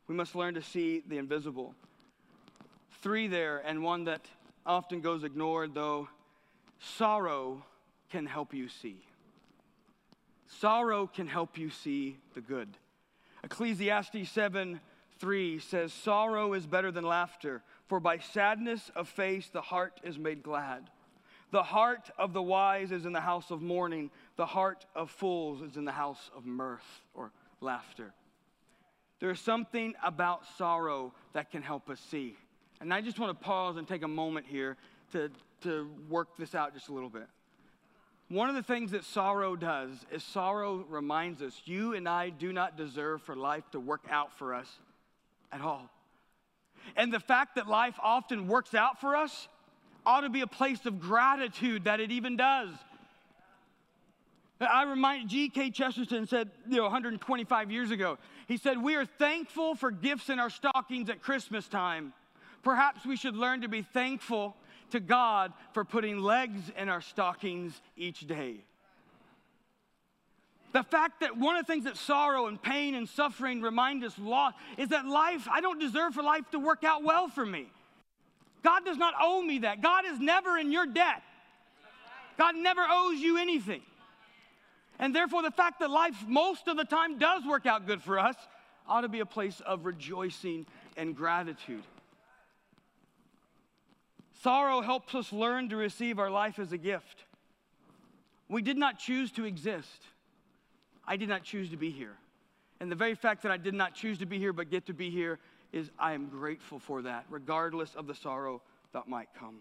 We 0.07 0.15
must 0.15 0.33
learn 0.33 0.55
to 0.55 0.63
see 0.63 1.03
the 1.07 1.19
invisible. 1.19 1.75
Three 3.03 3.27
there, 3.27 3.59
and 3.59 3.83
one 3.83 4.05
that 4.05 4.25
often 4.65 5.01
goes 5.01 5.23
ignored, 5.23 5.75
though 5.75 6.09
sorrow 6.79 7.63
can 8.09 8.25
help 8.25 8.53
you 8.53 8.69
see. 8.69 9.03
Sorrow 10.47 11.05
can 11.05 11.27
help 11.27 11.57
you 11.57 11.69
see 11.69 12.17
the 12.33 12.41
good. 12.41 12.69
Ecclesiastes 13.43 14.29
7 14.29 14.79
3 15.19 15.59
says, 15.59 15.91
Sorrow 15.91 16.53
is 16.53 16.65
better 16.65 16.91
than 16.91 17.03
laughter, 17.03 17.61
for 17.87 17.99
by 17.99 18.19
sadness 18.19 18.89
of 18.95 19.09
face 19.09 19.49
the 19.49 19.61
heart 19.61 19.99
is 20.01 20.17
made 20.17 20.41
glad. 20.41 20.89
The 21.51 21.63
heart 21.63 22.09
of 22.17 22.33
the 22.33 22.41
wise 22.41 22.91
is 22.91 23.05
in 23.05 23.11
the 23.11 23.19
house 23.19 23.51
of 23.51 23.61
mourning, 23.61 24.11
the 24.39 24.45
heart 24.45 24.85
of 24.95 25.11
fools 25.11 25.61
is 25.61 25.75
in 25.75 25.83
the 25.83 25.91
house 25.91 26.31
of 26.33 26.45
mirth 26.45 27.01
or 27.13 27.29
laughter. 27.59 28.13
There's 29.19 29.41
something 29.41 29.95
about 30.01 30.43
sorrow 30.57 31.13
that 31.33 31.51
can 31.51 31.61
help 31.61 31.89
us 31.89 31.99
see. 32.09 32.37
And 32.79 32.93
I 32.93 33.01
just 33.01 33.19
want 33.19 33.37
to 33.37 33.45
pause 33.45 33.75
and 33.75 33.85
take 33.85 34.01
a 34.01 34.07
moment 34.07 34.45
here 34.47 34.77
to, 35.11 35.29
to 35.63 35.91
work 36.09 36.37
this 36.37 36.55
out 36.55 36.73
just 36.73 36.87
a 36.87 36.93
little 36.93 37.09
bit. 37.09 37.27
One 38.29 38.47
of 38.47 38.55
the 38.55 38.63
things 38.63 38.91
that 38.91 39.03
sorrow 39.03 39.57
does 39.57 39.89
is 40.09 40.23
sorrow 40.23 40.85
reminds 40.87 41.41
us 41.41 41.61
you 41.65 41.93
and 41.93 42.07
I 42.07 42.29
do 42.29 42.53
not 42.53 42.77
deserve 42.77 43.21
for 43.23 43.35
life 43.35 43.69
to 43.71 43.79
work 43.81 44.05
out 44.09 44.31
for 44.37 44.53
us 44.53 44.69
at 45.51 45.59
all. 45.59 45.89
And 46.95 47.11
the 47.11 47.19
fact 47.19 47.55
that 47.55 47.67
life 47.67 47.99
often 48.01 48.47
works 48.47 48.73
out 48.73 49.01
for 49.01 49.17
us 49.17 49.49
ought 50.05 50.21
to 50.21 50.29
be 50.29 50.39
a 50.39 50.47
place 50.47 50.85
of 50.85 51.01
gratitude 51.01 51.83
that 51.83 51.99
it 51.99 52.09
even 52.09 52.37
does. 52.37 52.69
I 54.61 54.83
remind 54.83 55.29
G.K. 55.29 55.71
Chesterton 55.71 56.27
said, 56.27 56.49
you 56.67 56.77
know, 56.77 56.83
125 56.83 57.71
years 57.71 57.91
ago, 57.91 58.17
he 58.47 58.57
said, 58.57 58.81
We 58.81 58.95
are 58.95 59.05
thankful 59.05 59.75
for 59.75 59.89
gifts 59.89 60.29
in 60.29 60.37
our 60.39 60.49
stockings 60.49 61.09
at 61.09 61.21
Christmas 61.21 61.67
time. 61.67 62.13
Perhaps 62.61 63.05
we 63.05 63.15
should 63.15 63.35
learn 63.35 63.61
to 63.61 63.69
be 63.69 63.83
thankful 63.83 64.55
to 64.91 64.99
God 64.99 65.53
for 65.73 65.85
putting 65.85 66.19
legs 66.19 66.59
in 66.77 66.89
our 66.89 66.99
stockings 66.99 67.79
each 67.95 68.27
day. 68.27 68.57
The 70.71 70.83
fact 70.83 71.21
that 71.21 71.37
one 71.37 71.55
of 71.55 71.65
the 71.65 71.71
things 71.71 71.85
that 71.85 71.97
sorrow 71.97 72.47
and 72.47 72.61
pain 72.61 72.95
and 72.95 73.07
suffering 73.07 73.61
remind 73.61 74.03
us 74.03 74.13
lot 74.19 74.55
is 74.77 74.89
that 74.89 75.05
life, 75.05 75.47
I 75.49 75.61
don't 75.61 75.79
deserve 75.79 76.13
for 76.13 76.21
life 76.21 76.49
to 76.51 76.59
work 76.59 76.83
out 76.83 77.03
well 77.03 77.27
for 77.27 77.45
me. 77.45 77.67
God 78.61 78.85
does 78.85 78.97
not 78.97 79.13
owe 79.19 79.41
me 79.41 79.59
that. 79.59 79.81
God 79.81 80.05
is 80.05 80.19
never 80.19 80.57
in 80.57 80.71
your 80.71 80.85
debt. 80.85 81.23
God 82.37 82.55
never 82.55 82.85
owes 82.87 83.19
you 83.19 83.37
anything. 83.37 83.81
And 84.99 85.15
therefore, 85.15 85.41
the 85.41 85.51
fact 85.51 85.79
that 85.79 85.89
life 85.89 86.25
most 86.27 86.67
of 86.67 86.75
the 86.75 86.83
time 86.83 87.17
does 87.17 87.45
work 87.45 87.65
out 87.65 87.87
good 87.87 88.03
for 88.03 88.19
us 88.19 88.35
ought 88.87 89.01
to 89.01 89.09
be 89.09 89.21
a 89.21 89.25
place 89.25 89.61
of 89.61 89.85
rejoicing 89.85 90.65
and 90.97 91.15
gratitude. 91.15 91.83
Sorrow 94.41 94.81
helps 94.81 95.15
us 95.15 95.31
learn 95.31 95.69
to 95.69 95.77
receive 95.77 96.19
our 96.19 96.29
life 96.29 96.59
as 96.59 96.71
a 96.71 96.77
gift. 96.77 97.23
We 98.49 98.61
did 98.61 98.77
not 98.77 98.99
choose 98.99 99.31
to 99.33 99.45
exist. 99.45 100.01
I 101.07 101.17
did 101.17 101.29
not 101.29 101.43
choose 101.43 101.69
to 101.69 101.77
be 101.77 101.91
here. 101.91 102.15
And 102.79 102.91
the 102.91 102.95
very 102.95 103.15
fact 103.15 103.43
that 103.43 103.51
I 103.51 103.57
did 103.57 103.73
not 103.73 103.93
choose 103.93 104.17
to 104.19 104.25
be 104.25 104.37
here 104.37 104.53
but 104.53 104.69
get 104.69 104.85
to 104.87 104.93
be 104.93 105.09
here 105.09 105.39
is 105.71 105.91
I 105.99 106.13
am 106.13 106.27
grateful 106.27 106.79
for 106.79 107.01
that, 107.03 107.25
regardless 107.29 107.95
of 107.95 108.07
the 108.07 108.15
sorrow 108.15 108.61
that 108.93 109.07
might 109.07 109.29
come. 109.37 109.59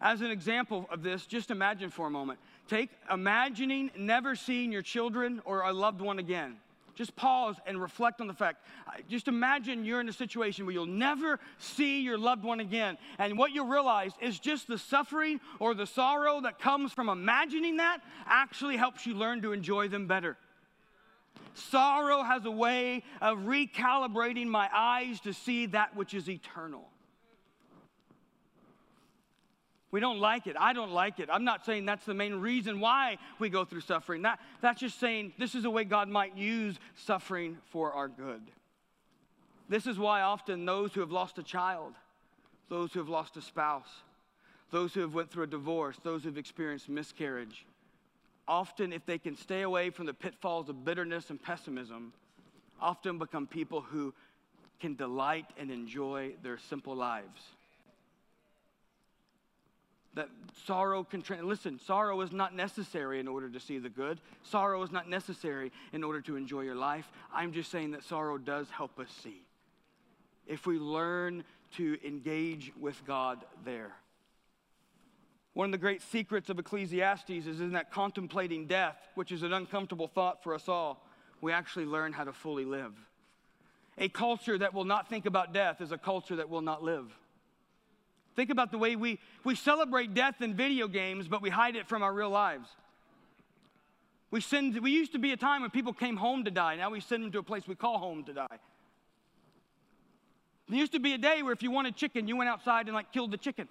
As 0.00 0.20
an 0.20 0.30
example 0.30 0.88
of 0.90 1.02
this, 1.02 1.26
just 1.26 1.50
imagine 1.50 1.88
for 1.88 2.08
a 2.08 2.10
moment. 2.10 2.40
Take 2.68 2.90
imagining 3.10 3.90
never 3.96 4.34
seeing 4.34 4.72
your 4.72 4.82
children 4.82 5.42
or 5.44 5.62
a 5.62 5.72
loved 5.72 6.00
one 6.00 6.18
again. 6.18 6.56
Just 6.94 7.16
pause 7.16 7.56
and 7.66 7.80
reflect 7.80 8.20
on 8.20 8.26
the 8.26 8.34
fact. 8.34 8.64
Just 9.08 9.26
imagine 9.26 9.84
you're 9.84 10.00
in 10.00 10.08
a 10.08 10.12
situation 10.12 10.66
where 10.66 10.74
you'll 10.74 10.86
never 10.86 11.40
see 11.58 12.02
your 12.02 12.18
loved 12.18 12.44
one 12.44 12.60
again. 12.60 12.98
And 13.18 13.38
what 13.38 13.52
you'll 13.52 13.66
realize 13.66 14.12
is 14.20 14.38
just 14.38 14.68
the 14.68 14.78
suffering 14.78 15.40
or 15.58 15.74
the 15.74 15.86
sorrow 15.86 16.40
that 16.42 16.58
comes 16.58 16.92
from 16.92 17.08
imagining 17.08 17.78
that 17.78 18.00
actually 18.26 18.76
helps 18.76 19.06
you 19.06 19.14
learn 19.14 19.40
to 19.42 19.52
enjoy 19.52 19.88
them 19.88 20.06
better. 20.06 20.36
Sorrow 21.54 22.22
has 22.22 22.44
a 22.44 22.50
way 22.50 23.02
of 23.20 23.38
recalibrating 23.38 24.46
my 24.46 24.68
eyes 24.74 25.20
to 25.20 25.32
see 25.32 25.66
that 25.66 25.96
which 25.96 26.14
is 26.14 26.28
eternal. 26.28 26.91
We 29.92 30.00
don't 30.00 30.18
like 30.18 30.46
it. 30.46 30.56
I 30.58 30.72
don't 30.72 30.90
like 30.90 31.20
it. 31.20 31.28
I'm 31.30 31.44
not 31.44 31.64
saying 31.66 31.84
that's 31.84 32.06
the 32.06 32.14
main 32.14 32.34
reason 32.36 32.80
why 32.80 33.18
we 33.38 33.50
go 33.50 33.64
through 33.64 33.82
suffering. 33.82 34.22
That, 34.22 34.40
that's 34.62 34.80
just 34.80 34.98
saying 34.98 35.34
this 35.38 35.54
is 35.54 35.66
a 35.66 35.70
way 35.70 35.84
God 35.84 36.08
might 36.08 36.36
use 36.36 36.80
suffering 36.96 37.58
for 37.70 37.92
our 37.92 38.08
good. 38.08 38.40
This 39.68 39.86
is 39.86 39.98
why 39.98 40.22
often 40.22 40.64
those 40.64 40.94
who 40.94 41.00
have 41.00 41.12
lost 41.12 41.38
a 41.38 41.42
child, 41.42 41.92
those 42.70 42.92
who 42.92 43.00
have 43.00 43.10
lost 43.10 43.36
a 43.36 43.42
spouse, 43.42 44.02
those 44.70 44.94
who 44.94 45.00
have 45.00 45.14
went 45.14 45.30
through 45.30 45.44
a 45.44 45.46
divorce, 45.48 45.98
those 46.02 46.22
who 46.22 46.30
have 46.30 46.38
experienced 46.38 46.88
miscarriage, 46.88 47.66
often, 48.48 48.92
if 48.92 49.04
they 49.04 49.18
can 49.18 49.36
stay 49.36 49.60
away 49.60 49.90
from 49.90 50.06
the 50.06 50.14
pitfalls 50.14 50.70
of 50.70 50.84
bitterness 50.84 51.28
and 51.28 51.40
pessimism, 51.40 52.14
often 52.80 53.18
become 53.18 53.46
people 53.46 53.82
who 53.82 54.12
can 54.80 54.94
delight 54.94 55.46
and 55.58 55.70
enjoy 55.70 56.32
their 56.42 56.58
simple 56.58 56.96
lives. 56.96 57.42
That 60.14 60.28
sorrow 60.66 61.04
can, 61.04 61.22
tra- 61.22 61.42
listen, 61.42 61.78
sorrow 61.78 62.20
is 62.20 62.32
not 62.32 62.54
necessary 62.54 63.18
in 63.18 63.26
order 63.26 63.48
to 63.48 63.58
see 63.58 63.78
the 63.78 63.88
good. 63.88 64.20
Sorrow 64.42 64.82
is 64.82 64.92
not 64.92 65.08
necessary 65.08 65.72
in 65.92 66.04
order 66.04 66.20
to 66.22 66.36
enjoy 66.36 66.62
your 66.62 66.74
life. 66.74 67.10
I'm 67.32 67.52
just 67.52 67.70
saying 67.70 67.92
that 67.92 68.04
sorrow 68.04 68.36
does 68.36 68.68
help 68.70 68.98
us 68.98 69.08
see. 69.22 69.42
If 70.46 70.66
we 70.66 70.78
learn 70.78 71.44
to 71.76 71.96
engage 72.04 72.72
with 72.78 73.02
God 73.06 73.44
there. 73.64 73.92
One 75.54 75.66
of 75.66 75.72
the 75.72 75.78
great 75.78 76.02
secrets 76.02 76.48
of 76.48 76.58
Ecclesiastes 76.58 77.30
is 77.30 77.60
in 77.60 77.72
that 77.72 77.90
contemplating 77.90 78.66
death, 78.66 78.96
which 79.14 79.32
is 79.32 79.42
an 79.42 79.52
uncomfortable 79.52 80.08
thought 80.08 80.42
for 80.42 80.54
us 80.54 80.68
all, 80.68 81.06
we 81.40 81.52
actually 81.52 81.84
learn 81.84 82.12
how 82.12 82.24
to 82.24 82.32
fully 82.32 82.64
live. 82.64 82.94
A 83.98 84.08
culture 84.08 84.56
that 84.56 84.72
will 84.72 84.84
not 84.84 85.08
think 85.08 85.26
about 85.26 85.52
death 85.52 85.80
is 85.80 85.92
a 85.92 85.98
culture 85.98 86.36
that 86.36 86.48
will 86.48 86.62
not 86.62 86.82
live. 86.82 87.12
Think 88.34 88.50
about 88.50 88.70
the 88.70 88.78
way 88.78 88.96
we, 88.96 89.18
we 89.44 89.54
celebrate 89.54 90.14
death 90.14 90.40
in 90.40 90.54
video 90.54 90.88
games, 90.88 91.28
but 91.28 91.42
we 91.42 91.50
hide 91.50 91.76
it 91.76 91.86
from 91.86 92.02
our 92.02 92.12
real 92.12 92.30
lives. 92.30 92.68
We, 94.30 94.40
send, 94.40 94.78
we 94.80 94.90
used 94.90 95.12
to 95.12 95.18
be 95.18 95.32
a 95.32 95.36
time 95.36 95.60
when 95.60 95.70
people 95.70 95.92
came 95.92 96.16
home 96.16 96.44
to 96.44 96.50
die. 96.50 96.76
Now 96.76 96.90
we 96.90 97.00
send 97.00 97.22
them 97.22 97.32
to 97.32 97.38
a 97.40 97.42
place 97.42 97.68
we 97.68 97.74
call 97.74 97.98
home 97.98 98.24
to 98.24 98.32
die. 98.32 98.58
There 100.68 100.78
used 100.78 100.92
to 100.92 101.00
be 101.00 101.12
a 101.12 101.18
day 101.18 101.42
where 101.42 101.52
if 101.52 101.62
you 101.62 101.70
wanted 101.70 101.96
chicken, 101.96 102.26
you 102.26 102.36
went 102.36 102.48
outside 102.48 102.86
and 102.86 102.94
like 102.94 103.12
killed 103.12 103.30
the 103.30 103.36
chicken. 103.36 103.68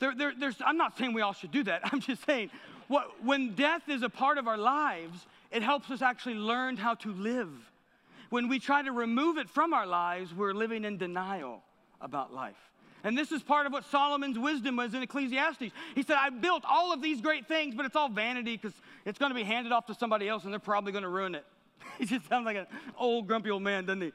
There, 0.00 0.12
there, 0.14 0.32
there's, 0.38 0.56
I'm 0.64 0.76
not 0.76 0.98
saying 0.98 1.12
we 1.12 1.22
all 1.22 1.32
should 1.32 1.52
do 1.52 1.62
that. 1.64 1.82
I'm 1.92 2.00
just 2.00 2.26
saying 2.26 2.50
what, 2.88 3.24
when 3.24 3.54
death 3.54 3.88
is 3.88 4.02
a 4.02 4.08
part 4.08 4.38
of 4.38 4.48
our 4.48 4.58
lives, 4.58 5.26
it 5.52 5.62
helps 5.62 5.90
us 5.90 6.02
actually 6.02 6.34
learn 6.34 6.76
how 6.76 6.94
to 6.94 7.12
live. 7.12 7.50
When 8.30 8.48
we 8.48 8.58
try 8.58 8.82
to 8.82 8.90
remove 8.90 9.38
it 9.38 9.48
from 9.48 9.72
our 9.72 9.86
lives, 9.86 10.34
we're 10.34 10.52
living 10.52 10.84
in 10.84 10.98
denial 10.98 11.62
about 12.00 12.32
life. 12.32 12.56
And 13.04 13.16
this 13.16 13.30
is 13.30 13.42
part 13.42 13.66
of 13.66 13.72
what 13.72 13.84
Solomon's 13.84 14.38
wisdom 14.38 14.76
was 14.76 14.94
in 14.94 15.02
Ecclesiastes. 15.02 15.72
He 15.94 16.02
said, 16.02 16.16
I 16.18 16.30
built 16.30 16.64
all 16.68 16.92
of 16.92 17.00
these 17.00 17.20
great 17.20 17.46
things, 17.46 17.74
but 17.74 17.86
it's 17.86 17.94
all 17.94 18.08
vanity 18.08 18.56
because 18.56 18.76
it's 19.04 19.18
going 19.18 19.30
to 19.30 19.34
be 19.34 19.44
handed 19.44 19.72
off 19.72 19.86
to 19.86 19.94
somebody 19.94 20.28
else 20.28 20.44
and 20.44 20.52
they're 20.52 20.58
probably 20.58 20.92
going 20.92 21.04
to 21.04 21.08
ruin 21.08 21.34
it. 21.34 21.44
he 21.98 22.04
just 22.04 22.28
sounds 22.28 22.46
like 22.46 22.56
an 22.56 22.66
old, 22.98 23.28
grumpy 23.28 23.50
old 23.50 23.62
man, 23.62 23.86
doesn't 23.86 24.02
he? 24.02 24.12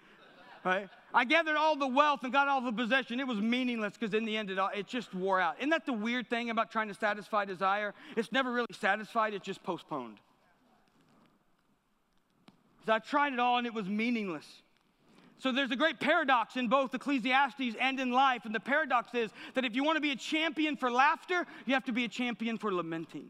Right? 0.65 0.89
I 1.13 1.25
gathered 1.25 1.55
all 1.55 1.75
the 1.75 1.87
wealth 1.87 2.23
and 2.23 2.31
got 2.31 2.47
all 2.47 2.61
the 2.61 2.71
possession. 2.71 3.19
It 3.19 3.27
was 3.27 3.39
meaningless 3.39 3.93
because 3.97 4.13
in 4.13 4.25
the 4.25 4.37
end, 4.37 4.49
it, 4.49 4.59
all, 4.59 4.69
it 4.75 4.87
just 4.87 5.13
wore 5.13 5.39
out. 5.39 5.57
Isn't 5.59 5.69
that 5.69 5.85
the 5.85 5.93
weird 5.93 6.29
thing 6.29 6.49
about 6.49 6.71
trying 6.71 6.87
to 6.87 6.93
satisfy 6.93 7.45
desire? 7.45 7.93
It's 8.15 8.31
never 8.31 8.51
really 8.51 8.67
satisfied, 8.79 9.33
it's 9.33 9.45
just 9.45 9.63
postponed. 9.63 10.17
So 12.85 12.93
I 12.93 12.99
tried 12.99 13.33
it 13.33 13.39
all 13.39 13.57
and 13.57 13.67
it 13.67 13.73
was 13.73 13.87
meaningless. 13.87 14.45
So 15.41 15.51
there's 15.51 15.71
a 15.71 15.75
great 15.75 15.99
paradox 15.99 16.55
in 16.55 16.67
both 16.67 16.93
Ecclesiastes 16.93 17.75
and 17.79 17.99
in 17.99 18.11
life. 18.11 18.45
And 18.45 18.53
the 18.53 18.59
paradox 18.59 19.15
is 19.15 19.31
that 19.55 19.65
if 19.65 19.75
you 19.75 19.83
want 19.83 19.95
to 19.97 20.01
be 20.01 20.11
a 20.11 20.15
champion 20.15 20.77
for 20.77 20.91
laughter, 20.91 21.47
you 21.65 21.73
have 21.73 21.85
to 21.85 21.91
be 21.91 22.05
a 22.05 22.07
champion 22.07 22.59
for 22.59 22.71
lamenting. 22.71 23.29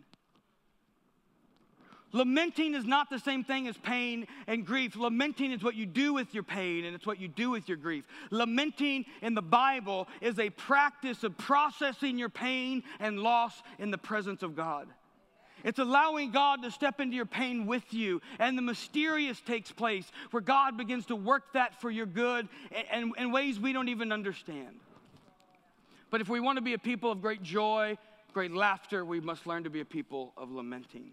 Lamenting 2.11 2.75
is 2.75 2.83
not 2.83 3.09
the 3.09 3.17
same 3.17 3.45
thing 3.45 3.65
as 3.69 3.77
pain 3.77 4.27
and 4.47 4.65
grief. 4.65 4.97
Lamenting 4.97 5.53
is 5.53 5.63
what 5.63 5.75
you 5.75 5.85
do 5.85 6.13
with 6.13 6.33
your 6.33 6.43
pain 6.43 6.83
and 6.83 6.93
it's 6.93 7.05
what 7.05 7.17
you 7.17 7.29
do 7.29 7.49
with 7.49 7.69
your 7.69 7.77
grief. 7.77 8.05
Lamenting 8.29 9.05
in 9.21 9.33
the 9.33 9.41
Bible 9.41 10.09
is 10.19 10.37
a 10.37 10.49
practice 10.49 11.23
of 11.23 11.37
processing 11.37 12.17
your 12.17 12.27
pain 12.27 12.83
and 12.99 13.21
loss 13.21 13.63
in 13.79 13.89
the 13.89 13.97
presence 13.97 14.43
of 14.43 14.53
God. 14.53 14.89
It's 15.63 15.79
allowing 15.79 16.31
God 16.31 16.63
to 16.63 16.71
step 16.71 16.99
into 16.99 17.15
your 17.15 17.25
pain 17.25 17.65
with 17.65 17.93
you. 17.93 18.21
And 18.39 18.57
the 18.57 18.61
mysterious 18.61 19.39
takes 19.41 19.71
place 19.71 20.11
where 20.31 20.41
God 20.41 20.77
begins 20.77 21.05
to 21.07 21.15
work 21.15 21.53
that 21.53 21.79
for 21.79 21.91
your 21.91 22.05
good 22.05 22.47
and 22.91 23.13
in 23.17 23.31
ways 23.31 23.59
we 23.59 23.73
don't 23.73 23.89
even 23.89 24.11
understand. 24.11 24.79
But 26.09 26.21
if 26.21 26.29
we 26.29 26.39
want 26.39 26.57
to 26.57 26.61
be 26.61 26.73
a 26.73 26.79
people 26.79 27.11
of 27.11 27.21
great 27.21 27.41
joy, 27.41 27.97
great 28.33 28.51
laughter, 28.51 29.05
we 29.05 29.19
must 29.19 29.47
learn 29.47 29.63
to 29.63 29.69
be 29.69 29.79
a 29.79 29.85
people 29.85 30.33
of 30.37 30.51
lamenting. 30.51 31.11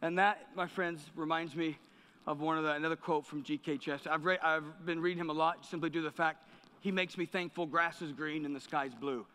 And 0.00 0.18
that, 0.18 0.48
my 0.56 0.66
friends, 0.66 1.00
reminds 1.14 1.54
me 1.54 1.78
of 2.26 2.40
one 2.40 2.56
of 2.56 2.64
the, 2.64 2.72
another 2.72 2.96
quote 2.96 3.26
from 3.26 3.42
G.K. 3.42 3.78
Chesterton. 3.78 4.12
I've, 4.12 4.24
read, 4.24 4.38
I've 4.42 4.86
been 4.86 5.00
reading 5.00 5.20
him 5.20 5.30
a 5.30 5.34
lot 5.34 5.64
simply 5.66 5.90
due 5.90 6.00
to 6.00 6.04
the 6.04 6.10
fact 6.10 6.48
he 6.80 6.90
makes 6.90 7.16
me 7.16 7.26
thankful 7.26 7.66
grass 7.66 8.02
is 8.02 8.12
green 8.12 8.44
and 8.44 8.54
the 8.54 8.60
sky's 8.60 8.94
blue. 8.94 9.26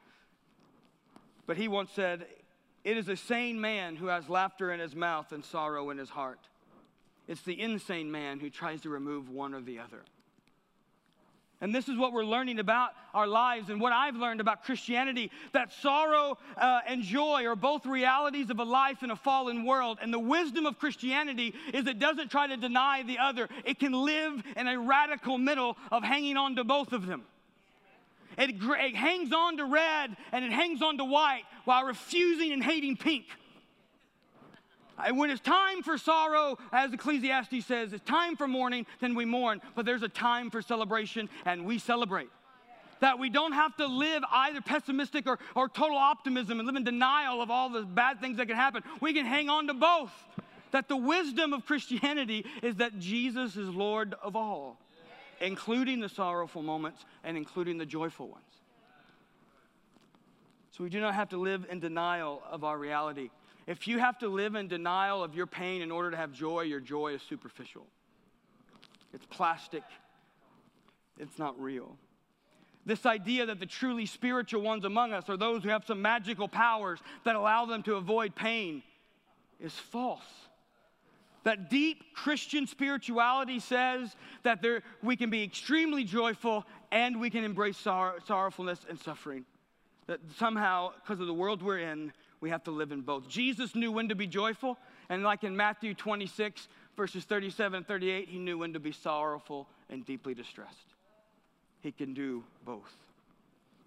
But 1.46 1.58
he 1.58 1.68
once 1.68 1.92
said, 1.92 2.26
It 2.84 2.98
is 2.98 3.10
a 3.10 3.18
sane 3.18 3.60
man 3.60 3.96
who 3.96 4.08
has 4.08 4.30
laughter 4.30 4.72
in 4.72 4.80
his 4.80 4.96
mouth 4.96 5.32
and 5.32 5.44
sorrow 5.44 5.90
in 5.90 5.98
his 5.98 6.10
heart. 6.10 6.40
It's 7.28 7.42
the 7.42 7.60
insane 7.60 8.12
man 8.12 8.40
who 8.40 8.50
tries 8.50 8.82
to 8.82 8.90
remove 8.90 9.30
one 9.30 9.54
or 9.54 9.62
the 9.62 9.80
other. 9.80 10.04
And 11.60 11.74
this 11.74 11.90
is 11.90 11.98
what 11.98 12.14
we're 12.14 12.24
learning 12.24 12.60
about 12.60 12.92
our 13.16 13.26
lives 13.26 13.70
and 13.72 13.82
what 13.82 13.92
I've 13.92 14.16
learned 14.16 14.42
about 14.42 14.64
Christianity 14.64 15.32
that 15.54 15.74
sorrow 15.74 16.38
uh, 16.56 16.82
and 16.86 17.02
joy 17.02 17.46
are 17.46 17.56
both 17.56 17.86
realities 17.88 18.52
of 18.52 18.60
a 18.60 18.64
life 18.64 19.02
in 19.02 19.10
a 19.10 19.16
fallen 19.16 19.66
world. 19.66 19.98
And 20.00 20.14
the 20.14 20.20
wisdom 20.20 20.68
of 20.68 20.78
Christianity 20.78 21.56
is 21.74 21.88
it 21.88 21.98
doesn't 21.98 22.30
try 22.30 22.46
to 22.48 22.58
deny 22.58 23.02
the 23.02 23.18
other, 23.18 23.50
it 23.66 23.80
can 23.80 23.92
live 23.92 24.44
in 24.56 24.68
a 24.68 24.80
radical 24.80 25.40
middle 25.40 25.78
of 25.92 26.04
hanging 26.04 26.38
on 26.38 26.56
to 26.58 26.64
both 26.64 26.94
of 26.94 27.08
them. 27.08 27.24
It, 28.38 28.56
it 28.62 28.96
hangs 28.96 29.34
on 29.34 29.58
to 29.58 29.66
red 29.66 30.16
and 30.32 30.46
it 30.46 30.52
hangs 30.52 30.82
on 30.82 30.98
to 30.98 31.06
white 31.06 31.44
while 31.66 31.84
refusing 31.84 32.52
and 32.52 32.64
hating 32.64 32.98
pink. 32.98 33.26
And 35.04 35.18
when 35.18 35.30
it's 35.30 35.42
time 35.42 35.84
for 35.84 35.98
sorrow, 35.98 36.58
as 36.72 36.92
Ecclesiastes 36.92 37.66
says, 37.66 37.94
it's 37.94 38.04
time 38.04 38.36
for 38.36 38.48
mourning, 38.48 38.86
then 39.00 39.14
we 39.14 39.26
mourn. 39.26 39.62
But 39.76 39.86
there's 39.86 40.02
a 40.02 40.10
time 40.10 40.50
for 40.50 40.62
celebration, 40.62 41.30
and 41.46 41.66
we 41.66 41.78
celebrate. 41.78 42.30
That 43.00 43.20
we 43.20 43.30
don't 43.30 43.52
have 43.52 43.76
to 43.78 43.86
live 43.86 44.24
either 44.32 44.60
pessimistic 44.60 45.28
or, 45.28 45.38
or 45.54 45.70
total 45.70 45.98
optimism 45.98 46.60
and 46.60 46.66
live 46.66 46.76
in 46.76 46.84
denial 46.84 47.44
of 47.44 47.52
all 47.52 47.70
the 47.70 47.84
bad 47.84 48.20
things 48.20 48.38
that 48.38 48.48
can 48.48 48.56
happen. 48.56 48.82
We 49.00 49.14
can 49.14 49.26
hang 49.26 49.50
on 49.50 49.68
to 49.68 49.76
both. 49.76 50.12
That 50.72 50.88
the 50.88 50.98
wisdom 50.98 51.54
of 51.54 51.66
Christianity 51.66 52.46
is 52.64 52.78
that 52.78 52.98
Jesus 52.98 53.56
is 53.56 53.70
Lord 53.70 54.16
of 54.24 54.36
all, 54.36 54.78
including 55.42 56.00
the 56.00 56.10
sorrowful 56.10 56.62
moments 56.62 57.06
and 57.24 57.38
including 57.38 57.78
the 57.78 57.86
joyful 57.86 58.28
ones. 58.28 58.44
So 60.72 60.84
we 60.84 60.90
do 60.90 61.02
not 61.02 61.16
have 61.16 61.30
to 61.30 61.38
live 61.38 61.66
in 61.70 61.80
denial 61.80 62.44
of 62.50 62.64
our 62.64 62.78
reality. 62.78 63.30
If 63.66 63.88
you 63.88 64.00
have 64.00 64.20
to 64.20 64.30
live 64.30 64.56
in 64.56 64.68
denial 64.68 65.24
of 65.24 65.36
your 65.36 65.48
pain 65.48 65.82
in 65.82 65.92
order 65.92 66.12
to 66.12 66.18
have 66.18 66.32
joy, 66.32 66.62
your 66.62 66.80
joy 66.80 67.14
is 67.14 67.22
superficial. 67.22 67.86
It's 69.14 69.26
plastic, 69.26 69.84
it's 71.18 71.40
not 71.40 71.60
real. 71.60 71.98
This 72.86 73.06
idea 73.06 73.46
that 73.48 73.60
the 73.60 73.66
truly 73.66 74.06
spiritual 74.06 74.62
ones 74.62 74.86
among 74.86 75.12
us 75.12 75.30
are 75.30 75.36
those 75.36 75.64
who 75.64 75.70
have 75.70 75.84
some 75.86 76.02
magical 76.02 76.48
powers 76.48 77.00
that 77.26 77.36
allow 77.36 77.66
them 77.66 77.84
to 77.84 77.96
avoid 77.96 78.34
pain 78.34 78.82
is 79.60 79.74
false. 79.74 80.47
That 81.48 81.70
deep 81.70 82.14
Christian 82.14 82.68
spirituality 82.68 83.62
says 83.62 84.14
that 84.44 84.62
there, 84.62 84.84
we 85.02 85.16
can 85.16 85.30
be 85.30 85.44
extremely 85.44 86.04
joyful 86.04 86.66
and 86.92 87.22
we 87.22 87.30
can 87.30 87.46
embrace 87.46 87.78
sor- 87.78 88.18
sorrowfulness 88.28 88.80
and 88.90 89.00
suffering. 89.00 89.46
That 90.08 90.20
somehow, 90.36 90.92
because 91.02 91.22
of 91.22 91.28
the 91.28 91.34
world 91.34 91.62
we're 91.62 91.80
in, 91.80 92.12
we 92.42 92.50
have 92.50 92.66
to 92.66 92.72
live 92.72 92.92
in 92.92 93.00
both. 93.00 93.30
Jesus 93.30 93.76
knew 93.76 93.94
when 93.94 94.10
to 94.10 94.16
be 94.16 94.28
joyful, 94.28 94.78
and 95.08 95.24
like 95.24 95.46
in 95.46 95.56
Matthew 95.56 95.94
26, 95.94 96.68
verses 96.98 97.24
37 97.24 97.78
and 97.78 97.88
38, 97.88 98.28
he 98.28 98.40
knew 98.40 98.58
when 98.58 98.74
to 98.74 98.82
be 98.82 98.92
sorrowful 98.92 99.70
and 99.90 100.06
deeply 100.06 100.34
distressed. 100.34 100.96
He 101.80 101.94
can 101.94 102.14
do 102.14 102.44
both. 102.66 102.94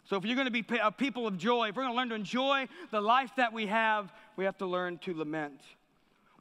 So, 0.05 0.17
if 0.17 0.25
you're 0.25 0.35
going 0.35 0.51
to 0.51 0.63
be 0.63 0.65
a 0.83 0.91
people 0.91 1.27
of 1.27 1.37
joy, 1.37 1.69
if 1.69 1.77
we're 1.77 1.83
going 1.83 1.93
to 1.93 1.99
learn 1.99 2.09
to 2.09 2.15
enjoy 2.15 2.69
the 2.91 3.03
life 3.03 3.33
that 3.37 3.53
we 3.53 3.67
have, 3.67 4.11
we 4.37 4.47
have 4.47 4.57
to 4.57 4.67
learn 4.67 4.97
to 5.01 5.13
lament. 5.13 5.61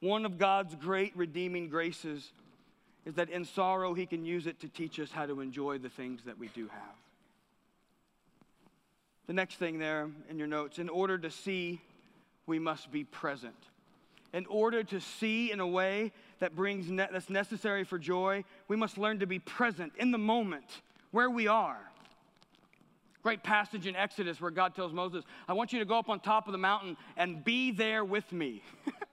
One 0.01 0.25
of 0.25 0.37
God's 0.37 0.75
great 0.75 1.15
redeeming 1.15 1.69
graces 1.69 2.31
is 3.05 3.15
that 3.15 3.29
in 3.29 3.45
sorrow, 3.45 3.93
He 3.93 4.05
can 4.05 4.25
use 4.25 4.47
it 4.47 4.59
to 4.61 4.67
teach 4.67 4.99
us 4.99 5.11
how 5.11 5.25
to 5.25 5.41
enjoy 5.41 5.77
the 5.77 5.89
things 5.89 6.21
that 6.25 6.37
we 6.37 6.47
do 6.49 6.67
have. 6.67 6.95
The 9.27 9.33
next 9.33 9.55
thing 9.55 9.79
there 9.79 10.09
in 10.29 10.37
your 10.37 10.47
notes 10.47 10.79
in 10.79 10.89
order 10.89 11.17
to 11.17 11.29
see 11.29 11.81
we 12.45 12.59
must 12.59 12.91
be 12.91 13.03
present. 13.03 13.55
In 14.33 14.45
order 14.45 14.83
to 14.83 14.99
see 14.99 15.51
in 15.51 15.59
a 15.59 15.67
way 15.67 16.11
that 16.39 16.55
brings 16.55 16.89
ne- 16.89 17.07
that's 17.11 17.29
necessary 17.29 17.83
for 17.83 17.97
joy, 17.97 18.43
we 18.67 18.75
must 18.75 18.97
learn 18.97 19.19
to 19.19 19.27
be 19.27 19.39
present 19.39 19.93
in 19.97 20.11
the 20.11 20.17
moment 20.17 20.81
where 21.11 21.29
we 21.29 21.47
are. 21.47 21.79
Great 23.21 23.43
passage 23.43 23.85
in 23.85 23.95
Exodus 23.95 24.39
where 24.39 24.51
God 24.51 24.75
tells 24.75 24.93
Moses, 24.93 25.25
I 25.47 25.53
want 25.53 25.73
you 25.73 25.79
to 25.79 25.85
go 25.85 25.99
up 25.99 26.09
on 26.09 26.19
top 26.19 26.47
of 26.47 26.51
the 26.51 26.57
mountain 26.57 26.95
and 27.17 27.43
be 27.43 27.71
there 27.71 28.05
with 28.05 28.31
me. 28.31 28.63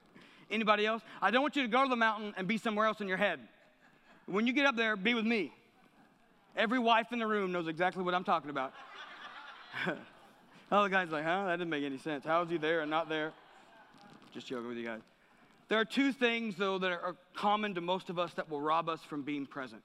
Anybody 0.51 0.87
else? 0.87 1.03
I 1.21 1.31
don't 1.31 1.43
want 1.43 1.57
you 1.57 1.63
to 1.63 1.69
go 1.69 1.83
to 1.83 1.89
the 1.89 1.97
mountain 1.97 2.35
and 2.37 2.47
be 2.47 2.59
somewhere 2.59 2.87
else 2.87 3.01
in 3.01 3.09
your 3.09 3.17
head. 3.17 3.41
When 4.27 4.47
you 4.47 4.53
get 4.53 4.67
up 4.67 4.77
there, 4.77 4.97
be 4.97 5.15
with 5.15 5.25
me. 5.25 5.53
Every 6.57 6.79
wife 6.79 7.13
in 7.13 7.19
the 7.19 7.27
room 7.27 7.53
knows 7.53 7.69
exactly 7.69 8.03
what 8.03 8.15
I'm 8.15 8.25
talking 8.25 8.51
about. 8.51 8.73
All 10.73 10.83
the 10.83 10.91
guy's 10.91 11.11
like, 11.11 11.25
huh? 11.25 11.47
That 11.47 11.57
didn't 11.57 11.71
make 11.71 11.85
any 11.85 11.99
sense. 11.99 12.25
How 12.25 12.43
is 12.43 12.51
he 12.51 12.57
there 12.57 12.81
and 12.81 12.91
not 12.91 13.09
there? 13.09 13.33
Just 14.33 14.47
joking 14.47 14.69
with 14.69 14.79
you 14.79 14.85
guys. 14.85 15.01
There 15.69 15.79
are 15.79 15.85
two 15.85 16.13
things, 16.13 16.57
though, 16.57 16.79
that 16.79 16.91
are 16.91 17.17
common 17.35 17.75
to 17.75 17.81
most 17.81 18.09
of 18.09 18.19
us 18.19 18.33
that 18.35 18.49
will 18.49 18.61
rob 18.61 18.89
us 18.89 19.01
from 19.03 19.23
being 19.23 19.47
present. 19.47 19.83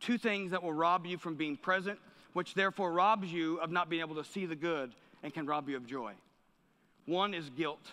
Two 0.00 0.18
things 0.18 0.50
that 0.50 0.62
will 0.62 0.72
rob 0.72 1.06
you 1.06 1.18
from 1.18 1.34
being 1.34 1.56
present, 1.56 1.98
which 2.32 2.54
therefore 2.54 2.92
robs 2.92 3.32
you 3.32 3.58
of 3.58 3.70
not 3.70 3.88
being 3.88 4.00
able 4.00 4.16
to 4.16 4.24
see 4.24 4.46
the 4.46 4.56
good 4.56 4.92
and 5.22 5.32
can 5.32 5.46
rob 5.46 5.68
you 5.68 5.76
of 5.76 5.86
joy. 5.86 6.12
One 7.06 7.34
is 7.34 7.50
guilt. 7.50 7.92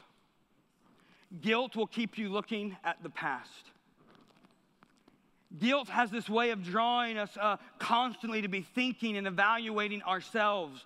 Guilt 1.41 1.75
will 1.75 1.87
keep 1.87 2.17
you 2.17 2.29
looking 2.29 2.77
at 2.83 3.01
the 3.03 3.09
past. 3.09 3.51
Guilt 5.59 5.89
has 5.89 6.11
this 6.11 6.29
way 6.29 6.49
of 6.51 6.63
drawing 6.63 7.17
us 7.17 7.35
uh, 7.39 7.57
constantly 7.79 8.41
to 8.41 8.47
be 8.47 8.61
thinking 8.61 9.17
and 9.17 9.27
evaluating 9.27 10.01
ourselves 10.03 10.85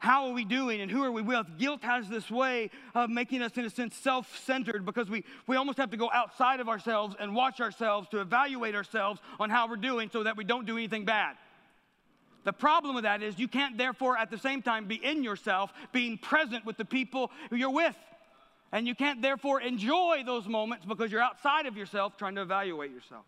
how 0.00 0.28
are 0.28 0.32
we 0.32 0.46
doing 0.46 0.80
and 0.80 0.90
who 0.90 1.04
are 1.04 1.12
we 1.12 1.20
with? 1.20 1.46
Guilt 1.58 1.82
has 1.82 2.08
this 2.08 2.30
way 2.30 2.70
of 2.94 3.10
making 3.10 3.42
us, 3.42 3.52
in 3.58 3.66
a 3.66 3.70
sense, 3.70 3.94
self 3.94 4.34
centered 4.44 4.86
because 4.86 5.10
we, 5.10 5.24
we 5.46 5.56
almost 5.56 5.76
have 5.76 5.90
to 5.90 5.98
go 5.98 6.10
outside 6.10 6.58
of 6.58 6.70
ourselves 6.70 7.14
and 7.20 7.34
watch 7.34 7.60
ourselves 7.60 8.08
to 8.08 8.22
evaluate 8.22 8.74
ourselves 8.74 9.20
on 9.38 9.50
how 9.50 9.68
we're 9.68 9.76
doing 9.76 10.08
so 10.10 10.22
that 10.22 10.38
we 10.38 10.44
don't 10.44 10.66
do 10.66 10.78
anything 10.78 11.04
bad. 11.04 11.36
The 12.44 12.52
problem 12.54 12.94
with 12.94 13.04
that 13.04 13.22
is 13.22 13.38
you 13.38 13.46
can't, 13.46 13.76
therefore, 13.76 14.16
at 14.16 14.30
the 14.30 14.38
same 14.38 14.62
time, 14.62 14.86
be 14.86 14.94
in 14.94 15.22
yourself, 15.22 15.70
being 15.92 16.16
present 16.16 16.64
with 16.64 16.78
the 16.78 16.86
people 16.86 17.30
you're 17.52 17.68
with. 17.68 17.96
And 18.72 18.86
you 18.86 18.94
can't, 18.94 19.20
therefore, 19.20 19.60
enjoy 19.60 20.22
those 20.24 20.46
moments 20.46 20.86
because 20.86 21.10
you're 21.10 21.22
outside 21.22 21.66
of 21.66 21.76
yourself 21.76 22.16
trying 22.16 22.36
to 22.36 22.42
evaluate 22.42 22.92
yourself. 22.92 23.24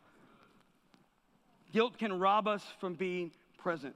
Guilt 1.73 1.99
can 1.99 2.19
rob 2.19 2.47
us 2.47 2.65
from 2.79 2.95
being 2.95 3.33
present. 3.59 3.95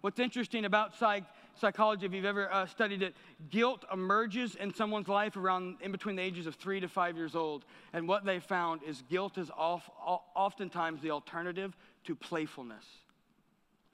What's 0.00 0.18
interesting 0.18 0.64
about 0.64 0.96
psych 0.96 1.24
psychology, 1.60 2.06
if 2.06 2.12
you've 2.14 2.24
ever 2.24 2.50
uh, 2.50 2.64
studied 2.66 3.02
it, 3.02 3.14
guilt 3.50 3.84
emerges 3.92 4.54
in 4.54 4.72
someone's 4.72 5.08
life 5.08 5.36
around 5.36 5.76
in 5.82 5.92
between 5.92 6.16
the 6.16 6.22
ages 6.22 6.46
of 6.46 6.54
three 6.54 6.80
to 6.80 6.88
five 6.88 7.16
years 7.16 7.34
old. 7.34 7.64
And 7.92 8.08
what 8.08 8.24
they 8.24 8.40
found 8.40 8.82
is 8.82 9.02
guilt 9.10 9.36
is 9.36 9.50
off, 9.50 9.90
oftentimes 10.34 11.02
the 11.02 11.10
alternative 11.10 11.76
to 12.04 12.14
playfulness 12.14 12.84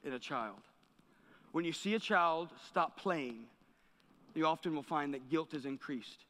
in 0.04 0.12
a 0.12 0.18
child. 0.18 0.58
When 1.52 1.64
you 1.64 1.72
see 1.72 1.94
a 1.94 1.98
child 1.98 2.50
stop 2.68 3.00
playing, 3.00 3.46
you 4.34 4.46
often 4.46 4.74
will 4.74 4.82
find 4.82 5.14
that 5.14 5.28
guilt 5.28 5.54
is 5.54 5.64
increased. 5.64 6.24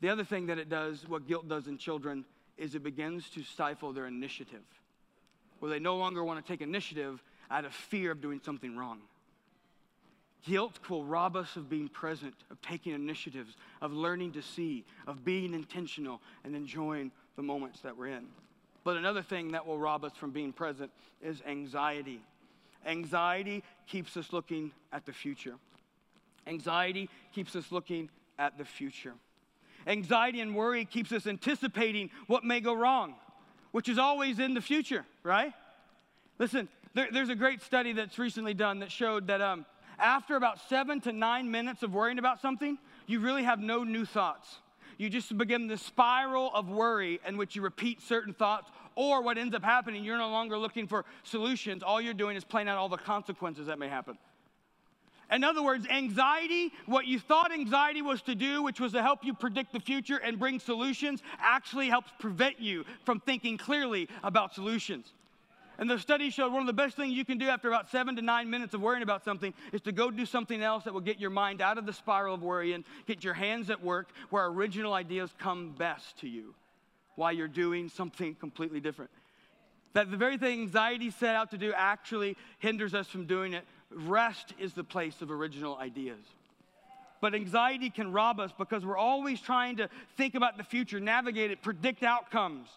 The 0.00 0.08
other 0.08 0.24
thing 0.24 0.46
that 0.46 0.58
it 0.58 0.68
does, 0.68 1.08
what 1.08 1.26
guilt 1.26 1.48
does 1.48 1.66
in 1.66 1.78
children, 1.78 2.24
is 2.58 2.74
it 2.74 2.82
begins 2.82 3.28
to 3.30 3.42
stifle 3.42 3.92
their 3.92 4.06
initiative, 4.06 4.62
where 5.60 5.70
they 5.70 5.78
no 5.78 5.96
longer 5.96 6.22
want 6.24 6.44
to 6.44 6.52
take 6.52 6.60
initiative 6.60 7.22
out 7.50 7.64
of 7.64 7.72
fear 7.72 8.10
of 8.10 8.20
doing 8.20 8.40
something 8.44 8.76
wrong. 8.76 9.00
Guilt 10.46 10.78
will 10.88 11.04
rob 11.04 11.34
us 11.34 11.56
of 11.56 11.68
being 11.68 11.88
present, 11.88 12.34
of 12.50 12.60
taking 12.62 12.92
initiatives, 12.92 13.56
of 13.82 13.92
learning 13.92 14.32
to 14.32 14.42
see, 14.42 14.84
of 15.06 15.24
being 15.24 15.54
intentional 15.54 16.20
and 16.44 16.54
enjoying 16.54 17.10
the 17.34 17.42
moments 17.42 17.80
that 17.80 17.96
we're 17.96 18.08
in. 18.08 18.26
But 18.84 18.96
another 18.96 19.22
thing 19.22 19.52
that 19.52 19.66
will 19.66 19.78
rob 19.78 20.04
us 20.04 20.12
from 20.12 20.30
being 20.30 20.52
present 20.52 20.92
is 21.20 21.42
anxiety. 21.46 22.20
Anxiety 22.86 23.64
keeps 23.88 24.16
us 24.16 24.32
looking 24.32 24.70
at 24.92 25.04
the 25.04 25.12
future. 25.12 25.54
Anxiety 26.46 27.10
keeps 27.34 27.56
us 27.56 27.72
looking 27.72 28.08
at 28.38 28.56
the 28.56 28.64
future. 28.64 29.14
Anxiety 29.86 30.40
and 30.40 30.54
worry 30.54 30.84
keeps 30.84 31.12
us 31.12 31.26
anticipating 31.26 32.10
what 32.26 32.44
may 32.44 32.60
go 32.60 32.74
wrong, 32.74 33.14
which 33.70 33.88
is 33.88 33.98
always 33.98 34.38
in 34.38 34.54
the 34.54 34.60
future, 34.60 35.04
right? 35.22 35.52
Listen, 36.38 36.68
there, 36.94 37.08
there's 37.12 37.28
a 37.28 37.34
great 37.34 37.62
study 37.62 37.92
that's 37.92 38.18
recently 38.18 38.54
done 38.54 38.80
that 38.80 38.90
showed 38.90 39.28
that 39.28 39.40
um, 39.40 39.64
after 39.98 40.36
about 40.36 40.58
seven 40.68 41.00
to 41.02 41.12
nine 41.12 41.50
minutes 41.50 41.82
of 41.82 41.94
worrying 41.94 42.18
about 42.18 42.40
something, 42.40 42.78
you 43.06 43.20
really 43.20 43.44
have 43.44 43.60
no 43.60 43.84
new 43.84 44.04
thoughts. 44.04 44.58
You 44.98 45.10
just 45.10 45.36
begin 45.36 45.66
the 45.66 45.76
spiral 45.76 46.50
of 46.54 46.68
worry 46.68 47.20
in 47.26 47.36
which 47.36 47.54
you 47.54 47.62
repeat 47.62 48.00
certain 48.00 48.32
thoughts, 48.32 48.70
or 48.94 49.22
what 49.22 49.36
ends 49.36 49.54
up 49.54 49.62
happening, 49.62 50.04
you're 50.04 50.16
no 50.16 50.30
longer 50.30 50.56
looking 50.56 50.86
for 50.86 51.04
solutions. 51.22 51.82
All 51.82 52.00
you're 52.00 52.14
doing 52.14 52.36
is 52.36 52.44
playing 52.44 52.68
out 52.68 52.78
all 52.78 52.88
the 52.88 52.96
consequences 52.96 53.66
that 53.66 53.78
may 53.78 53.88
happen. 53.88 54.16
In 55.30 55.42
other 55.42 55.62
words, 55.62 55.86
anxiety, 55.88 56.72
what 56.86 57.06
you 57.06 57.18
thought 57.18 57.52
anxiety 57.52 58.00
was 58.00 58.22
to 58.22 58.34
do, 58.34 58.62
which 58.62 58.78
was 58.78 58.92
to 58.92 59.02
help 59.02 59.24
you 59.24 59.34
predict 59.34 59.72
the 59.72 59.80
future 59.80 60.18
and 60.18 60.38
bring 60.38 60.60
solutions, 60.60 61.22
actually 61.40 61.88
helps 61.88 62.10
prevent 62.20 62.60
you 62.60 62.84
from 63.04 63.18
thinking 63.20 63.58
clearly 63.58 64.08
about 64.22 64.54
solutions. 64.54 65.12
And 65.78 65.90
the 65.90 65.98
study 65.98 66.30
showed 66.30 66.52
one 66.52 66.62
of 66.62 66.66
the 66.66 66.72
best 66.72 66.96
things 66.96 67.12
you 67.12 67.24
can 67.24 67.38
do 67.38 67.48
after 67.48 67.68
about 67.68 67.90
seven 67.90 68.16
to 68.16 68.22
nine 68.22 68.48
minutes 68.48 68.72
of 68.72 68.80
worrying 68.80 69.02
about 69.02 69.24
something 69.24 69.52
is 69.72 69.82
to 69.82 69.92
go 69.92 70.10
do 70.10 70.24
something 70.24 70.62
else 70.62 70.84
that 70.84 70.94
will 70.94 71.00
get 71.00 71.20
your 71.20 71.30
mind 71.30 71.60
out 71.60 71.76
of 71.76 71.84
the 71.84 71.92
spiral 71.92 72.34
of 72.34 72.42
worry 72.42 72.72
and 72.72 72.84
get 73.06 73.22
your 73.22 73.34
hands 73.34 73.68
at 73.68 73.82
work 73.82 74.08
where 74.30 74.46
original 74.46 74.94
ideas 74.94 75.34
come 75.38 75.74
best 75.76 76.18
to 76.20 76.28
you 76.28 76.54
while 77.16 77.32
you're 77.32 77.48
doing 77.48 77.88
something 77.88 78.34
completely 78.36 78.80
different. 78.80 79.10
That 79.92 80.10
the 80.10 80.16
very 80.16 80.38
thing 80.38 80.62
anxiety 80.62 81.10
set 81.10 81.34
out 81.34 81.50
to 81.50 81.58
do 81.58 81.72
actually 81.74 82.36
hinders 82.58 82.94
us 82.94 83.08
from 83.08 83.26
doing 83.26 83.54
it. 83.54 83.64
Rest 83.90 84.54
is 84.58 84.72
the 84.72 84.84
place 84.84 85.22
of 85.22 85.30
original 85.30 85.76
ideas. 85.76 86.24
But 87.20 87.34
anxiety 87.34 87.90
can 87.90 88.12
rob 88.12 88.40
us 88.40 88.52
because 88.56 88.84
we're 88.84 88.96
always 88.96 89.40
trying 89.40 89.76
to 89.76 89.88
think 90.16 90.34
about 90.34 90.58
the 90.58 90.64
future, 90.64 91.00
navigate 91.00 91.50
it, 91.50 91.62
predict 91.62 92.02
outcomes. 92.02 92.68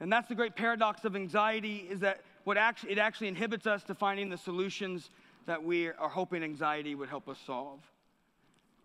And 0.00 0.12
that's 0.12 0.28
the 0.28 0.34
great 0.34 0.56
paradox 0.56 1.04
of 1.04 1.14
anxiety 1.14 1.86
is 1.90 2.00
that 2.00 2.20
what 2.44 2.56
actually, 2.56 2.92
it 2.92 2.98
actually 2.98 3.28
inhibits 3.28 3.66
us 3.66 3.82
to 3.84 3.94
finding 3.94 4.28
the 4.28 4.38
solutions 4.38 5.10
that 5.46 5.62
we 5.62 5.88
are 5.88 6.08
hoping 6.08 6.42
anxiety 6.42 6.94
would 6.94 7.08
help 7.08 7.28
us 7.28 7.38
solve. 7.46 7.80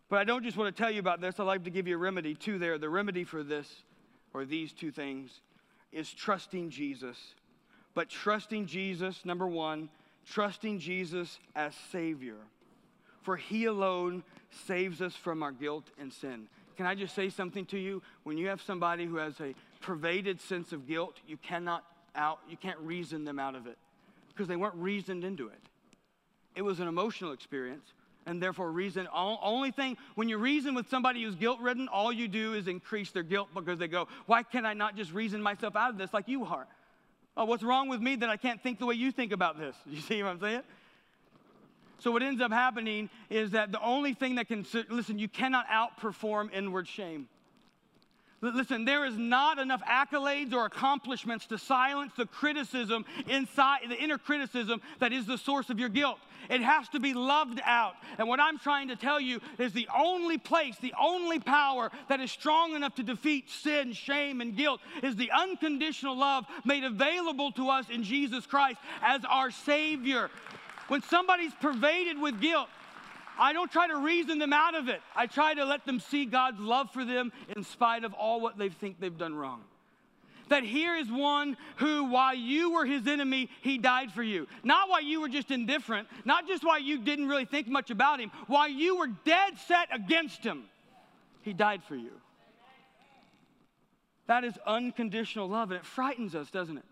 But 0.09 0.19
I 0.19 0.23
don't 0.23 0.43
just 0.43 0.57
want 0.57 0.75
to 0.75 0.81
tell 0.81 0.91
you 0.91 0.99
about 0.99 1.21
this, 1.21 1.39
I'd 1.39 1.43
like 1.43 1.63
to 1.65 1.69
give 1.69 1.87
you 1.87 1.95
a 1.95 1.99
remedy 1.99 2.35
too 2.35 2.57
there. 2.57 2.77
The 2.77 2.89
remedy 2.89 3.23
for 3.23 3.43
this, 3.43 3.83
or 4.33 4.43
these 4.43 4.73
two 4.73 4.91
things, 4.91 5.41
is 5.91 6.11
trusting 6.11 6.69
Jesus. 6.69 7.17
But 7.93 8.09
trusting 8.09 8.65
Jesus, 8.65 9.23
number 9.23 9.47
one, 9.47 9.89
trusting 10.29 10.79
Jesus 10.79 11.39
as 11.55 11.73
Savior. 11.91 12.37
For 13.21 13.35
He 13.35 13.65
alone 13.65 14.23
saves 14.65 15.01
us 15.01 15.15
from 15.15 15.43
our 15.43 15.51
guilt 15.51 15.85
and 15.99 16.11
sin. 16.13 16.47
Can 16.77 16.85
I 16.85 16.95
just 16.95 17.13
say 17.13 17.29
something 17.29 17.65
to 17.67 17.77
you? 17.77 18.01
When 18.23 18.37
you 18.37 18.47
have 18.47 18.61
somebody 18.61 19.05
who 19.05 19.17
has 19.17 19.39
a 19.41 19.53
pervaded 19.81 20.39
sense 20.39 20.71
of 20.71 20.87
guilt, 20.87 21.17
you 21.27 21.37
cannot 21.37 21.83
out, 22.15 22.39
you 22.49 22.57
can't 22.57 22.79
reason 22.79 23.25
them 23.25 23.37
out 23.37 23.55
of 23.55 23.67
it 23.67 23.77
because 24.29 24.47
they 24.47 24.55
weren't 24.55 24.75
reasoned 24.75 25.23
into 25.23 25.47
it. 25.47 25.59
It 26.55 26.61
was 26.61 26.79
an 26.79 26.87
emotional 26.87 27.33
experience, 27.33 27.93
and 28.25 28.41
therefore 28.41 28.71
reason. 28.71 29.07
Only 29.13 29.71
thing 29.71 29.97
when 30.15 30.29
you 30.29 30.37
reason 30.37 30.73
with 30.73 30.89
somebody 30.89 31.23
who's 31.23 31.35
guilt 31.35 31.59
ridden, 31.59 31.87
all 31.87 32.11
you 32.11 32.27
do 32.27 32.53
is 32.53 32.67
increase 32.67 33.11
their 33.11 33.23
guilt 33.23 33.49
because 33.53 33.77
they 33.77 33.87
go, 33.87 34.07
"Why 34.25 34.43
can't 34.43 34.65
I 34.65 34.73
not 34.73 34.95
just 34.95 35.13
reason 35.13 35.41
myself 35.41 35.75
out 35.75 35.91
of 35.91 35.97
this 35.97 36.13
like 36.13 36.27
you 36.27 36.45
are? 36.45 36.67
Oh, 37.37 37.45
what's 37.45 37.63
wrong 37.63 37.87
with 37.87 38.01
me 38.01 38.15
that 38.17 38.29
I 38.29 38.37
can't 38.37 38.61
think 38.61 38.79
the 38.79 38.85
way 38.85 38.95
you 38.95 39.11
think 39.11 39.31
about 39.31 39.57
this?" 39.57 39.75
You 39.85 40.01
see 40.01 40.21
what 40.23 40.29
I'm 40.29 40.39
saying? 40.39 40.63
So 41.99 42.11
what 42.11 42.23
ends 42.23 42.41
up 42.41 42.51
happening 42.51 43.09
is 43.29 43.51
that 43.51 43.71
the 43.71 43.81
only 43.81 44.13
thing 44.13 44.35
that 44.35 44.47
can 44.47 44.65
listen, 44.89 45.19
you 45.19 45.27
cannot 45.27 45.67
outperform 45.67 46.51
inward 46.53 46.87
shame. 46.87 47.27
Listen, 48.41 48.85
there 48.85 49.05
is 49.05 49.17
not 49.17 49.59
enough 49.59 49.81
accolades 49.83 50.53
or 50.53 50.65
accomplishments 50.65 51.45
to 51.47 51.57
silence 51.57 52.13
the 52.15 52.25
criticism 52.25 53.05
inside, 53.27 53.81
the 53.89 53.95
inner 53.95 54.17
criticism 54.17 54.81
that 54.99 55.11
is 55.11 55.25
the 55.25 55.37
source 55.37 55.69
of 55.69 55.77
your 55.77 55.89
guilt. 55.89 56.19
It 56.49 56.61
has 56.61 56.87
to 56.89 56.99
be 56.99 57.13
loved 57.13 57.59
out. 57.65 57.95
And 58.17 58.27
what 58.27 58.39
I'm 58.39 58.57
trying 58.57 58.87
to 58.87 58.95
tell 58.95 59.19
you 59.19 59.41
is 59.57 59.73
the 59.73 59.89
only 59.95 60.37
place, 60.37 60.77
the 60.81 60.93
only 60.99 61.39
power 61.39 61.91
that 62.07 62.21
is 62.21 62.31
strong 62.31 62.75
enough 62.75 62.95
to 62.95 63.03
defeat 63.03 63.49
sin, 63.49 63.91
shame, 63.91 64.39
and 64.39 64.55
guilt 64.55 64.79
is 65.03 65.17
the 65.17 65.31
unconditional 65.31 66.17
love 66.17 66.45
made 66.63 66.85
available 66.85 67.51
to 67.53 67.69
us 67.69 67.89
in 67.89 68.03
Jesus 68.03 68.45
Christ 68.45 68.79
as 69.01 69.21
our 69.25 69.51
Savior. 69.51 70.29
When 70.87 71.01
somebody's 71.03 71.53
pervaded 71.55 72.19
with 72.19 72.39
guilt, 72.39 72.69
I 73.39 73.53
don't 73.53 73.71
try 73.71 73.87
to 73.87 73.95
reason 73.95 74.37
them 74.37 74.51
out 74.51 74.75
of 74.75 74.89
it. 74.89 75.01
I 75.15 75.25
try 75.25 75.53
to 75.53 75.63
let 75.63 75.85
them 75.85 75.99
see 75.99 76.25
God's 76.25 76.59
love 76.59 76.91
for 76.91 77.05
them 77.05 77.31
in 77.55 77.63
spite 77.63 78.03
of 78.03 78.13
all 78.13 78.41
what 78.41 78.57
they 78.57 78.69
think 78.69 78.99
they've 78.99 79.17
done 79.17 79.33
wrong. 79.33 79.61
That 80.49 80.63
here 80.63 80.95
is 80.95 81.09
one 81.09 81.55
who, 81.77 82.05
while 82.05 82.35
you 82.35 82.71
were 82.71 82.85
his 82.85 83.07
enemy, 83.07 83.49
he 83.61 83.77
died 83.77 84.11
for 84.11 84.23
you. 84.23 84.47
Not 84.63 84.89
while 84.89 85.01
you 85.01 85.21
were 85.21 85.29
just 85.29 85.51
indifferent, 85.51 86.07
not 86.25 86.47
just 86.47 86.65
while 86.65 86.79
you 86.79 86.99
didn't 86.99 87.27
really 87.27 87.45
think 87.45 87.67
much 87.67 87.91
about 87.91 88.19
him, 88.19 88.31
while 88.47 88.67
you 88.67 88.97
were 88.97 89.07
dead 89.07 89.53
set 89.67 89.87
against 89.93 90.43
him, 90.43 90.63
he 91.43 91.53
died 91.53 91.83
for 91.87 91.95
you. 91.95 92.11
That 94.27 94.43
is 94.43 94.53
unconditional 94.67 95.47
love, 95.47 95.71
and 95.71 95.79
it 95.79 95.85
frightens 95.85 96.35
us, 96.35 96.49
doesn't 96.51 96.77
it? 96.77 96.85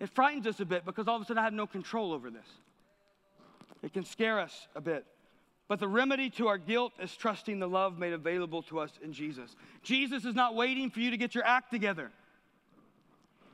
It 0.00 0.08
frightens 0.10 0.46
us 0.46 0.60
a 0.60 0.64
bit 0.64 0.84
because 0.84 1.08
all 1.08 1.16
of 1.16 1.22
a 1.22 1.24
sudden 1.24 1.38
I 1.38 1.44
have 1.44 1.52
no 1.52 1.66
control 1.66 2.12
over 2.12 2.30
this. 2.30 2.46
It 3.82 3.92
can 3.92 4.04
scare 4.04 4.38
us 4.38 4.68
a 4.74 4.80
bit. 4.80 5.04
But 5.68 5.80
the 5.80 5.88
remedy 5.88 6.30
to 6.30 6.48
our 6.48 6.56
guilt 6.56 6.94
is 6.98 7.14
trusting 7.14 7.58
the 7.58 7.68
love 7.68 7.98
made 7.98 8.14
available 8.14 8.62
to 8.64 8.80
us 8.80 8.90
in 9.02 9.12
Jesus. 9.12 9.54
Jesus 9.82 10.24
is 10.24 10.34
not 10.34 10.54
waiting 10.54 10.90
for 10.90 11.00
you 11.00 11.10
to 11.10 11.18
get 11.18 11.34
your 11.34 11.44
act 11.44 11.70
together. 11.70 12.10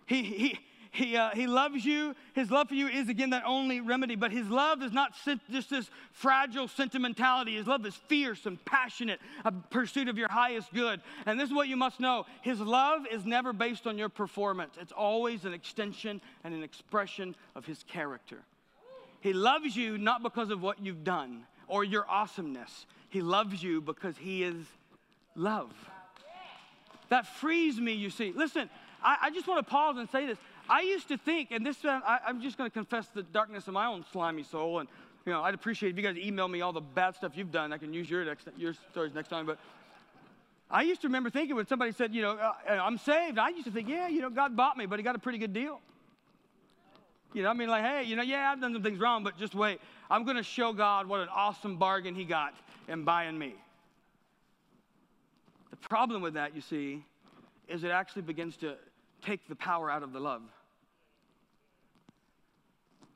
He, 0.06 0.22
he, 0.22 0.58
he, 0.92 1.16
uh, 1.16 1.30
he 1.34 1.48
loves 1.48 1.84
you. 1.84 2.14
His 2.34 2.52
love 2.52 2.68
for 2.68 2.76
you 2.76 2.86
is, 2.86 3.08
again, 3.08 3.30
that 3.30 3.42
only 3.44 3.80
remedy. 3.80 4.14
But 4.14 4.30
his 4.30 4.48
love 4.48 4.80
is 4.80 4.92
not 4.92 5.12
just 5.50 5.70
this 5.70 5.90
fragile 6.12 6.68
sentimentality. 6.68 7.56
His 7.56 7.66
love 7.66 7.84
is 7.84 7.96
fierce 8.06 8.46
and 8.46 8.64
passionate, 8.64 9.18
a 9.44 9.50
pursuit 9.50 10.06
of 10.06 10.16
your 10.16 10.28
highest 10.28 10.72
good. 10.72 11.00
And 11.26 11.40
this 11.40 11.48
is 11.48 11.54
what 11.54 11.66
you 11.66 11.76
must 11.76 11.98
know 11.98 12.26
His 12.42 12.60
love 12.60 13.06
is 13.10 13.26
never 13.26 13.52
based 13.52 13.88
on 13.88 13.98
your 13.98 14.08
performance, 14.08 14.76
it's 14.80 14.92
always 14.92 15.44
an 15.44 15.52
extension 15.52 16.20
and 16.44 16.54
an 16.54 16.62
expression 16.62 17.34
of 17.56 17.66
His 17.66 17.82
character. 17.82 18.38
He 19.20 19.32
loves 19.32 19.74
you 19.74 19.98
not 19.98 20.22
because 20.22 20.50
of 20.50 20.62
what 20.62 20.78
you've 20.80 21.02
done 21.02 21.44
or 21.68 21.84
your 21.84 22.08
awesomeness, 22.08 22.86
He 23.10 23.20
loves 23.20 23.62
you 23.62 23.80
because 23.80 24.16
He 24.16 24.42
is 24.42 24.56
love. 25.34 25.72
That 27.08 27.26
frees 27.26 27.78
me, 27.78 27.92
you 27.92 28.10
see. 28.10 28.32
Listen, 28.34 28.70
I, 29.02 29.16
I 29.22 29.30
just 29.30 29.46
want 29.46 29.64
to 29.64 29.70
pause 29.70 29.96
and 29.98 30.08
say 30.10 30.26
this. 30.26 30.38
I 30.68 30.80
used 30.80 31.08
to 31.08 31.18
think, 31.18 31.50
and 31.50 31.64
this, 31.64 31.76
I, 31.84 32.20
I'm 32.26 32.40
just 32.40 32.56
going 32.56 32.70
to 32.70 32.74
confess 32.74 33.06
the 33.08 33.22
darkness 33.22 33.68
of 33.68 33.74
my 33.74 33.86
own 33.86 34.04
slimy 34.12 34.42
soul. 34.42 34.78
And, 34.78 34.88
you 35.26 35.32
know, 35.32 35.42
I'd 35.42 35.54
appreciate 35.54 35.90
if 35.90 35.96
you 35.96 36.02
guys 36.02 36.16
email 36.16 36.48
me 36.48 36.62
all 36.62 36.72
the 36.72 36.80
bad 36.80 37.14
stuff 37.14 37.32
you've 37.34 37.52
done. 37.52 37.72
I 37.72 37.78
can 37.78 37.92
use 37.92 38.08
your, 38.08 38.24
next, 38.24 38.48
your 38.56 38.72
stories 38.90 39.14
next 39.14 39.28
time. 39.28 39.44
But 39.44 39.58
I 40.70 40.82
used 40.82 41.02
to 41.02 41.08
remember 41.08 41.28
thinking 41.28 41.54
when 41.54 41.66
somebody 41.66 41.92
said, 41.92 42.14
you 42.14 42.22
know, 42.22 42.32
uh, 42.32 42.52
I'm 42.68 42.96
saved, 42.96 43.38
I 43.38 43.50
used 43.50 43.66
to 43.66 43.70
think, 43.70 43.88
yeah, 43.88 44.08
you 44.08 44.22
know, 44.22 44.30
God 44.30 44.56
bought 44.56 44.76
me, 44.76 44.86
but 44.86 44.98
he 44.98 45.02
got 45.02 45.14
a 45.14 45.18
pretty 45.18 45.38
good 45.38 45.52
deal. 45.52 45.80
You 47.34 47.42
know, 47.42 47.50
I 47.50 47.52
mean, 47.52 47.68
like, 47.68 47.84
hey, 47.84 48.04
you 48.04 48.16
know, 48.16 48.22
yeah, 48.22 48.50
I've 48.50 48.60
done 48.60 48.72
some 48.72 48.82
things 48.82 48.98
wrong, 48.98 49.22
but 49.22 49.36
just 49.36 49.54
wait. 49.54 49.80
I'm 50.10 50.24
going 50.24 50.36
to 50.36 50.42
show 50.42 50.72
God 50.72 51.06
what 51.06 51.20
an 51.20 51.28
awesome 51.34 51.76
bargain 51.76 52.14
he 52.14 52.24
got 52.24 52.54
in 52.88 53.04
buying 53.04 53.38
me. 53.38 53.54
The 55.70 55.76
problem 55.76 56.22
with 56.22 56.34
that, 56.34 56.54
you 56.54 56.60
see, 56.60 57.04
is 57.68 57.84
it 57.84 57.90
actually 57.90 58.22
begins 58.22 58.56
to 58.58 58.74
take 59.22 59.46
the 59.48 59.56
power 59.56 59.90
out 59.90 60.02
of 60.02 60.12
the 60.12 60.20
love. 60.20 60.42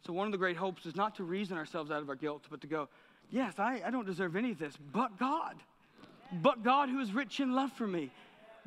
So, 0.06 0.12
one 0.12 0.26
of 0.26 0.32
the 0.32 0.38
great 0.38 0.56
hopes 0.56 0.86
is 0.86 0.96
not 0.96 1.16
to 1.16 1.24
reason 1.24 1.58
ourselves 1.58 1.90
out 1.90 2.00
of 2.00 2.08
our 2.08 2.16
guilt, 2.16 2.44
but 2.50 2.62
to 2.62 2.66
go, 2.66 2.88
yes, 3.30 3.58
I, 3.58 3.82
I 3.84 3.90
don't 3.90 4.06
deserve 4.06 4.36
any 4.36 4.52
of 4.52 4.58
this, 4.58 4.74
but 4.92 5.18
God. 5.18 5.56
But 6.32 6.62
God 6.62 6.88
who 6.88 7.00
is 7.00 7.12
rich 7.12 7.40
in 7.40 7.54
love 7.54 7.72
for 7.72 7.86
me. 7.86 8.10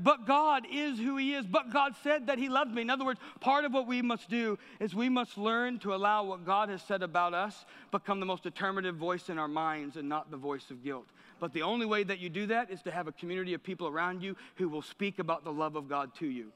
But 0.04 0.26
God 0.26 0.66
is 0.72 0.98
who 0.98 1.18
He 1.18 1.34
is. 1.34 1.46
But 1.46 1.72
God 1.72 1.94
said 2.04 2.28
that 2.28 2.38
He 2.38 2.50
loved 2.50 2.74
me. 2.74 2.82
In 2.82 2.90
other 2.90 3.06
words, 3.06 3.20
part 3.40 3.66
of 3.66 3.74
what 3.74 3.88
we 3.88 4.02
must 4.02 4.30
do 4.30 4.58
is 4.80 4.96
we 4.96 5.10
must 5.10 5.38
learn 5.38 5.80
to 5.80 5.94
allow 5.94 6.24
what 6.24 6.46
God 6.46 6.70
has 6.70 6.82
said 6.82 7.04
about 7.04 7.34
us 7.34 7.66
become 7.92 8.20
the 8.20 8.26
most 8.26 8.44
determinative 8.44 8.96
voice 8.96 9.30
in 9.30 9.38
our 9.38 9.48
minds 9.48 9.98
and 9.98 10.10
not 10.10 10.32
the 10.32 10.38
voice 10.38 10.72
of 10.72 10.84
guilt. 10.84 11.06
But 11.40 11.54
the 11.54 11.62
only 11.62 11.86
way 11.86 12.04
that 12.04 12.20
you 12.20 12.30
do 12.30 12.48
that 12.48 12.72
is 12.72 12.82
to 12.84 12.92
have 12.92 13.08
a 13.08 13.12
community 13.12 13.54
of 13.54 13.64
people 13.64 13.88
around 13.88 14.22
you 14.22 14.36
who 14.56 14.70
will 14.70 14.82
speak 14.82 15.20
about 15.20 15.44
the 15.44 15.52
love 15.52 15.76
of 15.76 15.88
God 15.88 16.14
to 16.16 16.28
you. 16.28 16.52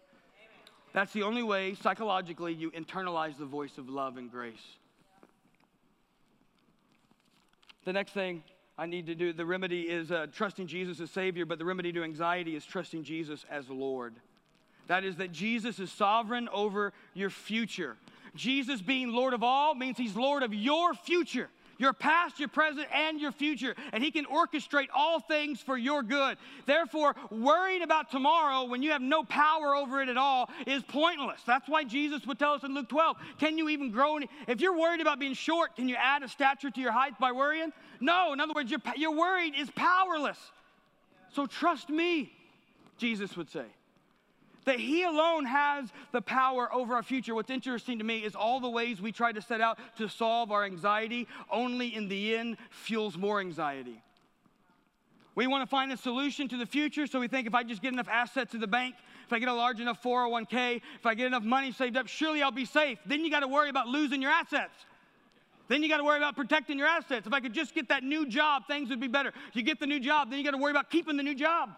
That's 0.94 1.12
the 1.12 1.24
only 1.24 1.44
way, 1.44 1.76
psychologically, 1.76 2.54
you 2.54 2.72
internalize 2.72 3.38
the 3.38 3.46
voice 3.46 3.78
of 3.78 3.90
love 3.90 4.18
and 4.18 4.32
grace. 4.32 4.64
The 7.84 7.94
next 7.94 8.14
thing 8.14 8.44
I 8.78 8.86
need 8.86 9.06
to 9.06 9.16
do, 9.16 9.32
the 9.32 9.46
remedy 9.46 9.84
is 9.84 10.12
uh, 10.12 10.28
trusting 10.34 10.68
Jesus 10.68 11.00
as 11.00 11.10
Savior, 11.10 11.46
but 11.46 11.60
the 11.60 11.66
remedy 11.66 11.94
to 11.94 12.04
anxiety 12.04 12.56
is 12.56 12.66
trusting 12.66 13.04
Jesus 13.04 13.46
as 13.50 13.70
Lord. 13.70 14.16
That 14.88 15.04
is, 15.04 15.16
that 15.16 15.32
Jesus 15.32 15.80
is 15.80 15.92
sovereign 15.92 16.50
over 16.52 16.94
your 17.14 17.30
future. 17.30 17.96
Jesus 18.36 18.82
being 18.82 19.14
Lord 19.14 19.34
of 19.34 19.44
all 19.44 19.76
means 19.76 19.98
He's 19.98 20.16
Lord 20.16 20.44
of 20.44 20.54
your 20.54 20.94
future 20.94 21.50
your 21.78 21.94
past, 21.94 22.40
your 22.40 22.50
present, 22.50 22.88
and 22.94 23.20
your 23.20 23.32
future. 23.32 23.76
And 23.94 24.04
He 24.04 24.12
can 24.12 24.26
orchestrate 24.26 24.88
all 24.94 25.20
things 25.20 25.62
for 25.62 25.78
your 25.78 26.04
good. 26.04 26.38
Therefore, 26.66 27.16
worrying 27.30 27.82
about 27.82 28.12
tomorrow 28.12 28.66
when 28.66 28.82
you 28.82 28.92
have 28.92 29.02
no 29.02 29.24
power 29.24 29.76
over 29.76 30.02
it 30.02 30.10
at 30.10 30.18
all 30.18 30.50
is 30.66 30.84
pointless. 30.84 31.42
That's 31.46 31.68
why 31.68 31.84
Jesus 31.84 32.26
would 32.26 32.40
tell 32.40 32.54
us 32.54 32.64
in 32.64 32.74
Luke 32.74 32.90
12 32.90 33.18
can 33.40 33.58
you 33.58 33.70
even 33.70 33.92
grow? 33.92 34.18
Any, 34.18 34.30
if 34.48 34.62
you're 34.62 34.78
worried 34.78 35.02
about 35.02 35.20
being 35.20 35.34
short, 35.34 35.76
can 35.76 35.90
you 35.90 35.96
add 35.96 36.24
a 36.24 36.28
stature 36.28 36.72
to 36.72 36.82
your 36.82 36.92
height 36.92 37.20
by 37.20 37.32
worrying? 37.32 37.72
No. 38.00 38.34
In 38.34 38.40
other 38.40 38.54
words, 38.54 38.72
your, 38.72 38.82
your 38.96 39.12
worried 39.12 39.54
is 39.58 39.70
powerless. 39.72 40.38
So 41.34 41.46
trust 41.46 41.90
me, 41.90 42.32
Jesus 42.98 43.36
would 43.36 43.50
say 43.50 43.66
that 44.66 44.80
He 44.80 45.04
alone 45.04 45.46
has 45.46 45.92
the 46.12 46.22
power 46.22 46.72
over 46.74 46.96
our 46.96 47.04
future. 47.04 47.34
What's 47.34 47.50
interesting 47.50 47.98
to 48.00 48.04
me 48.04 48.20
is 48.20 48.36
all 48.36 48.60
the 48.60 48.70
ways 48.70 49.02
we 49.02 49.12
try 49.12 49.32
to 49.32 49.42
set 49.42 49.62
out 49.62 49.80
to 49.98 50.10
solve 50.10 50.52
our 50.52 50.64
anxiety 50.64 51.28
only 51.52 51.96
in 51.96 52.08
the 52.08 52.36
end 52.36 52.58
fuels 52.70 53.18
more 53.18 53.40
anxiety. 53.40 54.02
We 55.36 55.48
want 55.48 55.64
to 55.64 55.70
find 55.70 55.92
a 55.92 55.98
solution 55.98 56.48
to 56.50 56.58
the 56.58 56.66
future, 56.66 57.08
so 57.08 57.20
we 57.20 57.28
think 57.28 57.46
if 57.46 57.54
I 57.54 57.64
just 57.64 57.82
get 57.82 57.92
enough 57.92 58.08
assets 58.08 58.54
in 58.54 58.62
the 58.62 58.68
bank, 58.68 58.96
if 59.26 59.34
I 59.34 59.40
get 59.40 59.50
a 59.50 59.54
large 59.54 59.82
enough 59.82 60.02
401k, 60.02 60.82
if 60.98 61.06
I 61.06 61.14
get 61.14 61.28
enough 61.28 61.44
money 61.44 61.74
saved 61.74 61.98
up, 61.98 62.08
surely 62.08 62.42
I'll 62.42 62.52
be 62.52 62.66
safe. 62.66 63.00
Then 63.06 63.26
you 63.26 63.30
got 63.30 63.42
to 63.42 63.48
worry 63.48 63.70
about 63.70 63.88
losing 63.88 64.22
your 64.22 64.32
assets. 64.32 64.74
Then 65.68 65.84
you 65.84 65.90
got 65.90 65.98
to 65.98 66.04
worry 66.04 66.18
about 66.18 66.36
protecting 66.36 66.78
your 66.78 66.88
assets. 66.88 67.28
If 67.28 67.34
I 67.34 67.40
could 67.42 67.54
just 67.54 67.74
get 67.74 67.90
that 67.90 68.04
new 68.04 68.28
job, 68.28 68.64
things 68.68 68.90
would 68.90 69.02
be 69.02 69.08
better. 69.08 69.34
You 69.54 69.64
get 69.64 69.80
the 69.80 69.88
new 69.88 70.00
job, 70.00 70.30
then 70.30 70.40
you 70.40 70.46
got 70.46 70.52
to 70.52 70.58
worry 70.58 70.72
about 70.72 70.90
keeping 70.90 71.18
the 71.18 71.24
new 71.24 71.36
job. 71.36 71.72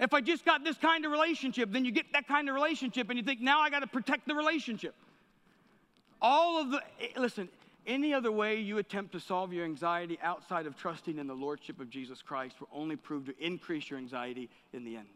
If 0.00 0.14
I 0.14 0.20
just 0.20 0.44
got 0.44 0.62
this 0.62 0.76
kind 0.76 1.04
of 1.04 1.10
relationship, 1.10 1.72
then 1.72 1.84
you 1.84 1.90
get 1.90 2.06
that 2.12 2.28
kind 2.28 2.48
of 2.48 2.54
relationship 2.54 3.08
and 3.10 3.18
you 3.18 3.24
think, 3.24 3.40
now 3.40 3.60
I 3.60 3.70
got 3.70 3.80
to 3.80 3.86
protect 3.86 4.28
the 4.28 4.34
relationship. 4.34 4.94
All 6.22 6.60
of 6.60 6.70
the, 6.70 6.82
eh, 7.00 7.08
listen, 7.16 7.48
any 7.86 8.14
other 8.14 8.30
way 8.30 8.60
you 8.60 8.78
attempt 8.78 9.12
to 9.12 9.20
solve 9.20 9.52
your 9.52 9.64
anxiety 9.64 10.18
outside 10.22 10.66
of 10.66 10.76
trusting 10.76 11.18
in 11.18 11.26
the 11.26 11.34
Lordship 11.34 11.80
of 11.80 11.90
Jesus 11.90 12.22
Christ 12.22 12.60
will 12.60 12.68
only 12.72 12.96
prove 12.96 13.26
to 13.26 13.34
increase 13.44 13.90
your 13.90 13.98
anxiety 13.98 14.48
in 14.72 14.84
the 14.84 14.96
end. 14.96 15.06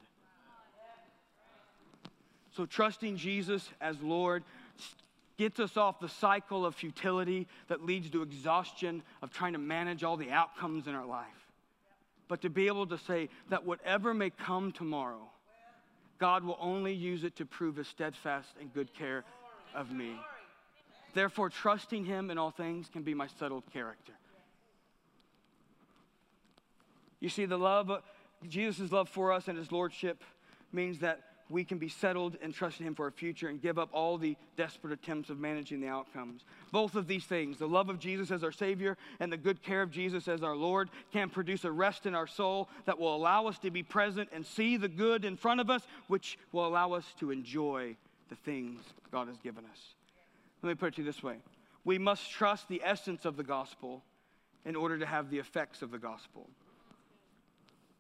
So, 2.57 2.67
trusting 2.67 3.17
Jesus 3.17 3.71
as 3.81 4.01
Lord 4.03 4.45
gets 5.39 5.59
us 5.59 5.77
off 5.77 6.01
the 6.01 6.09
cycle 6.09 6.67
of 6.67 6.75
futility 6.75 7.47
that 7.69 7.85
leads 7.85 8.11
to 8.11 8.23
exhaustion 8.23 9.03
of 9.23 9.33
trying 9.33 9.55
to 9.55 9.59
manage 9.59 10.05
all 10.05 10.17
the 10.17 10.31
outcomes 10.31 10.87
in 10.87 10.95
our 10.95 11.07
life 11.07 11.42
but 12.29 12.43
to 12.43 12.51
be 12.51 12.67
able 12.67 12.87
to 12.87 12.99
say 12.99 13.29
that 13.51 13.65
whatever 13.65 14.15
may 14.15 14.31
come 14.31 14.73
tomorrow, 14.73 15.31
God 16.19 16.45
will 16.45 16.59
only 16.61 16.95
use 16.95 17.25
it 17.25 17.37
to 17.37 17.47
prove 17.47 17.77
his 17.77 17.89
steadfast 17.89 18.49
and 18.61 18.73
good 18.73 18.95
care 18.95 19.25
of 19.75 19.91
me. 19.91 20.17
Therefore, 21.15 21.51
trusting 21.51 22.05
him 22.05 22.31
in 22.31 22.39
all 22.39 22.51
things 22.51 22.89
can 22.89 23.03
be 23.03 23.15
my 23.15 23.27
settled 23.27 23.65
character. 23.73 24.13
You 27.21 27.29
see, 27.29 27.45
the 27.45 27.59
love, 27.59 27.91
Jesus' 28.49 28.91
love 28.91 29.09
for 29.09 29.33
us 29.33 29.49
and 29.49 29.59
his 29.59 29.71
lordship 29.71 30.23
means 30.73 31.01
that 31.01 31.21
we 31.51 31.65
can 31.65 31.79
be 31.79 31.89
settled 31.89 32.37
and 32.43 32.55
trust 32.55 32.81
in 32.81 32.87
Him 32.87 32.95
for 32.95 33.05
our 33.05 33.11
future 33.11 33.49
and 33.49 33.61
give 33.61 33.79
up 33.79 33.91
all 33.93 34.19
the 34.19 34.37
desperate 34.57 34.93
attempts 34.93 35.31
of 35.31 35.39
managing 35.39 35.81
the 35.81 35.89
outcomes. 35.89 36.45
Both 36.71 36.95
of 36.95 37.07
these 37.07 37.25
things, 37.25 37.59
the 37.59 37.69
love 37.69 37.89
of 37.89 37.99
Jesus 37.99 38.31
as 38.31 38.43
our 38.43 38.53
Savior 38.53 38.97
and 39.21 39.33
the 39.33 39.37
good 39.37 39.63
care 39.63 39.83
of 39.83 39.91
Jesus 39.91 40.29
as 40.29 40.43
our 40.43 40.57
Lord, 40.57 40.89
can 41.13 41.29
produce 41.29 41.65
a 41.65 41.71
rest 41.71 42.07
in 42.07 42.15
our 42.15 42.27
soul 42.27 42.69
that 42.87 42.99
will 42.99 43.15
allow 43.15 43.47
us 43.47 43.59
to 43.61 43.71
be 43.71 43.83
present 43.83 44.31
and 44.33 44.47
see 44.47 44.77
the 44.77 44.89
good 44.89 45.25
in 45.25 45.37
front 45.37 45.61
of 45.61 45.71
us, 45.71 45.87
which 46.09 46.39
will 46.53 46.67
allow 46.67 46.93
us 46.93 47.05
to 47.21 47.31
enjoy 47.31 47.97
the 48.29 48.37
things 48.37 48.81
God 49.11 49.29
has 49.29 49.37
given 49.39 49.65
us. 49.65 49.81
Let 50.63 50.71
me 50.71 50.75
put 50.75 50.89
it 50.89 50.95
to 50.97 51.03
you 51.03 51.07
this 51.07 51.23
way 51.23 51.37
we 51.85 51.99
must 51.99 52.31
trust 52.31 52.69
the 52.69 52.81
essence 52.85 53.25
of 53.25 53.37
the 53.37 53.43
gospel 53.43 54.03
in 54.65 54.77
order 54.77 54.99
to 54.99 55.07
have 55.07 55.31
the 55.31 55.39
effects 55.39 55.83
of 55.83 55.91
the 55.91 55.99
gospel. 55.99 56.49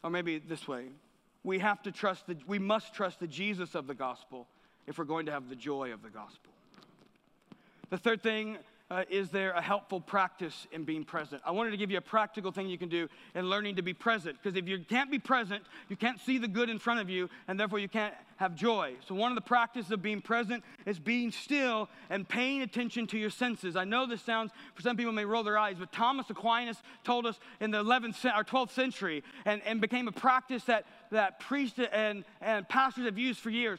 Or 0.05 0.11
maybe 0.11 0.39
this 0.39 0.67
way 0.69 0.87
we 1.45 1.59
have 1.59 1.83
to 1.83 1.93
trust 1.93 2.27
the, 2.27 2.37
we 2.47 2.59
must 2.59 2.95
trust 2.95 3.21
the 3.21 3.27
Jesus 3.27 3.75
of 3.75 3.87
the 3.87 3.95
gospel 3.95 4.47
if 4.87 4.99
we're 4.99 5.05
going 5.05 5.27
to 5.27 5.33
have 5.33 5.49
the 5.49 5.57
joy 5.57 5.93
of 5.93 6.03
the 6.03 6.11
gospel. 6.11 6.53
The 7.91 7.99
third 7.99 8.23
thing 8.23 8.59
uh, 8.93 9.05
is 9.09 9.31
there 9.31 9.53
a 9.53 9.63
helpful 9.63 10.01
practice 10.01 10.67
in 10.71 10.85
being 10.85 11.03
present? 11.03 11.41
I 11.47 11.51
wanted 11.51 11.71
to 11.71 11.79
give 11.79 11.91
you 11.91 11.97
a 11.97 12.03
practical 12.03 12.53
thing 12.53 12.69
you 12.69 12.77
can 12.77 12.91
do 12.91 13.09
in 13.35 13.49
learning 13.49 13.77
to 13.77 13.83
be 13.83 13.95
present. 13.95 14.37
Because 14.43 14.55
if 14.55 14.69
you 14.69 14.85
can't 14.87 15.11
be 15.11 15.19
present, 15.19 15.63
you 15.89 15.97
can't 15.97 16.21
see 16.21 16.37
the 16.37 16.47
good 16.47 16.69
in 16.69 16.79
front 16.79 17.01
of 17.01 17.09
you, 17.09 17.31
and 17.49 17.59
therefore 17.59 17.79
you 17.79 17.89
can't 17.89 18.13
have 18.37 18.55
joy. 18.55 18.95
So, 19.07 19.15
one 19.15 19.31
of 19.31 19.37
the 19.37 19.41
practices 19.41 19.93
of 19.93 20.03
being 20.03 20.21
present 20.21 20.63
is 20.85 20.99
being 20.99 21.31
still 21.31 21.89
and 22.11 22.29
paying 22.29 22.61
attention 22.61 23.07
to 23.09 23.19
your 23.19 23.31
senses. 23.31 23.77
I 23.77 23.85
know 23.85 24.07
this 24.07 24.21
sounds, 24.21 24.51
for 24.75 24.83
some 24.83 24.97
people, 24.97 25.13
may 25.13 25.25
roll 25.25 25.43
their 25.43 25.57
eyes, 25.57 25.77
but 25.79 25.91
Thomas 25.91 26.29
Aquinas 26.29 26.83
told 27.03 27.25
us 27.25 27.39
in 27.61 27.71
the 27.71 27.83
11th 27.83 28.25
or 28.25 28.45
12th 28.45 28.73
century 28.73 29.23
and, 29.47 29.63
and 29.65 29.81
became 29.81 30.07
a 30.07 30.13
practice 30.13 30.65
that, 30.65 30.85
that 31.13 31.41
priests 31.41 31.79
and, 31.93 32.25
and 32.43 32.69
pastors 32.69 33.07
have 33.07 33.17
used 33.17 33.41
for 33.41 33.51
years. 33.51 33.79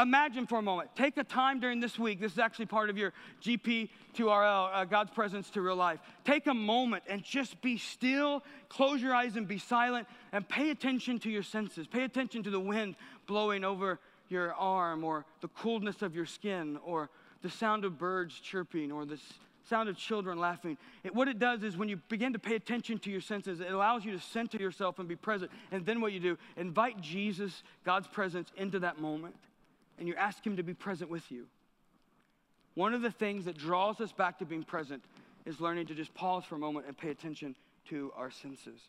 Imagine 0.00 0.46
for 0.46 0.58
a 0.58 0.62
moment, 0.62 0.90
take 0.96 1.18
a 1.18 1.24
time 1.24 1.60
during 1.60 1.78
this 1.78 1.98
week. 1.98 2.18
This 2.18 2.32
is 2.32 2.38
actually 2.38 2.66
part 2.66 2.88
of 2.88 2.96
your 2.96 3.12
GP2RL, 3.42 4.70
uh, 4.72 4.84
God's 4.86 5.10
Presence 5.10 5.50
to 5.50 5.60
Real 5.60 5.76
Life. 5.76 6.00
Take 6.24 6.46
a 6.46 6.54
moment 6.54 7.04
and 7.06 7.22
just 7.22 7.60
be 7.60 7.76
still, 7.76 8.42
close 8.70 9.02
your 9.02 9.14
eyes 9.14 9.36
and 9.36 9.46
be 9.46 9.58
silent, 9.58 10.08
and 10.32 10.48
pay 10.48 10.70
attention 10.70 11.18
to 11.20 11.30
your 11.30 11.42
senses. 11.42 11.86
Pay 11.86 12.04
attention 12.04 12.42
to 12.44 12.50
the 12.50 12.60
wind 12.60 12.96
blowing 13.26 13.62
over 13.62 14.00
your 14.30 14.54
arm, 14.54 15.04
or 15.04 15.26
the 15.42 15.48
coolness 15.48 16.00
of 16.00 16.16
your 16.16 16.26
skin, 16.26 16.78
or 16.84 17.10
the 17.42 17.50
sound 17.50 17.84
of 17.84 17.98
birds 17.98 18.40
chirping, 18.40 18.90
or 18.90 19.04
the 19.04 19.20
sound 19.68 19.90
of 19.90 19.98
children 19.98 20.38
laughing. 20.38 20.78
It, 21.04 21.14
what 21.14 21.28
it 21.28 21.38
does 21.38 21.62
is 21.62 21.76
when 21.76 21.90
you 21.90 21.98
begin 22.08 22.32
to 22.32 22.38
pay 22.38 22.54
attention 22.54 22.98
to 23.00 23.10
your 23.10 23.20
senses, 23.20 23.60
it 23.60 23.70
allows 23.70 24.02
you 24.02 24.12
to 24.12 24.18
center 24.18 24.56
yourself 24.56 24.98
and 24.98 25.06
be 25.06 25.16
present. 25.16 25.50
And 25.70 25.84
then 25.84 26.00
what 26.00 26.12
you 26.12 26.20
do, 26.20 26.38
invite 26.56 27.02
Jesus, 27.02 27.62
God's 27.84 28.08
presence, 28.08 28.50
into 28.56 28.78
that 28.78 28.98
moment 28.98 29.36
and 29.98 30.08
you 30.08 30.14
ask 30.14 30.44
Him 30.44 30.56
to 30.56 30.62
be 30.62 30.74
present 30.74 31.10
with 31.10 31.30
you. 31.30 31.46
One 32.74 32.94
of 32.94 33.02
the 33.02 33.10
things 33.10 33.44
that 33.44 33.56
draws 33.56 34.00
us 34.00 34.12
back 34.12 34.38
to 34.38 34.44
being 34.44 34.64
present 34.64 35.04
is 35.46 35.60
learning 35.60 35.86
to 35.86 35.94
just 35.94 36.12
pause 36.14 36.44
for 36.44 36.56
a 36.56 36.58
moment 36.58 36.86
and 36.86 36.96
pay 36.96 37.10
attention 37.10 37.54
to 37.88 38.12
our 38.16 38.30
senses. 38.30 38.80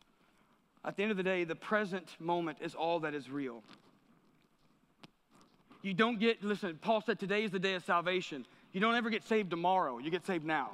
At 0.83 0.95
the 0.95 1.03
end 1.03 1.11
of 1.11 1.17
the 1.17 1.23
day, 1.23 1.43
the 1.43 1.55
present 1.55 2.15
moment 2.19 2.59
is 2.61 2.75
all 2.75 2.99
that 3.01 3.13
is 3.13 3.29
real. 3.29 3.63
You 5.81 5.93
don't 5.93 6.19
get, 6.19 6.43
listen, 6.43 6.79
Paul 6.81 7.01
said 7.01 7.19
today 7.19 7.43
is 7.43 7.51
the 7.51 7.59
day 7.59 7.75
of 7.75 7.83
salvation. 7.83 8.45
You 8.71 8.79
don't 8.81 8.95
ever 8.95 9.09
get 9.09 9.23
saved 9.23 9.51
tomorrow, 9.51 9.99
you 9.99 10.09
get 10.09 10.25
saved 10.25 10.45
now. 10.45 10.71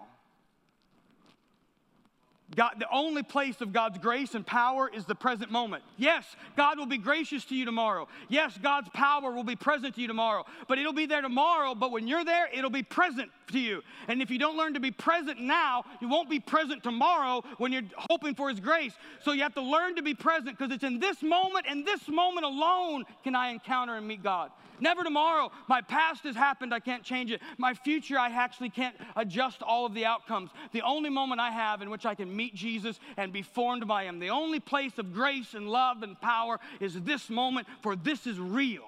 God, 2.56 2.76
the 2.80 2.90
only 2.92 3.24
place 3.24 3.62
of 3.62 3.72
God's 3.72 3.98
grace 3.98 4.36
and 4.36 4.46
power 4.46 4.90
is 4.94 5.06
the 5.06 5.16
present 5.16 5.52
moment. 5.52 5.84
Yes, 5.98 6.26
God 6.58 6.78
will 6.78 6.86
be 6.86 6.98
gracious 6.98 7.46
to 7.46 7.56
you 7.56 7.64
tomorrow. 7.64 8.08
Yes, 8.28 8.58
God's 8.62 8.90
power 8.90 9.32
will 9.32 9.44
be 9.44 9.56
present 9.56 9.96
to 9.96 10.02
you 10.02 10.08
tomorrow. 10.08 10.46
But 10.68 10.78
it'll 10.78 10.92
be 10.92 11.06
there 11.06 11.22
tomorrow, 11.22 11.76
but 11.76 11.92
when 11.92 12.08
you're 12.08 12.26
there, 12.26 12.50
it'll 12.54 12.70
be 12.70 12.84
present 12.84 13.32
to 13.52 13.60
you. 13.60 13.82
And 14.08 14.22
if 14.22 14.30
you 14.30 14.38
don't 14.38 14.58
learn 14.58 14.74
to 14.74 14.82
be 14.82 14.92
present 14.92 15.40
now, 15.40 15.86
you 16.02 16.10
won't 16.10 16.30
be 16.30 16.40
present 16.40 16.84
tomorrow 16.84 17.44
when 17.58 17.72
you're 17.72 17.84
hoping 17.96 18.36
for 18.36 18.50
His 18.50 18.60
grace. 18.60 18.94
So 19.24 19.32
you 19.32 19.44
have 19.44 19.56
to 19.56 19.62
learn 19.62 19.96
to 19.96 20.02
be 20.02 20.14
present 20.14 20.58
because 20.58 20.74
it's 20.74 20.84
in 20.84 21.00
this 21.00 21.22
moment 21.24 21.66
and 21.70 21.86
this 21.86 22.08
moment 22.10 22.46
alone 22.46 23.06
can 23.24 23.36
I 23.36 23.50
encounter 23.50 23.96
and 23.96 24.08
meet 24.08 24.24
God. 24.24 24.52
Never 24.82 25.04
tomorrow. 25.04 25.52
My 25.68 25.82
past 25.82 26.24
has 26.24 26.36
happened, 26.36 26.74
I 26.74 26.80
can't 26.80 27.04
change 27.04 27.32
it. 27.32 27.40
My 27.60 27.76
future, 27.76 28.18
I 28.18 28.30
actually 28.30 28.72
can't 28.72 28.96
adjust 29.16 29.62
all 29.62 29.86
of 29.86 29.94
the 29.94 30.06
outcomes. 30.06 30.50
The 30.74 30.82
only 30.82 31.12
moment 31.12 31.40
I 31.40 31.52
have 31.52 31.84
in 31.84 31.92
which 31.92 32.06
I 32.06 32.16
can 32.16 32.36
meet 32.36 32.41
Jesus 32.50 33.00
and 33.18 33.32
be 33.32 33.42
formed 33.42 33.88
by 33.88 34.06
Him, 34.06 34.20
the 34.20 34.30
only 34.30 34.60
place 34.60 34.98
of 34.98 35.14
grace 35.14 35.54
and 35.54 35.70
love 35.70 36.04
and 36.04 36.20
power 36.20 36.60
is 36.80 37.00
this 37.02 37.30
moment, 37.30 37.68
for 37.82 37.96
this 37.96 38.26
is 38.26 38.40
real. 38.40 38.86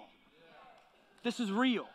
This 1.24 1.40
is 1.40 1.52
real. 1.52 1.88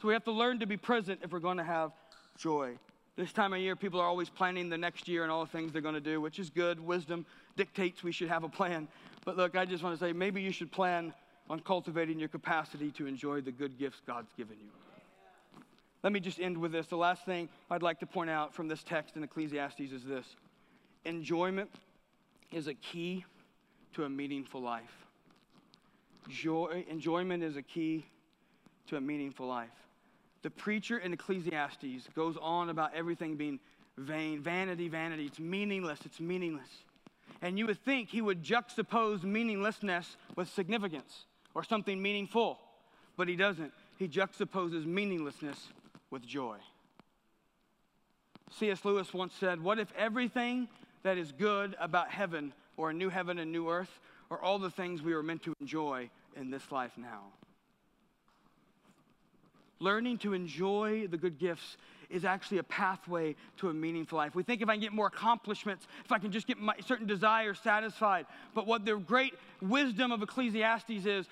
So 0.00 0.08
we 0.08 0.14
have 0.14 0.24
to 0.24 0.32
learn 0.32 0.60
to 0.60 0.66
be 0.66 0.76
present 0.76 1.20
if 1.22 1.32
we're 1.32 1.40
going 1.40 1.58
to 1.58 1.64
have 1.64 1.92
joy. 2.36 2.74
This 3.16 3.32
time 3.32 3.52
of 3.52 3.60
year, 3.60 3.76
people 3.76 4.00
are 4.00 4.06
always 4.06 4.28
planning 4.28 4.68
the 4.68 4.78
next 4.78 5.06
year 5.06 5.22
and 5.22 5.30
all 5.30 5.44
the 5.44 5.50
things 5.50 5.72
they're 5.72 5.82
going 5.82 5.94
to 5.94 6.00
do, 6.00 6.20
which 6.20 6.38
is 6.38 6.50
good. 6.50 6.80
Wisdom 6.80 7.24
dictates 7.56 8.02
we 8.02 8.12
should 8.12 8.28
have 8.28 8.42
a 8.42 8.48
plan. 8.48 8.88
But 9.24 9.36
look, 9.36 9.56
I 9.56 9.64
just 9.64 9.82
want 9.82 9.98
to 9.98 10.04
say 10.04 10.12
maybe 10.12 10.42
you 10.42 10.50
should 10.50 10.72
plan 10.72 11.12
on 11.48 11.60
cultivating 11.60 12.18
your 12.18 12.28
capacity 12.28 12.90
to 12.92 13.06
enjoy 13.06 13.40
the 13.40 13.52
good 13.52 13.78
gifts 13.78 14.00
God's 14.06 14.32
given 14.36 14.56
you. 14.60 14.70
Let 16.02 16.12
me 16.12 16.20
just 16.20 16.40
end 16.40 16.58
with 16.58 16.72
this. 16.72 16.86
The 16.86 16.96
last 16.96 17.24
thing 17.24 17.48
I'd 17.70 17.82
like 17.82 18.00
to 18.00 18.06
point 18.06 18.30
out 18.30 18.52
from 18.52 18.68
this 18.68 18.82
text 18.82 19.16
in 19.16 19.22
Ecclesiastes 19.22 19.80
is 19.80 20.04
this 20.04 20.26
enjoyment 21.04 21.70
is 22.52 22.66
a 22.66 22.74
key 22.74 23.24
to 23.94 24.04
a 24.04 24.08
meaningful 24.08 24.60
life. 24.60 25.06
Joy, 26.28 26.84
enjoyment 26.88 27.42
is 27.42 27.56
a 27.56 27.62
key 27.62 28.06
to 28.88 28.96
a 28.96 29.00
meaningful 29.00 29.46
life. 29.46 29.68
The 30.42 30.50
preacher 30.50 30.98
in 30.98 31.12
Ecclesiastes 31.12 32.08
goes 32.14 32.36
on 32.40 32.68
about 32.68 32.94
everything 32.94 33.36
being 33.36 33.60
vain, 33.96 34.40
vanity, 34.40 34.88
vanity. 34.88 35.26
It's 35.26 35.38
meaningless, 35.38 36.00
it's 36.04 36.20
meaningless. 36.20 36.68
And 37.42 37.58
you 37.58 37.66
would 37.66 37.82
think 37.84 38.08
he 38.08 38.20
would 38.20 38.42
juxtapose 38.42 39.22
meaninglessness 39.22 40.16
with 40.36 40.48
significance 40.48 41.24
or 41.54 41.64
something 41.64 42.00
meaningful. 42.00 42.58
But 43.16 43.28
he 43.28 43.36
doesn't. 43.36 43.72
He 43.98 44.08
juxtaposes 44.08 44.84
meaninglessness 44.84 45.68
with 46.10 46.26
joy. 46.26 46.56
C.S. 48.58 48.84
Lewis 48.84 49.12
once 49.12 49.34
said, 49.34 49.62
What 49.62 49.78
if 49.78 49.92
everything 49.96 50.68
that 51.04 51.18
is 51.18 51.30
good 51.32 51.76
about 51.78 52.10
heaven 52.10 52.52
or 52.76 52.90
a 52.90 52.92
new 52.92 53.08
heaven 53.08 53.38
and 53.38 53.52
new 53.52 53.70
earth 53.70 54.00
or 54.30 54.40
all 54.40 54.58
the 54.58 54.70
things 54.70 55.02
we 55.02 55.12
are 55.12 55.22
meant 55.22 55.42
to 55.44 55.54
enjoy 55.60 56.10
in 56.34 56.50
this 56.50 56.72
life 56.72 56.92
now? 56.96 57.22
Learning 59.78 60.18
to 60.18 60.32
enjoy 60.32 61.06
the 61.06 61.16
good 61.16 61.38
gifts 61.38 61.76
is 62.08 62.24
actually 62.24 62.58
a 62.58 62.62
pathway 62.62 63.34
to 63.58 63.68
a 63.68 63.74
meaningful 63.74 64.16
life. 64.16 64.34
We 64.34 64.42
think 64.42 64.62
if 64.62 64.68
I 64.68 64.74
can 64.74 64.80
get 64.80 64.92
more 64.92 65.08
accomplishments, 65.08 65.86
if 66.04 66.12
I 66.12 66.18
can 66.18 66.32
just 66.32 66.46
get 66.46 66.58
my 66.58 66.74
certain 66.86 67.06
desires 67.06 67.58
satisfied. 67.62 68.26
But 68.54 68.66
what 68.66 68.84
the 68.84 68.96
great 68.96 69.34
wisdom 69.60 70.12
of 70.12 70.22
Ecclesiastes 70.22 71.06
is 71.06 71.26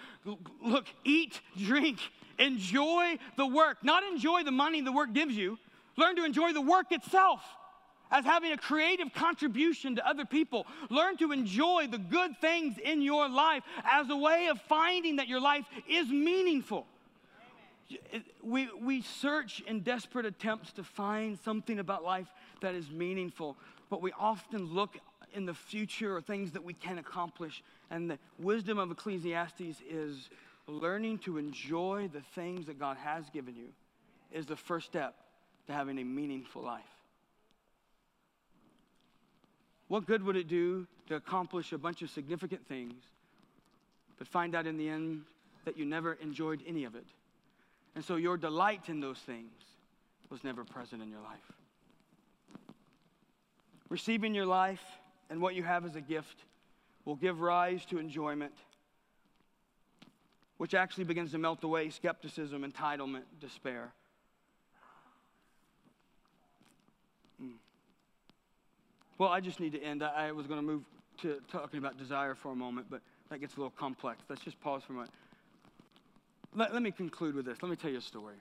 look, 0.62 0.86
eat, 1.04 1.40
drink, 1.56 1.98
enjoy 2.38 3.18
the 3.36 3.46
work. 3.46 3.78
Not 3.82 4.02
enjoy 4.04 4.42
the 4.42 4.50
money 4.50 4.80
the 4.80 4.92
work 4.92 5.12
gives 5.12 5.34
you, 5.34 5.58
learn 5.96 6.16
to 6.16 6.24
enjoy 6.24 6.52
the 6.52 6.60
work 6.60 6.90
itself 6.90 7.40
as 8.12 8.24
having 8.24 8.52
a 8.52 8.56
creative 8.56 9.12
contribution 9.12 9.96
to 9.96 10.06
other 10.06 10.24
people. 10.24 10.66
Learn 10.88 11.16
to 11.16 11.32
enjoy 11.32 11.88
the 11.90 11.98
good 11.98 12.38
things 12.40 12.78
in 12.78 13.02
your 13.02 13.28
life 13.28 13.64
as 13.84 14.08
a 14.10 14.16
way 14.16 14.46
of 14.46 14.60
finding 14.60 15.16
that 15.16 15.26
your 15.26 15.40
life 15.40 15.64
is 15.88 16.08
meaningful 16.08 16.86
we, 18.42 18.68
we 18.80 19.02
search 19.02 19.60
in 19.66 19.80
desperate 19.80 20.26
attempts 20.26 20.72
to 20.72 20.84
find 20.84 21.38
something 21.38 21.78
about 21.78 22.04
life 22.04 22.28
that 22.60 22.74
is 22.74 22.90
meaningful, 22.90 23.56
but 23.90 24.02
we 24.02 24.12
often 24.18 24.72
look 24.72 24.98
in 25.34 25.46
the 25.46 25.54
future 25.54 26.16
or 26.16 26.20
things 26.20 26.52
that 26.52 26.62
we 26.62 26.74
can 26.74 26.98
accomplish. 26.98 27.62
And 27.90 28.10
the 28.10 28.18
wisdom 28.38 28.78
of 28.78 28.90
Ecclesiastes 28.90 29.82
is 29.88 30.28
learning 30.66 31.18
to 31.18 31.38
enjoy 31.38 32.08
the 32.12 32.20
things 32.34 32.66
that 32.66 32.78
God 32.78 32.96
has 32.98 33.28
given 33.30 33.56
you 33.56 33.68
is 34.30 34.46
the 34.46 34.56
first 34.56 34.86
step 34.86 35.14
to 35.66 35.72
having 35.72 35.98
a 35.98 36.04
meaningful 36.04 36.62
life. 36.62 36.82
What 39.92 40.06
good 40.06 40.22
would 40.22 40.36
it 40.36 40.48
do 40.48 40.86
to 41.08 41.16
accomplish 41.16 41.70
a 41.74 41.76
bunch 41.76 42.00
of 42.00 42.08
significant 42.08 42.66
things, 42.66 42.94
but 44.16 44.26
find 44.26 44.54
out 44.54 44.66
in 44.66 44.78
the 44.78 44.88
end 44.88 45.24
that 45.66 45.76
you 45.76 45.84
never 45.84 46.14
enjoyed 46.14 46.62
any 46.66 46.84
of 46.84 46.94
it? 46.94 47.04
And 47.94 48.02
so 48.02 48.16
your 48.16 48.38
delight 48.38 48.88
in 48.88 49.00
those 49.00 49.18
things 49.18 49.52
was 50.30 50.42
never 50.44 50.64
present 50.64 51.02
in 51.02 51.10
your 51.10 51.20
life. 51.20 51.52
Receiving 53.90 54.34
your 54.34 54.46
life 54.46 54.82
and 55.28 55.42
what 55.42 55.54
you 55.54 55.62
have 55.62 55.84
as 55.84 55.94
a 55.94 56.00
gift 56.00 56.38
will 57.04 57.16
give 57.16 57.42
rise 57.42 57.84
to 57.90 57.98
enjoyment, 57.98 58.54
which 60.56 60.72
actually 60.72 61.04
begins 61.04 61.32
to 61.32 61.38
melt 61.38 61.62
away 61.64 61.90
skepticism, 61.90 62.64
entitlement, 62.64 63.24
despair. 63.42 63.92
Well, 69.22 69.30
I 69.30 69.38
just 69.38 69.60
need 69.60 69.70
to 69.74 69.80
end. 69.80 70.02
I, 70.02 70.30
I 70.30 70.32
was 70.32 70.48
going 70.48 70.58
to 70.58 70.66
move 70.66 70.82
to 71.18 71.38
talking 71.46 71.78
about 71.78 71.96
desire 71.96 72.34
for 72.34 72.50
a 72.50 72.56
moment, 72.56 72.88
but 72.90 73.02
that 73.30 73.38
gets 73.38 73.54
a 73.54 73.58
little 73.58 73.70
complex. 73.70 74.20
Let's 74.28 74.42
just 74.42 74.60
pause 74.60 74.82
for 74.82 74.94
a 74.94 74.96
moment. 74.96 75.12
Let, 76.56 76.74
let 76.74 76.82
me 76.82 76.90
conclude 76.90 77.36
with 77.36 77.46
this. 77.46 77.58
Let 77.62 77.70
me 77.70 77.76
tell 77.76 77.92
you 77.92 77.98
a 77.98 78.00
story. 78.00 78.34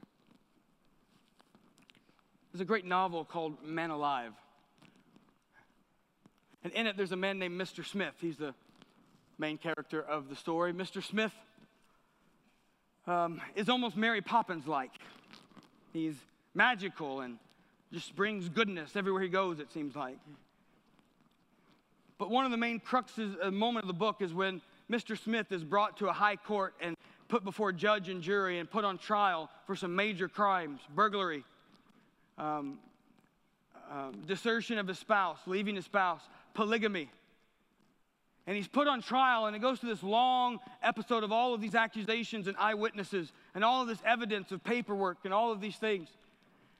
There's 2.51 2.61
a 2.61 2.65
great 2.65 2.83
novel 2.83 3.23
called 3.23 3.63
Man 3.63 3.91
Alive. 3.91 4.33
And 6.63 6.73
in 6.73 6.87
it, 6.87 6.97
there's 6.97 7.11
a 7.11 7.15
man 7.15 7.37
named 7.37 7.61
Mr. 7.61 7.85
Smith. 7.85 8.15
He's 8.19 8.37
the 8.37 8.55
main 9.37 9.59
character 9.59 10.01
of 10.01 10.29
the 10.29 10.35
story. 10.35 10.73
Mr. 10.73 11.03
Smith 11.03 11.33
um, 13.05 13.39
is 13.53 13.69
almost 13.69 13.95
Mary 13.95 14.21
Poppins 14.21 14.65
like. 14.65 14.93
He's 15.93 16.15
magical 16.55 17.21
and 17.21 17.37
just 17.93 18.15
brings 18.15 18.49
goodness 18.49 18.95
everywhere 18.95 19.21
he 19.21 19.29
goes, 19.29 19.59
it 19.59 19.71
seems 19.71 19.95
like. 19.95 20.17
But 22.21 22.29
one 22.29 22.45
of 22.45 22.51
the 22.51 22.57
main 22.57 22.79
cruxes, 22.79 23.35
a 23.39 23.47
uh, 23.47 23.51
moment 23.51 23.85
of 23.85 23.87
the 23.87 23.95
book 23.95 24.21
is 24.21 24.31
when 24.31 24.61
Mr. 24.91 25.17
Smith 25.17 25.51
is 25.51 25.63
brought 25.63 25.97
to 25.97 26.07
a 26.07 26.13
high 26.13 26.35
court 26.35 26.75
and 26.79 26.95
put 27.29 27.43
before 27.43 27.71
judge 27.71 28.09
and 28.09 28.21
jury 28.21 28.59
and 28.59 28.69
put 28.69 28.85
on 28.85 28.99
trial 28.99 29.49
for 29.65 29.75
some 29.75 29.95
major 29.95 30.27
crimes 30.29 30.81
burglary, 30.93 31.43
um, 32.37 32.77
um, 33.89 34.21
desertion 34.27 34.77
of 34.77 34.87
his 34.87 34.99
spouse, 34.99 35.39
leaving 35.47 35.75
his 35.75 35.85
spouse, 35.85 36.21
polygamy. 36.53 37.09
And 38.45 38.55
he's 38.55 38.67
put 38.67 38.87
on 38.87 39.01
trial, 39.01 39.47
and 39.47 39.55
it 39.55 39.59
goes 39.59 39.79
through 39.79 39.89
this 39.89 40.03
long 40.03 40.59
episode 40.83 41.23
of 41.23 41.31
all 41.31 41.55
of 41.55 41.59
these 41.59 41.73
accusations 41.73 42.45
and 42.45 42.55
eyewitnesses 42.57 43.33
and 43.55 43.63
all 43.65 43.81
of 43.81 43.87
this 43.87 44.03
evidence 44.05 44.51
of 44.51 44.63
paperwork 44.63 45.17
and 45.23 45.33
all 45.33 45.51
of 45.51 45.59
these 45.59 45.77
things. 45.77 46.07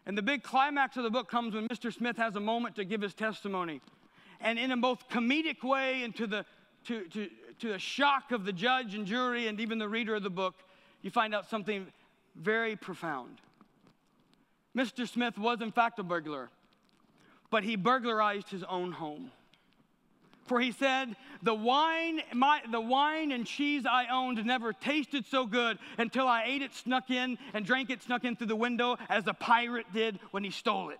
And 0.06 0.16
the 0.16 0.22
big 0.22 0.44
climax 0.44 0.98
of 0.98 1.04
the 1.04 1.10
book 1.10 1.28
comes 1.28 1.56
when 1.56 1.68
Mr. 1.68 1.92
Smith 1.92 2.18
has 2.18 2.36
a 2.36 2.40
moment 2.40 2.76
to 2.76 2.86
give 2.86 3.02
his 3.02 3.16
testimony. 3.16 3.82
And 4.42 4.58
in 4.58 4.72
a 4.72 4.78
both 4.78 5.08
comedic 5.10 5.64
way 5.64 6.04
and 6.04 6.16
to 6.16 6.28
the, 6.28 6.46
to, 6.86 7.08
to, 7.10 7.30
to 7.60 7.70
the 7.70 7.80
shock 7.80 8.32
of 8.32 8.46
the 8.46 8.54
judge 8.54 8.96
and 8.96 9.06
jury 9.06 9.48
and 9.48 9.60
even 9.60 9.78
the 9.78 9.90
reader 9.90 10.16
of 10.16 10.24
the 10.24 10.30
book, 10.30 10.56
you 11.02 11.12
find 11.12 11.34
out 11.34 11.50
something 11.50 11.88
very 12.36 12.76
profound. 12.76 13.38
Mr. 14.76 15.08
Smith 15.08 15.38
was, 15.38 15.62
in 15.62 15.72
fact, 15.72 16.00
a 16.00 16.04
burglar, 16.04 16.50
but 17.50 17.64
he 17.64 17.76
burglarized 17.76 18.50
his 18.50 18.64
own 18.64 18.92
home. 18.92 19.32
For 20.46 20.60
he 20.60 20.72
said, 20.72 21.16
the 21.44 21.54
wine, 21.54 22.22
my, 22.34 22.62
the 22.70 22.82
wine 22.82 23.32
and 23.32 23.46
cheese 23.46 23.86
I 23.86 24.08
owned 24.08 24.44
never 24.46 24.74
tasted 24.74 25.26
so 25.26 25.46
good 25.46 25.78
until 25.98 26.28
I 26.28 26.44
ate 26.46 26.62
it, 26.62 26.74
snuck 26.74 27.10
in, 27.10 27.38
and 27.54 27.66
drank 27.66 27.90
it, 27.90 28.02
snuck 28.04 28.24
in 28.24 28.36
through 28.36 28.48
the 28.48 28.56
window, 28.56 28.98
as 29.08 29.28
a 29.28 29.34
pirate 29.34 29.86
did 29.94 30.20
when 30.32 30.44
he 30.44 30.52
stole 30.52 30.90
it. 30.90 31.00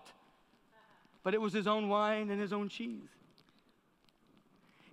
But 1.22 1.34
it 1.34 1.40
was 1.40 1.52
his 1.52 1.66
own 1.66 1.88
wine 1.88 2.30
and 2.30 2.40
his 2.40 2.52
own 2.52 2.68
cheese. 2.68 3.08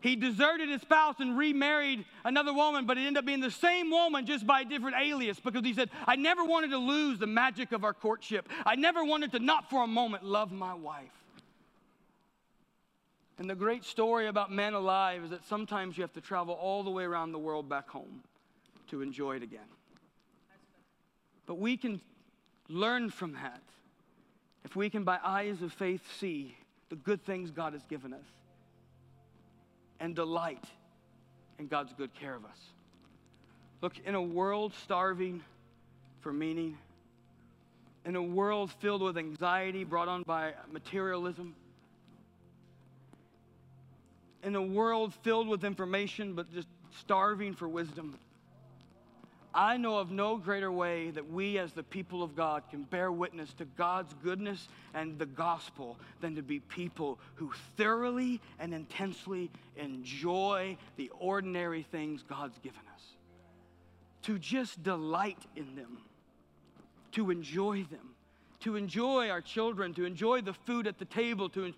He 0.02 0.16
deserted 0.16 0.70
his 0.70 0.82
spouse 0.82 1.16
and 1.20 1.38
remarried 1.38 2.06
another 2.24 2.54
woman, 2.54 2.86
but 2.86 2.98
it 2.98 3.02
ended 3.02 3.18
up 3.18 3.26
being 3.26 3.42
the 3.42 3.52
same 3.52 3.92
woman 3.92 4.26
just 4.26 4.48
by 4.48 4.62
a 4.62 4.66
different 4.66 4.96
alias 4.98 5.40
because 5.40 5.66
he 5.66 5.74
said, 5.74 5.90
I 6.08 6.16
never 6.16 6.44
wanted 6.44 6.70
to 6.72 6.78
lose 6.78 7.20
the 7.20 7.28
magic 7.28 7.74
of 7.74 7.84
our 7.84 7.94
courtship. 7.94 8.48
I 8.66 8.76
never 8.76 9.04
wanted 9.04 9.34
to 9.34 9.40
not 9.40 9.70
for 9.70 9.84
a 9.84 9.88
moment 9.88 10.24
love 10.24 10.52
my 10.52 10.74
wife. 10.74 11.12
And 13.40 13.50
the 13.50 13.56
great 13.56 13.84
story 13.84 14.28
about 14.28 14.52
Man 14.52 14.74
Alive 14.74 15.26
is 15.26 15.30
that 15.32 15.46
sometimes 15.46 15.98
you 15.98 16.02
have 16.02 16.14
to 16.14 16.22
travel 16.22 16.54
all 16.56 16.84
the 16.84 16.92
way 16.92 17.04
around 17.04 17.32
the 17.32 17.40
world 17.40 17.68
back 17.68 17.90
home 17.90 18.22
to 18.88 19.02
enjoy 19.02 19.36
it 19.36 19.44
again. 19.44 19.62
But 21.46 21.56
we 21.56 21.78
can 21.78 22.00
learn 22.70 23.10
from 23.10 23.34
that 23.34 23.62
if 24.66 24.76
we 24.76 24.90
can, 24.90 25.04
by 25.04 25.20
eyes 25.24 25.62
of 25.62 25.74
faith, 25.74 26.02
see 26.20 26.56
the 26.90 26.96
good 26.96 27.26
things 27.26 27.50
God 27.50 27.74
has 27.74 27.84
given 27.84 28.14
us 28.14 28.26
and 30.00 30.16
delight 30.16 30.64
in 31.58 31.68
God's 31.68 31.94
good 31.94 32.14
care 32.16 32.36
of 32.36 32.46
us. 32.46 32.58
Look, 33.82 33.94
in 34.06 34.16
a 34.16 34.22
world 34.22 34.74
starving 34.84 35.42
for 36.22 36.34
meaning, 36.34 36.78
in 38.06 38.16
a 38.16 38.24
world 38.24 38.72
filled 38.80 39.02
with 39.02 39.18
anxiety 39.18 39.84
brought 39.84 40.08
on 40.08 40.24
by 40.24 40.54
materialism, 40.72 41.56
in 44.44 44.56
a 44.56 44.62
world 44.62 45.14
filled 45.24 45.48
with 45.48 45.64
information 45.64 46.34
but 46.34 46.52
just 46.54 46.68
starving 47.00 47.54
for 47.54 47.68
wisdom, 47.68 48.18
I 49.60 49.76
know 49.76 49.98
of 49.98 50.10
no 50.10 50.38
greater 50.38 50.72
way 50.72 51.12
that 51.12 51.30
we, 51.30 51.58
as 51.58 51.74
the 51.74 51.84
people 51.84 52.24
of 52.24 52.34
God, 52.34 52.64
can 52.70 52.84
bear 52.84 53.12
witness 53.12 53.52
to 53.56 53.66
God's 53.66 54.16
goodness 54.24 54.70
and 54.94 55.20
the 55.20 55.26
gospel 55.26 55.98
than 56.22 56.34
to 56.38 56.42
be 56.42 56.62
people 56.62 57.20
who 57.36 57.52
thoroughly 57.76 58.40
and 58.58 58.74
intensely 58.74 59.52
enjoy 59.76 60.78
the 60.96 61.12
ordinary 61.20 61.84
things 61.84 62.24
God's 62.24 62.58
given 62.60 62.80
us. 62.96 63.04
To 64.22 64.40
just 64.40 64.82
delight 64.82 65.46
in 65.58 65.76
them, 65.76 65.98
to 67.12 67.30
enjoy 67.30 67.84
them, 67.84 68.16
to 68.62 68.78
enjoy 68.78 69.30
our 69.30 69.42
children, 69.42 69.94
to 69.96 70.06
enjoy 70.06 70.40
the 70.40 70.54
food 70.54 70.88
at 70.88 71.00
the 71.00 71.04
table, 71.04 71.50
to 71.50 71.74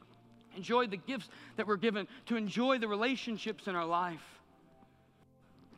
enjoy 0.56 0.86
the 0.86 0.98
gifts 0.98 1.30
that 1.56 1.66
we're 1.66 1.78
given, 1.78 2.08
to 2.28 2.36
enjoy 2.36 2.78
the 2.78 2.88
relationships 2.88 3.66
in 3.66 3.76
our 3.76 3.88
life 3.88 4.41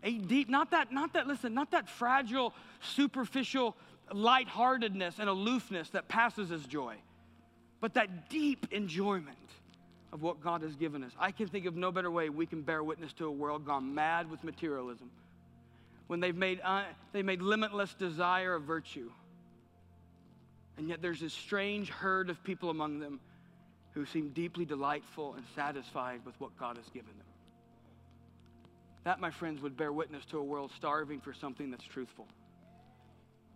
a 0.03 0.17
deep, 0.17 0.49
not 0.49 0.71
that, 0.71 0.91
not 0.91 1.13
that, 1.13 1.27
listen, 1.27 1.53
not 1.53 1.71
that 1.71 1.87
fragile, 1.87 2.53
superficial 2.81 3.75
lightheartedness 4.11 5.15
and 5.19 5.29
aloofness 5.29 5.89
that 5.91 6.07
passes 6.07 6.51
as 6.51 6.65
joy, 6.65 6.95
but 7.79 7.93
that 7.93 8.29
deep 8.29 8.67
enjoyment 8.71 9.37
of 10.11 10.21
what 10.21 10.41
God 10.41 10.61
has 10.61 10.75
given 10.75 11.03
us. 11.03 11.11
I 11.19 11.31
can 11.31 11.47
think 11.47 11.65
of 11.65 11.75
no 11.75 11.91
better 11.91 12.11
way 12.11 12.29
we 12.29 12.45
can 12.45 12.61
bear 12.61 12.83
witness 12.83 13.13
to 13.13 13.25
a 13.25 13.31
world 13.31 13.65
gone 13.65 13.95
mad 13.95 14.29
with 14.29 14.43
materialism. 14.43 15.09
When 16.07 16.19
they've 16.19 16.35
made, 16.35 16.59
uh, 16.63 16.83
they 17.13 17.23
made 17.23 17.41
limitless 17.41 17.93
desire 17.93 18.55
a 18.55 18.59
virtue. 18.59 19.09
And 20.77 20.87
yet 20.89 21.01
there's 21.01 21.19
this 21.19 21.33
strange 21.33 21.89
herd 21.89 22.29
of 22.29 22.43
people 22.43 22.69
among 22.69 22.99
them 22.99 23.19
who 23.93 24.05
seem 24.05 24.29
deeply 24.29 24.65
delightful 24.65 25.33
and 25.35 25.45
satisfied 25.55 26.21
with 26.25 26.39
what 26.39 26.57
God 26.59 26.77
has 26.77 26.85
given 26.87 27.11
them. 27.17 27.27
That, 29.03 29.19
my 29.19 29.31
friends, 29.31 29.61
would 29.61 29.75
bear 29.75 29.91
witness 29.91 30.23
to 30.25 30.37
a 30.37 30.43
world 30.43 30.71
starving 30.75 31.19
for 31.19 31.33
something 31.33 31.69
that's 31.71 31.83
truthful. 31.83 32.27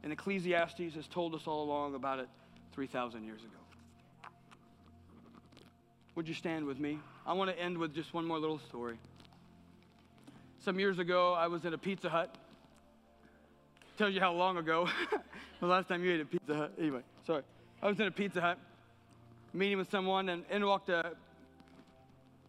And 0.03 0.11
Ecclesiastes 0.11 0.95
has 0.95 1.07
told 1.07 1.35
us 1.35 1.47
all 1.47 1.63
along 1.63 1.95
about 1.95 2.19
it 2.19 2.27
3,000 2.73 3.23
years 3.23 3.41
ago. 3.41 4.29
Would 6.15 6.27
you 6.27 6.33
stand 6.33 6.65
with 6.65 6.79
me? 6.79 6.99
I 7.25 7.33
want 7.33 7.49
to 7.49 7.59
end 7.59 7.77
with 7.77 7.93
just 7.93 8.13
one 8.13 8.25
more 8.25 8.39
little 8.39 8.59
story. 8.59 8.97
Some 10.59 10.79
years 10.79 10.99
ago, 10.99 11.33
I 11.33 11.47
was 11.47 11.63
in 11.63 11.73
a 11.73 11.77
Pizza 11.77 12.09
Hut. 12.09 12.35
Tells 13.97 14.13
you 14.13 14.19
how 14.19 14.33
long 14.33 14.57
ago. 14.57 14.89
the 15.59 15.65
last 15.65 15.87
time 15.87 16.03
you 16.03 16.13
ate 16.13 16.21
a 16.21 16.25
Pizza 16.25 16.55
Hut. 16.55 16.73
Anyway, 16.77 17.01
sorry. 17.25 17.43
I 17.81 17.87
was 17.87 17.99
in 17.99 18.07
a 18.07 18.11
Pizza 18.11 18.41
Hut, 18.41 18.57
meeting 19.53 19.77
with 19.77 19.89
someone, 19.89 20.29
and 20.29 20.43
in 20.49 20.65
walked 20.65 20.89
a 20.89 21.13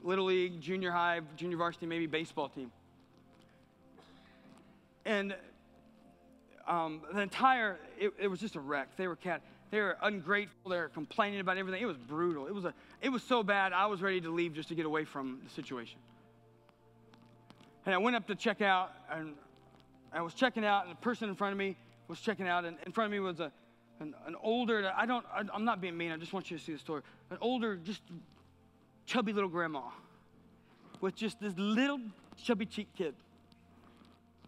Little 0.02 0.24
League, 0.24 0.60
junior 0.60 0.90
high, 0.90 1.20
junior 1.36 1.56
varsity, 1.56 1.86
maybe 1.86 2.06
baseball 2.06 2.48
team 2.48 2.72
and 5.08 5.34
um, 6.66 7.00
the 7.12 7.22
entire 7.22 7.78
it, 7.98 8.12
it, 8.20 8.28
was 8.28 8.38
just 8.38 8.54
a 8.54 8.60
wreck. 8.60 8.88
They 8.96 9.08
were 9.08 9.16
cat. 9.16 9.40
They 9.70 9.80
were 9.80 9.96
ungrateful. 10.02 10.70
They 10.70 10.76
were 10.76 10.88
complaining 10.88 11.40
about 11.40 11.56
everything. 11.56 11.82
It 11.82 11.86
was 11.86 11.96
brutal. 11.96 12.46
It 12.46 12.54
was 12.54 12.66
a. 12.66 12.74
It 13.00 13.08
was 13.08 13.22
so 13.22 13.42
bad. 13.42 13.72
I 13.72 13.86
was 13.86 14.02
ready 14.02 14.20
to 14.20 14.30
leave 14.30 14.52
just 14.52 14.68
to 14.68 14.74
get 14.74 14.86
away 14.86 15.04
from 15.04 15.40
the 15.42 15.50
situation. 15.50 15.98
And 17.86 17.94
I 17.94 17.98
went 17.98 18.16
up 18.16 18.26
to 18.26 18.34
check 18.34 18.60
out, 18.60 18.92
and 19.10 19.32
I 20.12 20.20
was 20.20 20.34
checking 20.34 20.64
out, 20.64 20.84
and 20.84 20.92
the 20.92 21.00
person 21.00 21.30
in 21.30 21.34
front 21.34 21.52
of 21.52 21.58
me 21.58 21.74
was 22.06 22.20
checking 22.20 22.46
out, 22.46 22.66
and 22.66 22.76
in 22.84 22.92
front 22.92 23.06
of 23.06 23.12
me 23.12 23.20
was 23.20 23.40
a, 23.40 23.50
an, 24.00 24.14
an 24.26 24.36
older. 24.42 24.92
I 24.94 25.06
don't. 25.06 25.24
I, 25.32 25.42
I'm 25.54 25.64
not 25.64 25.80
being 25.80 25.96
mean. 25.96 26.12
I 26.12 26.18
just 26.18 26.34
want 26.34 26.50
you 26.50 26.58
to 26.58 26.62
see 26.62 26.72
the 26.72 26.78
story. 26.78 27.00
An 27.30 27.38
older, 27.40 27.76
just 27.76 28.02
chubby 29.06 29.32
little 29.32 29.48
grandma, 29.48 29.84
with 31.00 31.16
just 31.16 31.40
this 31.40 31.54
little 31.56 32.00
chubby 32.36 32.66
cheek 32.66 32.88
kid 32.94 33.14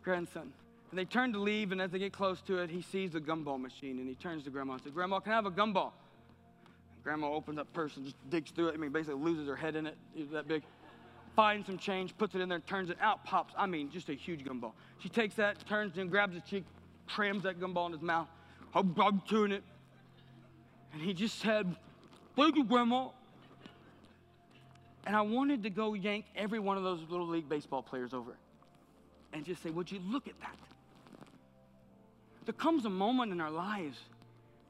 grandson. 0.02 0.52
And 0.90 0.98
they 0.98 1.04
turn 1.04 1.32
to 1.32 1.38
leave, 1.38 1.72
and 1.72 1.80
as 1.80 1.90
they 1.90 1.98
get 1.98 2.12
close 2.12 2.40
to 2.42 2.58
it, 2.58 2.70
he 2.70 2.82
sees 2.82 3.12
the 3.12 3.20
gumball 3.20 3.60
machine, 3.60 3.98
and 3.98 4.08
he 4.08 4.16
turns 4.16 4.42
to 4.44 4.50
Grandma 4.50 4.74
and 4.74 4.82
says, 4.82 4.92
Grandma, 4.92 5.20
can 5.20 5.32
I 5.32 5.36
have 5.36 5.46
a 5.46 5.50
gumball? 5.50 5.92
And 6.94 7.04
Grandma 7.04 7.32
opens 7.32 7.58
up 7.58 7.72
purse 7.72 7.96
and 7.96 8.04
just 8.04 8.16
digs 8.28 8.50
through 8.50 8.68
it. 8.68 8.74
I 8.74 8.76
mean, 8.76 8.90
basically 8.90 9.20
loses 9.20 9.46
her 9.46 9.54
head 9.54 9.76
in 9.76 9.86
it. 9.86 9.96
It's 10.16 10.32
that 10.32 10.48
big. 10.48 10.62
Finds 11.36 11.66
some 11.66 11.78
change, 11.78 12.18
puts 12.18 12.34
it 12.34 12.40
in 12.40 12.48
there, 12.48 12.58
turns 12.58 12.90
it 12.90 12.98
out, 13.00 13.24
pops. 13.24 13.54
I 13.56 13.66
mean, 13.66 13.88
just 13.90 14.08
a 14.08 14.14
huge 14.14 14.44
gumball. 14.44 14.72
She 14.98 15.08
takes 15.08 15.36
that, 15.36 15.64
turns 15.68 15.96
and 15.96 16.10
grabs 16.10 16.34
his 16.34 16.42
cheek, 16.42 16.64
crams 17.06 17.44
that 17.44 17.60
gumball 17.60 17.86
in 17.86 17.92
his 17.92 18.02
mouth. 18.02 18.26
I'm, 18.74 18.94
I'm 19.00 19.22
chewing 19.26 19.52
it. 19.52 19.62
And 20.92 21.00
he 21.00 21.14
just 21.14 21.38
said, 21.38 21.76
Thank 22.34 22.56
you, 22.56 22.64
Grandma. 22.64 23.10
And 25.06 25.14
I 25.14 25.20
wanted 25.22 25.62
to 25.62 25.70
go 25.70 25.94
yank 25.94 26.24
every 26.34 26.58
one 26.58 26.76
of 26.76 26.82
those 26.82 27.00
little 27.08 27.28
league 27.28 27.48
baseball 27.48 27.82
players 27.82 28.12
over 28.12 28.32
and 29.32 29.44
just 29.44 29.62
say, 29.62 29.70
Would 29.70 29.90
you 29.90 30.00
look 30.08 30.28
at 30.28 30.38
that? 30.40 30.56
There 32.44 32.54
comes 32.54 32.84
a 32.84 32.90
moment 32.90 33.32
in 33.32 33.40
our 33.40 33.50
lives 33.50 33.98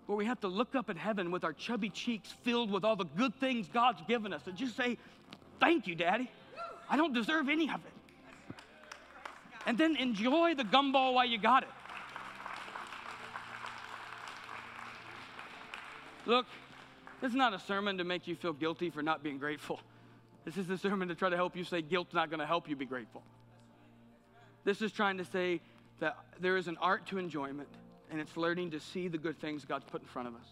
where 0.06 0.16
we 0.16 0.24
have 0.26 0.40
to 0.40 0.48
look 0.48 0.74
up 0.74 0.90
at 0.90 0.96
heaven 0.96 1.30
with 1.30 1.44
our 1.44 1.52
chubby 1.52 1.88
cheeks 1.88 2.34
filled 2.42 2.70
with 2.70 2.84
all 2.84 2.96
the 2.96 3.04
good 3.04 3.34
things 3.36 3.68
God's 3.72 4.02
given 4.08 4.32
us 4.32 4.46
and 4.46 4.56
just 4.56 4.76
say, 4.76 4.98
Thank 5.60 5.86
you, 5.86 5.94
Daddy. 5.94 6.30
I 6.88 6.96
don't 6.96 7.12
deserve 7.12 7.48
any 7.48 7.70
of 7.70 7.76
it. 7.76 7.92
And 9.66 9.78
then 9.78 9.96
enjoy 9.96 10.54
the 10.54 10.64
gumball 10.64 11.14
while 11.14 11.26
you 11.26 11.38
got 11.38 11.62
it. 11.62 11.68
Look, 16.26 16.46
this 17.20 17.30
is 17.30 17.36
not 17.36 17.54
a 17.54 17.58
sermon 17.58 17.98
to 17.98 18.04
make 18.04 18.26
you 18.26 18.34
feel 18.34 18.52
guilty 18.52 18.90
for 18.90 19.02
not 19.02 19.22
being 19.22 19.38
grateful. 19.38 19.80
This 20.44 20.56
is 20.56 20.68
a 20.70 20.78
sermon 20.78 21.08
to 21.08 21.14
try 21.14 21.28
to 21.28 21.36
help 21.36 21.56
you 21.56 21.64
say 21.64 21.82
guilt's 21.82 22.14
not 22.14 22.30
going 22.30 22.40
to 22.40 22.46
help 22.46 22.68
you 22.68 22.76
be 22.76 22.86
grateful. 22.86 23.22
This 24.64 24.82
is 24.82 24.92
trying 24.92 25.18
to 25.18 25.24
say 25.24 25.60
that 26.00 26.16
there 26.40 26.56
is 26.56 26.68
an 26.68 26.76
art 26.80 27.06
to 27.06 27.18
enjoyment, 27.18 27.68
and 28.10 28.20
it's 28.20 28.36
learning 28.36 28.72
to 28.72 28.80
see 28.80 29.08
the 29.08 29.18
good 29.18 29.40
things 29.40 29.64
God's 29.64 29.84
put 29.84 30.02
in 30.02 30.08
front 30.08 30.28
of 30.28 30.34
us. 30.34 30.46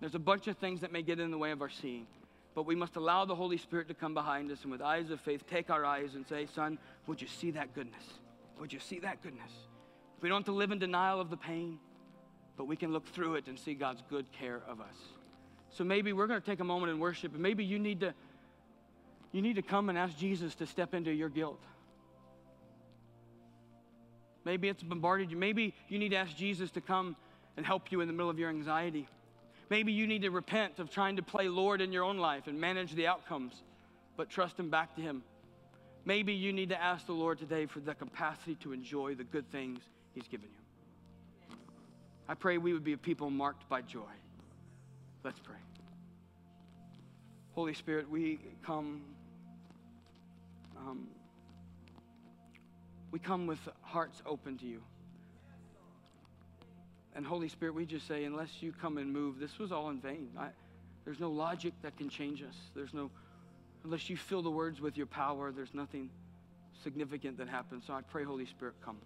There's 0.00 0.14
a 0.14 0.20
bunch 0.20 0.48
of 0.48 0.56
things 0.58 0.80
that 0.80 0.92
may 0.92 1.02
get 1.02 1.18
in 1.18 1.30
the 1.30 1.38
way 1.38 1.50
of 1.50 1.62
our 1.62 1.70
seeing, 1.70 2.06
but 2.54 2.66
we 2.66 2.74
must 2.74 2.96
allow 2.96 3.24
the 3.24 3.34
Holy 3.34 3.56
Spirit 3.56 3.88
to 3.88 3.94
come 3.94 4.14
behind 4.14 4.50
us 4.50 4.62
and 4.62 4.70
with 4.70 4.82
eyes 4.82 5.10
of 5.10 5.20
faith 5.20 5.46
take 5.46 5.70
our 5.70 5.84
eyes 5.84 6.14
and 6.14 6.26
say, 6.26 6.46
Son, 6.46 6.78
would 7.06 7.20
you 7.20 7.28
see 7.28 7.50
that 7.52 7.74
goodness? 7.74 8.04
Would 8.60 8.72
you 8.72 8.80
see 8.80 8.98
that 9.00 9.22
goodness? 9.22 9.50
We 10.20 10.28
don't 10.28 10.40
have 10.40 10.46
to 10.46 10.52
live 10.52 10.70
in 10.70 10.78
denial 10.78 11.20
of 11.20 11.30
the 11.30 11.36
pain, 11.36 11.78
but 12.56 12.66
we 12.66 12.76
can 12.76 12.92
look 12.92 13.06
through 13.06 13.36
it 13.36 13.46
and 13.46 13.58
see 13.58 13.74
God's 13.74 14.02
good 14.08 14.30
care 14.32 14.62
of 14.68 14.80
us. 14.80 14.96
So 15.70 15.84
maybe 15.84 16.12
we're 16.12 16.26
going 16.28 16.40
to 16.40 16.46
take 16.46 16.60
a 16.60 16.64
moment 16.64 16.92
in 16.92 16.98
worship, 17.00 17.32
and 17.32 17.42
maybe 17.42 17.64
you 17.64 17.78
need 17.78 18.00
to 18.00 18.14
you 19.32 19.42
need 19.42 19.56
to 19.56 19.62
come 19.62 19.88
and 19.88 19.98
ask 19.98 20.16
Jesus 20.16 20.54
to 20.54 20.66
step 20.66 20.94
into 20.94 21.12
your 21.12 21.28
guilt. 21.28 21.60
Maybe 24.44 24.68
it's 24.68 24.82
bombarded 24.82 25.30
you. 25.30 25.36
Maybe 25.36 25.74
you 25.88 25.98
need 25.98 26.10
to 26.10 26.16
ask 26.16 26.36
Jesus 26.36 26.70
to 26.72 26.80
come 26.80 27.16
and 27.56 27.64
help 27.64 27.90
you 27.90 28.00
in 28.00 28.08
the 28.08 28.12
middle 28.12 28.30
of 28.30 28.38
your 28.38 28.50
anxiety. 28.50 29.08
Maybe 29.70 29.92
you 29.92 30.06
need 30.06 30.22
to 30.22 30.30
repent 30.30 30.78
of 30.78 30.90
trying 30.90 31.16
to 31.16 31.22
play 31.22 31.48
Lord 31.48 31.80
in 31.80 31.92
your 31.92 32.04
own 32.04 32.18
life 32.18 32.46
and 32.46 32.60
manage 32.60 32.94
the 32.94 33.06
outcomes, 33.06 33.62
but 34.16 34.28
trust 34.28 34.58
Him 34.58 34.70
back 34.70 34.94
to 34.96 35.02
Him. 35.02 35.22
Maybe 36.04 36.34
you 36.34 36.52
need 36.52 36.68
to 36.68 36.80
ask 36.80 37.06
the 37.06 37.12
Lord 37.12 37.38
today 37.38 37.64
for 37.66 37.80
the 37.80 37.94
capacity 37.94 38.56
to 38.56 38.72
enjoy 38.72 39.14
the 39.14 39.24
good 39.24 39.50
things 39.50 39.80
He's 40.14 40.28
given 40.28 40.48
you. 40.48 41.56
I 42.28 42.34
pray 42.34 42.58
we 42.58 42.72
would 42.72 42.84
be 42.84 42.92
a 42.92 42.98
people 42.98 43.30
marked 43.30 43.68
by 43.68 43.82
joy. 43.82 44.00
Let's 45.22 45.38
pray. 45.38 45.56
Holy 47.54 47.74
Spirit, 47.74 48.10
we 48.10 48.38
come. 48.64 49.02
Um, 50.76 51.06
we 53.14 53.20
come 53.20 53.46
with 53.46 53.60
hearts 53.82 54.20
open 54.26 54.58
to 54.58 54.66
you. 54.66 54.82
And 57.14 57.24
Holy 57.24 57.48
Spirit, 57.48 57.72
we 57.72 57.86
just 57.86 58.08
say, 58.08 58.24
unless 58.24 58.60
you 58.60 58.72
come 58.72 58.98
and 58.98 59.12
move, 59.12 59.38
this 59.38 59.56
was 59.56 59.70
all 59.70 59.90
in 59.90 60.00
vain. 60.00 60.30
I, 60.36 60.48
there's 61.04 61.20
no 61.20 61.30
logic 61.30 61.74
that 61.82 61.96
can 61.96 62.08
change 62.08 62.42
us. 62.42 62.56
There's 62.74 62.92
no 62.92 63.12
Unless 63.84 64.10
you 64.10 64.16
fill 64.16 64.42
the 64.42 64.50
words 64.50 64.80
with 64.80 64.96
your 64.96 65.06
power, 65.06 65.52
there's 65.52 65.74
nothing 65.74 66.10
significant 66.82 67.38
that 67.38 67.48
happens. 67.48 67.84
So 67.86 67.92
I 67.92 68.00
pray, 68.00 68.24
Holy 68.24 68.46
Spirit, 68.46 68.74
come. 68.84 68.98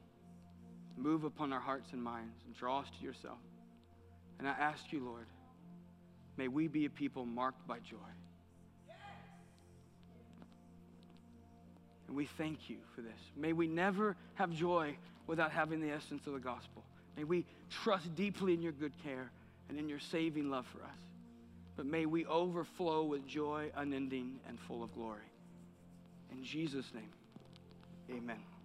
Move 0.97 1.25
upon 1.25 1.53
our 1.53 1.61
hearts 1.61 1.93
and 1.93 2.03
minds 2.03 2.45
and 2.47 2.57
draw 2.57 2.81
us 2.81 2.87
to 2.99 3.05
yourself. 3.05 3.37
And 4.39 4.49
I 4.49 4.53
ask 4.53 4.91
you, 4.91 5.05
Lord, 5.05 5.27
may 6.39 6.49
we 6.49 6.67
be 6.67 6.87
a 6.87 6.91
people 6.91 7.27
marked 7.27 7.69
by 7.69 7.79
joy. 7.81 7.97
And 12.09 12.17
we 12.17 12.25
thank 12.25 12.69
you 12.69 12.79
for 12.95 13.03
this. 13.03 13.19
May 13.37 13.53
we 13.53 13.69
never 13.69 14.17
have 14.35 14.51
joy 14.51 14.97
without 15.27 15.53
having 15.53 15.81
the 15.81 15.91
essence 15.91 16.27
of 16.27 16.33
the 16.33 16.39
gospel. 16.41 16.83
May 17.17 17.25
we 17.25 17.45
trust 17.71 18.15
deeply 18.17 18.55
in 18.55 18.63
your 18.63 18.73
good 18.73 18.93
care 19.05 19.31
and 19.69 19.79
in 19.79 19.89
your 19.89 20.01
saving 20.01 20.51
love 20.51 20.67
for 20.73 20.83
us. 20.83 20.99
But 21.77 21.87
may 21.87 22.07
we 22.07 22.27
overflow 22.27 23.05
with 23.05 23.27
joy 23.27 23.71
unending 23.77 24.41
and 24.49 24.59
full 24.59 24.83
of 24.83 24.93
glory. 24.95 25.21
In 26.33 26.43
Jesus' 26.43 26.93
name, 26.95 27.13
amen. 28.11 28.58